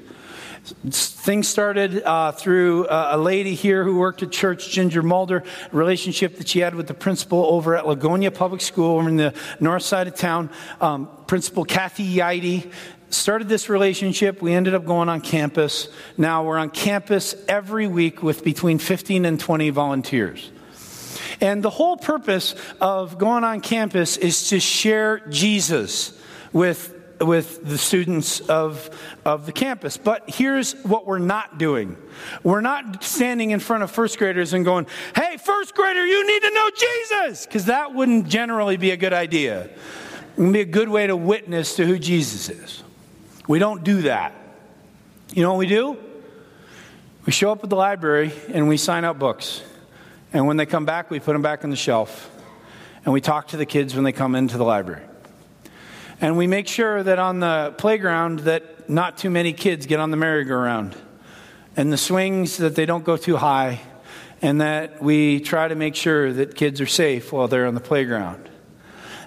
Things 0.64 1.48
started 1.48 2.02
uh, 2.02 2.32
through 2.32 2.86
uh, 2.86 3.10
a 3.12 3.18
lady 3.18 3.54
here 3.54 3.82
who 3.82 3.96
worked 3.96 4.22
at 4.22 4.30
church, 4.30 4.70
Ginger 4.70 5.02
Mulder, 5.02 5.42
relationship 5.72 6.36
that 6.36 6.48
she 6.48 6.60
had 6.60 6.74
with 6.74 6.86
the 6.86 6.94
principal 6.94 7.46
over 7.46 7.76
at 7.76 7.84
Ligonia 7.84 8.32
Public 8.32 8.60
School 8.60 8.98
over 8.98 9.08
in 9.08 9.16
the 9.16 9.34
north 9.58 9.82
side 9.82 10.06
of 10.06 10.14
town. 10.14 10.50
Um, 10.80 11.08
principal 11.26 11.64
Kathy 11.64 12.14
Yaidi 12.16 12.70
started 13.08 13.48
this 13.48 13.68
relationship. 13.68 14.42
We 14.42 14.52
ended 14.52 14.74
up 14.74 14.84
going 14.84 15.08
on 15.08 15.22
campus. 15.22 15.88
Now 16.16 16.44
we're 16.44 16.58
on 16.58 16.70
campus 16.70 17.34
every 17.48 17.86
week 17.86 18.22
with 18.22 18.44
between 18.44 18.78
15 18.78 19.24
and 19.24 19.40
20 19.40 19.70
volunteers. 19.70 20.50
And 21.40 21.62
the 21.62 21.70
whole 21.70 21.96
purpose 21.96 22.54
of 22.80 23.18
going 23.18 23.44
on 23.44 23.60
campus 23.62 24.18
is 24.18 24.50
to 24.50 24.60
share 24.60 25.20
Jesus 25.28 26.12
with 26.52 26.99
with 27.20 27.64
the 27.64 27.78
students 27.78 28.40
of, 28.40 28.90
of 29.24 29.46
the 29.46 29.52
campus. 29.52 29.96
But 29.96 30.28
here's 30.28 30.72
what 30.82 31.06
we're 31.06 31.18
not 31.18 31.58
doing 31.58 31.96
we're 32.42 32.60
not 32.60 33.02
standing 33.02 33.50
in 33.50 33.60
front 33.60 33.82
of 33.82 33.90
first 33.90 34.18
graders 34.18 34.52
and 34.52 34.64
going, 34.64 34.86
hey, 35.14 35.36
first 35.38 35.74
grader, 35.74 36.04
you 36.04 36.26
need 36.26 36.42
to 36.42 36.54
know 36.54 36.70
Jesus, 36.76 37.46
because 37.46 37.66
that 37.66 37.94
wouldn't 37.94 38.28
generally 38.28 38.76
be 38.76 38.90
a 38.90 38.96
good 38.96 39.12
idea. 39.12 39.64
It 40.36 40.40
would 40.40 40.52
be 40.52 40.60
a 40.60 40.64
good 40.64 40.88
way 40.88 41.06
to 41.06 41.16
witness 41.16 41.76
to 41.76 41.86
who 41.86 41.98
Jesus 41.98 42.48
is. 42.48 42.82
We 43.48 43.58
don't 43.58 43.84
do 43.84 44.02
that. 44.02 44.34
You 45.32 45.42
know 45.42 45.50
what 45.50 45.58
we 45.58 45.66
do? 45.66 45.96
We 47.26 47.32
show 47.32 47.52
up 47.52 47.62
at 47.62 47.70
the 47.70 47.76
library 47.76 48.32
and 48.48 48.68
we 48.68 48.76
sign 48.76 49.04
out 49.04 49.18
books. 49.18 49.62
And 50.32 50.46
when 50.46 50.56
they 50.56 50.66
come 50.66 50.84
back, 50.84 51.10
we 51.10 51.20
put 51.20 51.32
them 51.32 51.42
back 51.42 51.64
on 51.64 51.70
the 51.70 51.76
shelf. 51.76 52.30
And 53.04 53.12
we 53.12 53.20
talk 53.20 53.48
to 53.48 53.56
the 53.56 53.66
kids 53.66 53.94
when 53.94 54.04
they 54.04 54.12
come 54.12 54.34
into 54.34 54.58
the 54.58 54.64
library. 54.64 55.02
And 56.20 56.36
we 56.36 56.46
make 56.46 56.68
sure 56.68 57.02
that 57.02 57.18
on 57.18 57.40
the 57.40 57.74
playground 57.78 58.40
that 58.40 58.90
not 58.90 59.16
too 59.16 59.30
many 59.30 59.54
kids 59.54 59.86
get 59.86 60.00
on 60.00 60.10
the 60.10 60.18
merry-go-round. 60.18 60.94
And 61.76 61.90
the 61.90 61.96
swings 61.96 62.58
that 62.58 62.74
they 62.74 62.84
don't 62.84 63.04
go 63.04 63.16
too 63.16 63.36
high. 63.36 63.80
And 64.42 64.60
that 64.60 65.02
we 65.02 65.40
try 65.40 65.68
to 65.68 65.74
make 65.74 65.94
sure 65.94 66.32
that 66.32 66.54
kids 66.54 66.80
are 66.80 66.86
safe 66.86 67.32
while 67.32 67.48
they're 67.48 67.66
on 67.66 67.74
the 67.74 67.80
playground. 67.80 68.48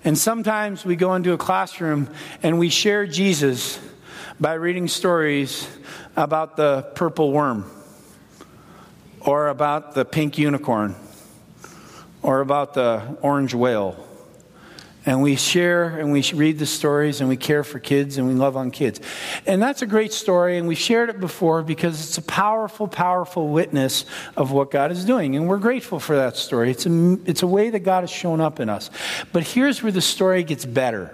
And 0.04 0.18
sometimes 0.18 0.86
we 0.86 0.96
go 0.96 1.16
into 1.16 1.34
a 1.34 1.38
classroom 1.38 2.10
and 2.42 2.60
we 2.60 2.70
share 2.70 3.08
Jesus 3.08 3.80
by 4.40 4.54
reading 4.54 4.88
stories 4.88 5.68
about 6.16 6.58
the 6.58 6.82
purple 6.96 7.32
worm 7.32 7.70
or 9.22 9.48
about 9.48 9.94
the 9.94 10.04
pink 10.04 10.38
unicorn 10.38 10.96
or 12.22 12.42
about 12.42 12.74
the 12.74 13.18
orange 13.22 13.54
whale. 13.54 13.96
And 15.06 15.22
we 15.22 15.36
share 15.36 16.00
and 16.00 16.12
we 16.12 16.24
read 16.34 16.60
the 16.60 16.66
stories 16.66 17.20
and 17.20 17.28
we 17.28 17.36
care 17.36 17.64
for 17.64 17.80
kids 17.80 18.18
and 18.18 18.28
we 18.28 18.34
love 18.34 18.56
on 18.56 18.72
kids. 18.72 19.02
And 19.46 19.62
that's 19.62 19.82
a 19.82 19.86
great 19.86 20.14
story, 20.14 20.58
and 20.58 20.68
we've 20.68 20.78
shared 20.78 21.10
it 21.10 21.20
before 21.20 21.62
because 21.62 22.02
it's 22.02 22.18
a 22.18 22.22
powerful, 22.22 22.88
powerful 22.88 23.50
witness 23.50 24.06
of 24.38 24.52
what 24.52 24.72
God 24.72 24.92
is 24.92 25.04
doing. 25.04 25.36
And 25.36 25.48
we're 25.48 25.58
grateful 25.58 26.00
for 26.00 26.16
that 26.16 26.38
story. 26.38 26.72
It's 26.72 26.86
a, 26.86 27.18
it's 27.26 27.44
a 27.44 27.48
way 27.48 27.70
that 27.70 27.80
God 27.80 28.02
has 28.02 28.12
shown 28.12 28.40
up 28.40 28.60
in 28.60 28.70
us. 28.70 28.90
But 29.34 29.44
here's 29.44 29.84
where 29.84 29.92
the 29.92 30.02
story 30.02 30.44
gets 30.44 30.66
better. 30.66 31.14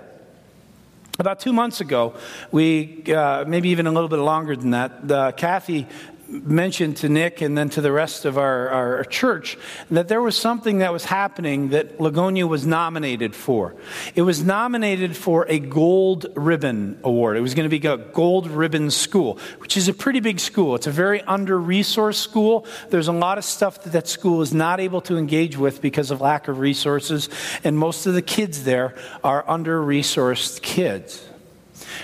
About 1.17 1.41
two 1.41 1.51
months 1.51 1.81
ago, 1.81 2.15
we, 2.51 3.03
uh, 3.13 3.43
maybe 3.45 3.69
even 3.69 3.87
a 3.87 3.91
little 3.91 4.07
bit 4.07 4.19
longer 4.19 4.55
than 4.55 4.71
that, 4.71 5.11
uh, 5.11 5.31
Kathy 5.33 5.85
mentioned 6.31 6.97
to 6.97 7.09
Nick 7.09 7.41
and 7.41 7.57
then 7.57 7.69
to 7.69 7.81
the 7.81 7.91
rest 7.91 8.25
of 8.25 8.37
our, 8.37 8.69
our 8.69 9.03
church 9.05 9.57
that 9.89 10.07
there 10.07 10.21
was 10.21 10.37
something 10.37 10.79
that 10.79 10.93
was 10.93 11.05
happening 11.05 11.69
that 11.69 11.99
Lagonia 11.99 12.45
was 12.45 12.65
nominated 12.65 13.35
for. 13.35 13.75
It 14.15 14.21
was 14.21 14.43
nominated 14.43 15.17
for 15.17 15.45
a 15.49 15.59
gold 15.59 16.27
ribbon 16.35 16.99
award. 17.03 17.37
It 17.37 17.41
was 17.41 17.55
going 17.55 17.69
to 17.69 17.79
be 17.79 17.85
a 17.87 17.97
gold 17.97 18.47
ribbon 18.47 18.91
school, 18.91 19.39
which 19.57 19.75
is 19.75 19.87
a 19.87 19.93
pretty 19.93 20.19
big 20.19 20.39
school. 20.39 20.75
It's 20.75 20.87
a 20.87 20.91
very 20.91 21.21
under 21.23 21.59
resourced 21.59 22.15
school. 22.15 22.65
There's 22.89 23.07
a 23.07 23.13
lot 23.13 23.37
of 23.37 23.43
stuff 23.43 23.83
that 23.83 23.91
that 23.91 24.07
school 24.07 24.41
is 24.41 24.53
not 24.53 24.79
able 24.79 25.01
to 25.01 25.17
engage 25.17 25.57
with 25.57 25.81
because 25.81 26.11
of 26.11 26.21
lack 26.21 26.47
of 26.47 26.59
resources, 26.59 27.29
and 27.63 27.77
most 27.77 28.05
of 28.05 28.13
the 28.13 28.21
kids 28.21 28.63
there 28.63 28.95
are 29.23 29.43
under 29.49 29.81
resourced 29.81 30.61
kids. 30.61 31.25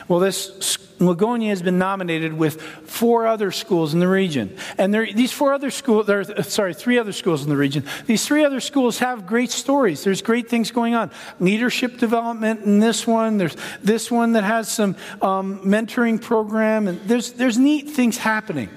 Well, 0.07 0.19
this 0.19 0.77
Lagonia 0.99 1.49
has 1.49 1.61
been 1.61 1.77
nominated 1.77 2.33
with 2.33 2.61
four 2.61 3.27
other 3.27 3.51
schools 3.51 3.93
in 3.93 3.99
the 3.99 4.07
region. 4.07 4.57
And 4.77 4.93
there, 4.93 5.05
these 5.11 5.31
four 5.31 5.53
other 5.53 5.71
schools, 5.71 6.09
sorry, 6.47 6.73
three 6.73 6.97
other 6.97 7.11
schools 7.11 7.43
in 7.43 7.49
the 7.49 7.57
region. 7.57 7.83
These 8.05 8.25
three 8.25 8.45
other 8.45 8.59
schools 8.59 8.99
have 8.99 9.25
great 9.25 9.51
stories. 9.51 10.03
There's 10.03 10.21
great 10.21 10.49
things 10.49 10.71
going 10.71 10.95
on. 10.95 11.11
Leadership 11.39 11.97
development 11.97 12.61
in 12.61 12.79
this 12.79 13.05
one. 13.05 13.37
There's 13.37 13.55
this 13.81 14.09
one 14.09 14.33
that 14.33 14.43
has 14.43 14.69
some 14.69 14.95
um, 15.21 15.59
mentoring 15.59 16.21
program. 16.21 16.87
And 16.87 17.01
there's, 17.01 17.33
there's 17.33 17.57
neat 17.57 17.89
things 17.89 18.17
happening. 18.17 18.69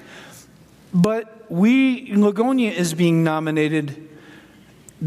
But 0.92 1.50
we, 1.50 2.14
Lagonia 2.14 2.72
is 2.72 2.94
being 2.94 3.22
nominated 3.22 4.08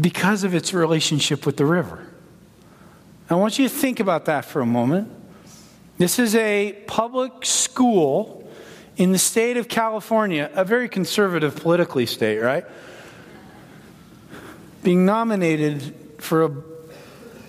because 0.00 0.44
of 0.44 0.54
its 0.54 0.72
relationship 0.72 1.44
with 1.44 1.56
the 1.56 1.66
river. 1.66 2.06
I 3.28 3.34
want 3.34 3.58
you 3.58 3.68
to 3.68 3.74
think 3.74 4.00
about 4.00 4.26
that 4.26 4.44
for 4.44 4.60
a 4.60 4.66
moment. 4.66 5.10
This 6.02 6.18
is 6.18 6.34
a 6.34 6.72
public 6.88 7.46
school 7.46 8.50
in 8.96 9.12
the 9.12 9.20
state 9.20 9.56
of 9.56 9.68
California, 9.68 10.50
a 10.52 10.64
very 10.64 10.88
conservative 10.88 11.54
politically 11.54 12.06
state, 12.06 12.40
right? 12.40 12.64
Being 14.82 15.06
nominated 15.06 15.94
for 16.18 16.44
a 16.44 16.50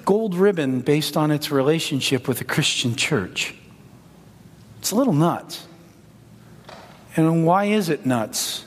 gold 0.05 0.35
ribbon 0.35 0.81
based 0.81 1.17
on 1.17 1.31
its 1.31 1.49
relationship 1.49 2.27
with 2.27 2.41
a 2.41 2.43
Christian 2.43 2.95
church. 2.95 3.55
It's 4.77 4.91
a 4.91 4.95
little 4.95 5.13
nuts. 5.13 5.65
And 7.15 7.47
why 7.47 7.65
is 7.65 7.89
it 7.89 8.05
nuts? 8.05 8.65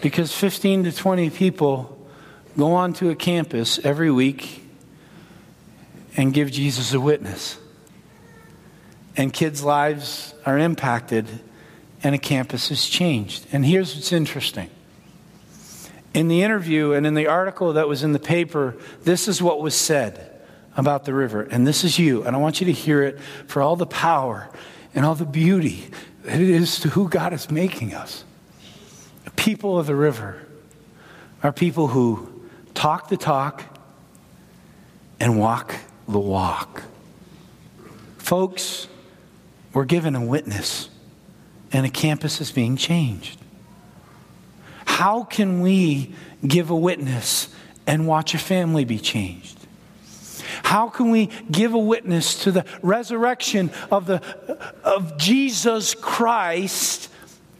Because 0.00 0.34
15 0.34 0.84
to 0.84 0.92
20 0.92 1.28
people 1.28 2.08
go 2.56 2.72
onto 2.72 3.10
a 3.10 3.14
campus 3.14 3.78
every 3.84 4.10
week 4.10 4.64
and 6.16 6.32
give 6.32 6.50
Jesus 6.50 6.94
a 6.94 7.00
witness 7.00 7.58
and 9.16 9.32
kids' 9.32 9.62
lives 9.62 10.34
are 10.44 10.58
impacted, 10.58 11.28
and 12.02 12.14
a 12.14 12.18
campus 12.18 12.70
is 12.70 12.88
changed. 12.88 13.46
And 13.52 13.64
here's 13.64 13.94
what's 13.94 14.12
interesting. 14.12 14.70
In 16.12 16.28
the 16.28 16.42
interview 16.42 16.92
and 16.92 17.06
in 17.06 17.14
the 17.14 17.26
article 17.26 17.72
that 17.72 17.88
was 17.88 18.02
in 18.02 18.12
the 18.12 18.18
paper, 18.18 18.76
this 19.02 19.26
is 19.26 19.42
what 19.42 19.60
was 19.60 19.74
said 19.74 20.30
about 20.76 21.04
the 21.04 21.14
river. 21.14 21.42
And 21.42 21.66
this 21.66 21.84
is 21.84 21.98
you. 21.98 22.22
And 22.22 22.36
I 22.36 22.38
want 22.38 22.60
you 22.60 22.66
to 22.66 22.72
hear 22.72 23.02
it 23.02 23.20
for 23.46 23.62
all 23.62 23.76
the 23.76 23.86
power 23.86 24.48
and 24.94 25.04
all 25.04 25.14
the 25.14 25.24
beauty 25.24 25.90
that 26.22 26.40
it 26.40 26.48
is 26.48 26.80
to 26.80 26.88
who 26.88 27.08
God 27.08 27.32
is 27.32 27.50
making 27.50 27.94
us. 27.94 28.24
The 29.24 29.30
people 29.32 29.78
of 29.78 29.86
the 29.86 29.94
river 29.94 30.40
are 31.42 31.52
people 31.52 31.88
who 31.88 32.42
talk 32.74 33.08
the 33.08 33.16
talk 33.16 33.64
and 35.20 35.38
walk 35.38 35.74
the 36.08 36.18
walk. 36.18 36.82
Folks, 38.18 38.88
we're 39.74 39.84
given 39.84 40.14
a 40.14 40.24
witness, 40.24 40.88
and 41.72 41.84
a 41.84 41.90
campus 41.90 42.40
is 42.40 42.52
being 42.52 42.76
changed. 42.76 43.38
How 44.86 45.24
can 45.24 45.60
we 45.60 46.14
give 46.46 46.70
a 46.70 46.76
witness 46.76 47.48
and 47.86 48.06
watch 48.06 48.34
a 48.34 48.38
family 48.38 48.84
be 48.84 48.98
changed? 48.98 49.58
How 50.62 50.88
can 50.88 51.10
we 51.10 51.30
give 51.50 51.74
a 51.74 51.78
witness 51.78 52.44
to 52.44 52.52
the 52.52 52.64
resurrection 52.80 53.70
of, 53.90 54.06
the, 54.06 54.22
of 54.84 55.18
Jesus 55.18 55.94
Christ 55.94 57.10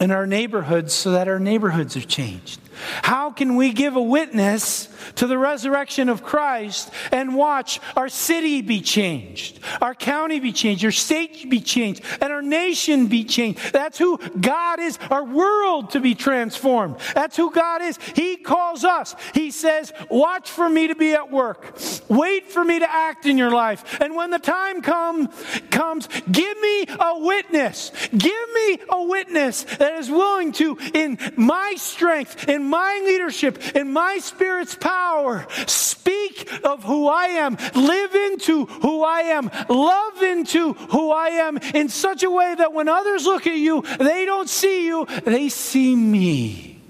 in 0.01 0.11
our 0.11 0.27
neighborhoods 0.27 0.95
so 0.95 1.11
that 1.13 1.27
our 1.27 1.41
neighborhoods 1.41 1.97
are 1.97 2.03
changed? 2.03 2.61
How 3.03 3.31
can 3.31 3.57
we 3.57 3.73
give 3.73 3.97
a 3.97 4.03
witness 4.03 4.89
to 5.17 5.27
the 5.27 5.39
resurrection 5.39 6.09
of 6.09 6.23
Christ 6.23 6.91
and 7.13 7.35
watch 7.35 7.81
our 7.97 8.09
city 8.09 8.63
be 8.63 8.81
changed, 8.81 9.61
our 9.81 9.95
county 9.95 10.41
be 10.41 10.53
changed, 10.53 10.85
our 10.85 10.91
state 10.91 11.49
be 11.49 11.61
changed, 11.61 12.03
and 12.21 12.33
our 12.33 12.43
nation 12.43 13.07
be 13.07 13.25
changed? 13.25 13.73
That's 13.73 13.99
who 13.99 14.19
God 14.41 14.81
is, 14.81 14.99
our 15.11 15.25
world 15.25 15.91
to 15.91 16.01
be 16.01 16.15
transformed. 16.15 16.97
That's 17.15 17.37
who 17.37 17.51
God 17.51 17.83
is. 17.83 17.99
He 18.15 18.37
calls 18.37 18.85
us. 18.85 19.15
He 19.33 19.51
says, 19.51 19.93
Watch 20.11 20.51
for 20.51 20.69
me 20.69 20.89
to 20.89 20.95
be 20.95 21.13
at 21.13 21.31
work, 21.31 21.79
wait 22.09 22.51
for 22.51 22.65
me 22.65 22.79
to 22.79 22.91
act 22.91 23.27
in 23.27 23.39
your 23.39 23.51
life. 23.51 24.01
And 24.01 24.15
when 24.15 24.31
the 24.31 24.39
time 24.39 24.83
come, 24.83 25.29
comes, 25.71 26.09
give 26.31 26.61
me 26.61 26.87
a 26.89 27.19
witness. 27.19 27.93
Give 28.17 28.49
me 28.55 28.79
a 28.89 29.03
witness 29.05 29.65
that 29.65 29.95
is 29.99 30.11
willing 30.11 30.53
to, 30.53 30.79
in 30.93 31.19
my 31.37 31.75
strength, 31.77 32.49
in 32.49 32.64
my 32.69 33.03
leadership, 33.05 33.77
in 33.77 33.93
my 33.93 34.19
spirit's 34.19 34.75
power, 34.75 35.47
speak 35.67 36.51
of 36.65 36.85
who 36.85 37.09
I 37.09 37.27
am, 37.27 37.57
live 37.75 38.15
into 38.15 38.67
who 38.67 39.03
I 39.03 39.21
am, 39.21 39.51
love 39.69 40.23
into 40.23 40.73
who 40.75 41.11
I 41.11 41.29
am 41.29 41.59
in 41.59 41.89
such 41.89 42.23
a 42.23 42.31
way 42.31 42.55
that 42.55 42.73
when 42.73 42.89
others 42.89 43.25
look 43.25 43.47
at 43.47 43.57
you, 43.57 43.83
they 43.99 44.25
don't 44.25 44.49
see 44.49 44.87
you, 44.87 45.07
they 45.25 45.49
see 45.49 45.95
me. 45.95 46.81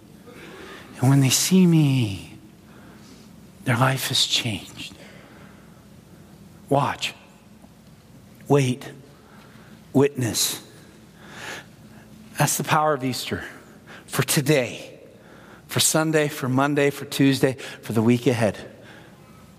And 1.01 1.11
when 1.11 1.21
they 1.21 1.31
see 1.31 1.67
me, 1.67 2.39
their 3.65 3.77
life 3.77 4.09
has 4.09 4.27
changed. 4.27 4.95
Watch, 6.69 7.15
wait, 8.49 8.91
witness. 9.93 10.63
That's 12.39 12.57
the 12.57 12.65
power 12.65 12.95
of 12.95 13.05
Easter 13.05 13.45
for 14.07 14.23
today 14.23 14.94
for 15.75 15.81
Sunday, 15.81 16.29
for 16.29 16.49
Monday, 16.49 16.89
for 16.91 17.05
Tuesday, 17.05 17.57
for 17.83 17.93
the 17.95 18.01
week 18.01 18.29
ahead. 18.29 18.57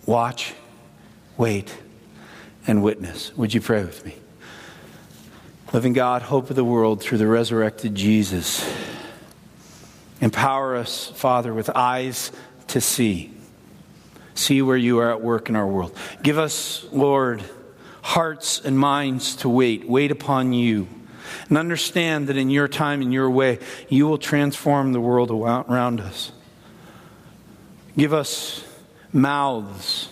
Watch, 0.06 0.54
wait, 1.36 1.78
and 2.66 2.82
witness. 2.82 3.36
Would 3.36 3.54
you 3.54 3.60
pray 3.60 3.84
with 3.84 4.06
me? 4.06 4.16
Living 5.74 5.92
God, 5.92 6.22
hope 6.22 6.50
of 6.50 6.56
the 6.56 6.64
world 6.64 7.02
through 7.02 7.18
the 7.18 7.28
resurrected 7.28 7.96
Jesus. 7.96 8.66
Empower 10.22 10.78
us, 10.78 11.08
Father, 11.08 11.54
with 11.54 11.70
eyes 11.76 12.32
to 12.68 12.80
see. 12.80 13.34
See 14.36 14.62
where 14.62 14.78
you 14.78 15.00
are 15.00 15.12
at 15.12 15.20
work 15.20 15.50
in 15.50 15.58
our 15.58 15.68
world. 15.68 15.98
Give 16.24 16.38
us, 16.38 16.86
Lord, 16.94 17.44
hearts 18.02 18.62
and 18.62 18.80
minds 18.80 19.36
to 19.38 19.50
wait. 19.50 19.86
Wait 19.86 20.12
upon 20.12 20.54
you. 20.54 20.88
And 21.50 21.58
understand 21.58 22.28
that 22.28 22.38
in 22.38 22.50
your 22.50 22.68
time, 22.68 23.02
in 23.02 23.12
your 23.12 23.30
way, 23.30 23.60
you 23.90 24.08
will 24.08 24.18
transform 24.18 24.94
the 24.94 25.02
world 25.02 25.32
around 25.32 26.02
us. 26.02 26.32
Give 27.98 28.14
us 28.14 28.66
mouths, 29.14 30.10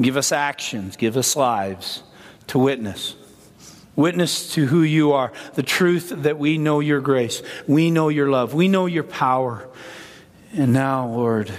give 0.00 0.16
us 0.16 0.32
actions, 0.32 0.96
give 0.96 1.16
us 1.16 1.36
lives 1.36 2.02
to 2.48 2.58
witness. 2.58 3.16
Witness 3.96 4.54
to 4.54 4.66
who 4.66 4.82
you 4.82 5.12
are, 5.12 5.32
the 5.54 5.62
truth 5.62 6.10
that 6.10 6.38
we 6.38 6.56
know 6.56 6.80
your 6.80 7.00
grace, 7.00 7.42
we 7.66 7.90
know 7.90 8.08
your 8.08 8.30
love, 8.30 8.54
we 8.54 8.68
know 8.68 8.86
your 8.86 9.04
power. 9.04 9.68
And 10.54 10.72
now, 10.72 11.06
Lord, 11.06 11.52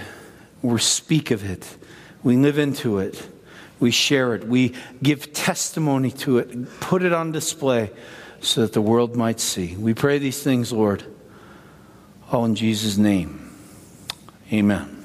we 0.60 0.80
speak 0.80 1.30
of 1.30 1.48
it, 1.48 1.76
we 2.24 2.36
live 2.36 2.58
into 2.58 2.98
it, 2.98 3.28
we 3.78 3.90
share 3.92 4.34
it, 4.34 4.44
we 4.44 4.74
give 5.02 5.32
testimony 5.32 6.10
to 6.10 6.38
it, 6.38 6.80
put 6.80 7.04
it 7.04 7.12
on 7.12 7.30
display 7.30 7.90
so 8.42 8.62
that 8.62 8.72
the 8.72 8.82
world 8.82 9.16
might 9.16 9.40
see. 9.40 9.76
We 9.76 9.94
pray 9.94 10.18
these 10.18 10.42
things, 10.42 10.72
Lord, 10.72 11.04
all 12.30 12.44
in 12.44 12.54
Jesus' 12.54 12.96
name. 12.96 13.50
Amen. 14.52 15.01